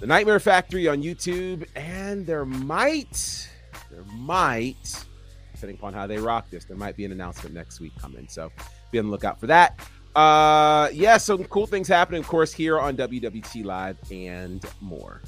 The 0.00 0.06
Nightmare 0.06 0.40
Factory 0.40 0.86
on 0.88 1.02
YouTube, 1.02 1.66
and 1.74 2.26
there 2.26 2.44
might, 2.44 3.48
there 3.90 4.04
might, 4.14 5.04
depending 5.52 5.76
upon 5.76 5.94
how 5.94 6.06
they 6.06 6.18
rock 6.18 6.48
this, 6.50 6.64
there 6.64 6.76
might 6.76 6.96
be 6.96 7.04
an 7.04 7.12
announcement 7.12 7.54
next 7.54 7.80
week 7.80 7.92
coming. 8.00 8.28
So 8.28 8.52
be 8.92 8.98
on 8.98 9.06
the 9.06 9.10
lookout 9.10 9.40
for 9.40 9.48
that. 9.48 9.80
Uh, 10.14 10.88
yeah, 10.92 11.16
some 11.16 11.44
cool 11.44 11.66
things 11.66 11.86
happening, 11.86 12.20
of 12.20 12.28
course, 12.28 12.52
here 12.52 12.78
on 12.78 12.96
WWT 12.96 13.64
Live 13.64 13.98
and 14.10 14.64
more. 14.80 15.20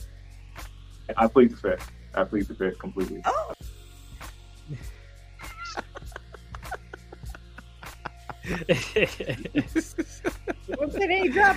I 1.17 1.27
plead 1.27 1.51
the 1.51 1.57
fifth. 1.57 1.91
I 2.15 2.25
plead 2.25 2.47
the 2.47 2.55
fifth 2.55 2.79
completely. 2.79 3.23
Oh. 3.25 3.53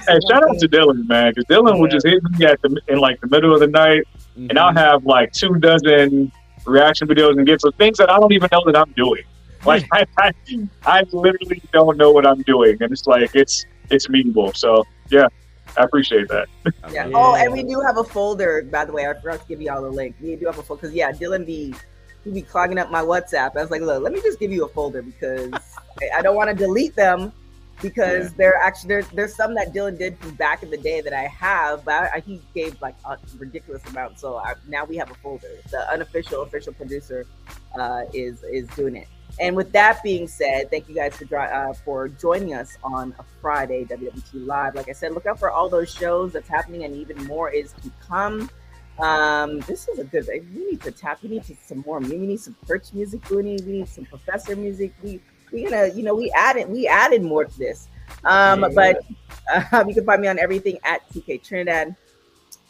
Hey, 0.07 0.19
shout 0.29 0.43
out 0.43 0.59
to 0.59 0.67
Dylan, 0.67 1.07
man, 1.07 1.31
because 1.31 1.45
Dylan 1.45 1.79
would 1.79 1.91
just 1.91 2.05
hit 2.05 2.21
me 2.23 2.45
at 2.45 2.61
the 2.61 2.79
in 2.87 2.99
like 2.99 3.19
the 3.21 3.27
middle 3.27 3.53
of 3.53 3.59
the 3.59 3.67
night, 3.67 4.03
and 4.35 4.57
I'll 4.57 4.69
mm-hmm. 4.69 4.77
have 4.77 5.05
like 5.05 5.31
two 5.31 5.55
dozen 5.55 6.31
reaction 6.65 7.07
videos 7.07 7.37
and 7.37 7.45
gifts 7.45 7.63
of 7.63 7.75
things 7.75 7.97
that 7.97 8.09
I 8.09 8.19
don't 8.19 8.31
even 8.31 8.49
know 8.51 8.63
that 8.65 8.75
I'm 8.75 8.91
doing. 8.93 9.23
Like 9.65 9.85
I, 9.91 10.05
I, 10.17 10.31
I 10.85 11.03
literally 11.11 11.61
don't 11.71 11.97
know 11.97 12.11
what 12.11 12.27
I'm 12.27 12.41
doing, 12.43 12.77
and 12.81 12.91
it's 12.91 13.07
like 13.07 13.35
it's 13.35 13.65
it's 13.89 14.09
meaningful. 14.09 14.53
So 14.53 14.83
yeah, 15.09 15.27
I 15.77 15.83
appreciate 15.83 16.27
that. 16.29 16.47
I 16.83 16.91
Yeah. 16.91 17.09
Oh, 17.13 17.35
and 17.35 17.51
we 17.51 17.63
do 17.63 17.79
have 17.81 17.97
a 17.97 18.03
folder, 18.03 18.63
by 18.63 18.85
the 18.85 18.91
way. 18.91 19.07
I 19.07 19.13
forgot 19.13 19.41
to 19.41 19.47
give 19.47 19.61
you 19.61 19.71
all 19.71 19.81
the 19.81 19.89
link. 19.89 20.15
We 20.21 20.35
do 20.35 20.45
have 20.45 20.57
a 20.57 20.63
folder 20.63 20.81
because 20.81 20.95
yeah, 20.95 21.11
Dylan 21.11 21.45
be 21.45 21.73
he 22.23 22.31
be 22.31 22.41
clogging 22.41 22.77
up 22.77 22.89
my 22.91 23.01
WhatsApp. 23.01 23.55
I 23.57 23.61
was 23.61 23.71
like, 23.71 23.81
look, 23.81 24.01
let 24.01 24.13
me 24.13 24.21
just 24.21 24.39
give 24.39 24.51
you 24.51 24.65
a 24.65 24.67
folder 24.69 25.01
because 25.01 25.51
I- 26.01 26.19
I 26.19 26.21
don't 26.21 26.35
want 26.35 26.49
to 26.49 26.55
delete 26.55 26.95
them 26.95 27.31
because 27.81 28.33
they're 28.33 28.55
actually 28.55 28.87
there's 28.89 29.07
there's 29.09 29.35
some 29.35 29.53
that 29.55 29.73
Dylan 29.73 29.97
did 29.97 30.17
from 30.19 30.35
back 30.35 30.63
in 30.63 30.69
the 30.69 30.77
day 30.77 31.01
that 31.01 31.13
I 31.13 31.23
have, 31.27 31.83
but 31.83 32.09
I, 32.13 32.19
he 32.25 32.41
gave 32.53 32.81
like 32.81 32.95
a 33.05 33.17
ridiculous 33.37 33.85
amount. 33.87 34.19
So 34.19 34.37
I, 34.37 34.53
now 34.67 34.85
we 34.85 34.95
have 34.97 35.11
a 35.11 35.15
folder. 35.15 35.47
The 35.71 35.89
unofficial 35.91 36.41
official 36.43 36.73
producer 36.73 37.25
uh, 37.77 38.03
is 38.13 38.43
is 38.43 38.67
doing 38.69 38.95
it. 38.95 39.07
And 39.39 39.55
with 39.55 39.71
that 39.71 40.01
being 40.03 40.27
said, 40.27 40.69
thank 40.69 40.87
you 40.87 40.93
guys 40.95 41.15
for 41.17 41.37
uh, 41.37 41.73
for 41.73 42.07
joining 42.07 42.53
us 42.53 42.77
on 42.83 43.15
a 43.19 43.23
Friday 43.41 43.83
WWT 43.85 44.45
Live. 44.45 44.75
Like 44.75 44.89
I 44.89 44.93
said, 44.93 45.13
look 45.13 45.25
out 45.25 45.39
for 45.39 45.49
all 45.51 45.67
those 45.69 45.91
shows 45.91 46.33
that's 46.33 46.47
happening, 46.47 46.83
and 46.83 46.95
even 46.95 47.25
more 47.25 47.49
is 47.49 47.73
to 47.83 47.91
come. 48.07 48.49
Um, 48.99 49.59
this 49.61 49.87
is 49.87 49.99
a 49.99 50.03
good. 50.03 50.27
We 50.27 50.65
need 50.71 50.81
to 50.81 50.91
tap. 50.91 51.21
We 51.23 51.29
need 51.29 51.43
to, 51.45 51.55
some 51.65 51.83
more. 51.85 51.99
We 51.99 52.17
need 52.17 52.39
some 52.39 52.55
perch 52.67 52.93
music. 52.93 53.27
We 53.29 53.41
need. 53.43 53.65
We 53.65 53.71
need 53.73 53.87
some 53.87 54.05
professor 54.05 54.55
music. 54.55 54.93
We 55.01 55.19
we 55.51 55.63
gonna. 55.63 55.87
You 55.87 56.03
know, 56.03 56.15
we 56.15 56.31
added. 56.31 56.69
We 56.69 56.87
added 56.87 57.23
more 57.23 57.45
to 57.45 57.57
this. 57.57 57.87
Um, 58.23 58.61
Yeah. 58.61 58.69
but 58.75 58.97
uh, 59.73 59.85
you 59.87 59.93
can 59.95 60.05
find 60.05 60.21
me 60.21 60.27
on 60.27 60.37
everything 60.39 60.77
at 60.83 61.07
TK 61.09 61.43
Trinidad. 61.43 61.95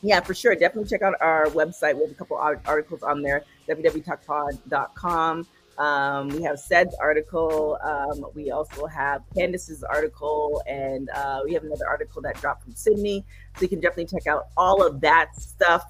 Yeah, 0.01 0.19
for 0.19 0.33
sure. 0.33 0.53
Definitely 0.55 0.89
check 0.89 1.01
out 1.01 1.15
our 1.21 1.45
website. 1.47 1.95
We 1.95 2.01
have 2.01 2.11
a 2.11 2.15
couple 2.15 2.35
art- 2.37 2.61
articles 2.65 3.03
on 3.03 3.21
there. 3.21 3.43
www.talkpod.com. 3.69 5.47
Um, 5.77 6.29
we 6.29 6.43
have 6.43 6.59
Cedd's 6.59 6.95
article. 6.99 7.77
Um, 7.83 8.25
we 8.33 8.51
also 8.51 8.85
have 8.85 9.23
Candace's 9.35 9.83
article, 9.83 10.61
and 10.67 11.09
uh, 11.15 11.41
we 11.43 11.53
have 11.53 11.63
another 11.63 11.87
article 11.87 12.21
that 12.21 12.39
dropped 12.39 12.63
from 12.63 12.75
Sydney. 12.75 13.25
So 13.55 13.63
you 13.63 13.69
can 13.69 13.79
definitely 13.79 14.05
check 14.05 14.27
out 14.27 14.47
all 14.55 14.85
of 14.85 15.01
that 15.01 15.35
stuff 15.35 15.83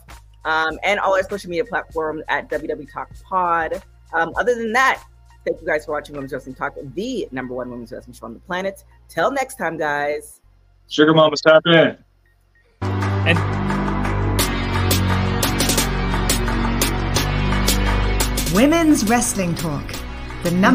um, 0.45 0.79
and 0.83 0.99
all 0.99 1.13
our 1.15 1.23
social 1.23 1.49
media 1.49 1.65
platforms 1.65 2.23
at 2.29 2.49
WW 2.49 2.91
Talk 2.91 3.09
Pod. 3.23 3.81
Um, 4.13 4.33
other 4.37 4.55
than 4.55 4.73
that, 4.73 5.03
thank 5.45 5.59
you 5.59 5.67
guys 5.67 5.85
for 5.85 5.91
watching 5.91 6.15
Women's 6.15 6.33
Wrestling 6.33 6.55
Talk, 6.55 6.75
the 6.93 7.27
number 7.31 7.53
one 7.53 7.69
women's 7.69 7.91
wrestling 7.91 8.13
show 8.13 8.25
on 8.25 8.33
the 8.33 8.39
planet. 8.41 8.83
Till 9.09 9.31
next 9.31 9.55
time, 9.55 9.77
guys. 9.77 10.41
Sugar 10.87 11.13
Mama, 11.13 11.35
tap 11.45 11.63
in. 11.65 11.97
and 12.81 13.62
Women's 18.53 19.09
Wrestling 19.09 19.55
Talk. 19.55 19.83
The 20.43 20.51
number 20.51 20.63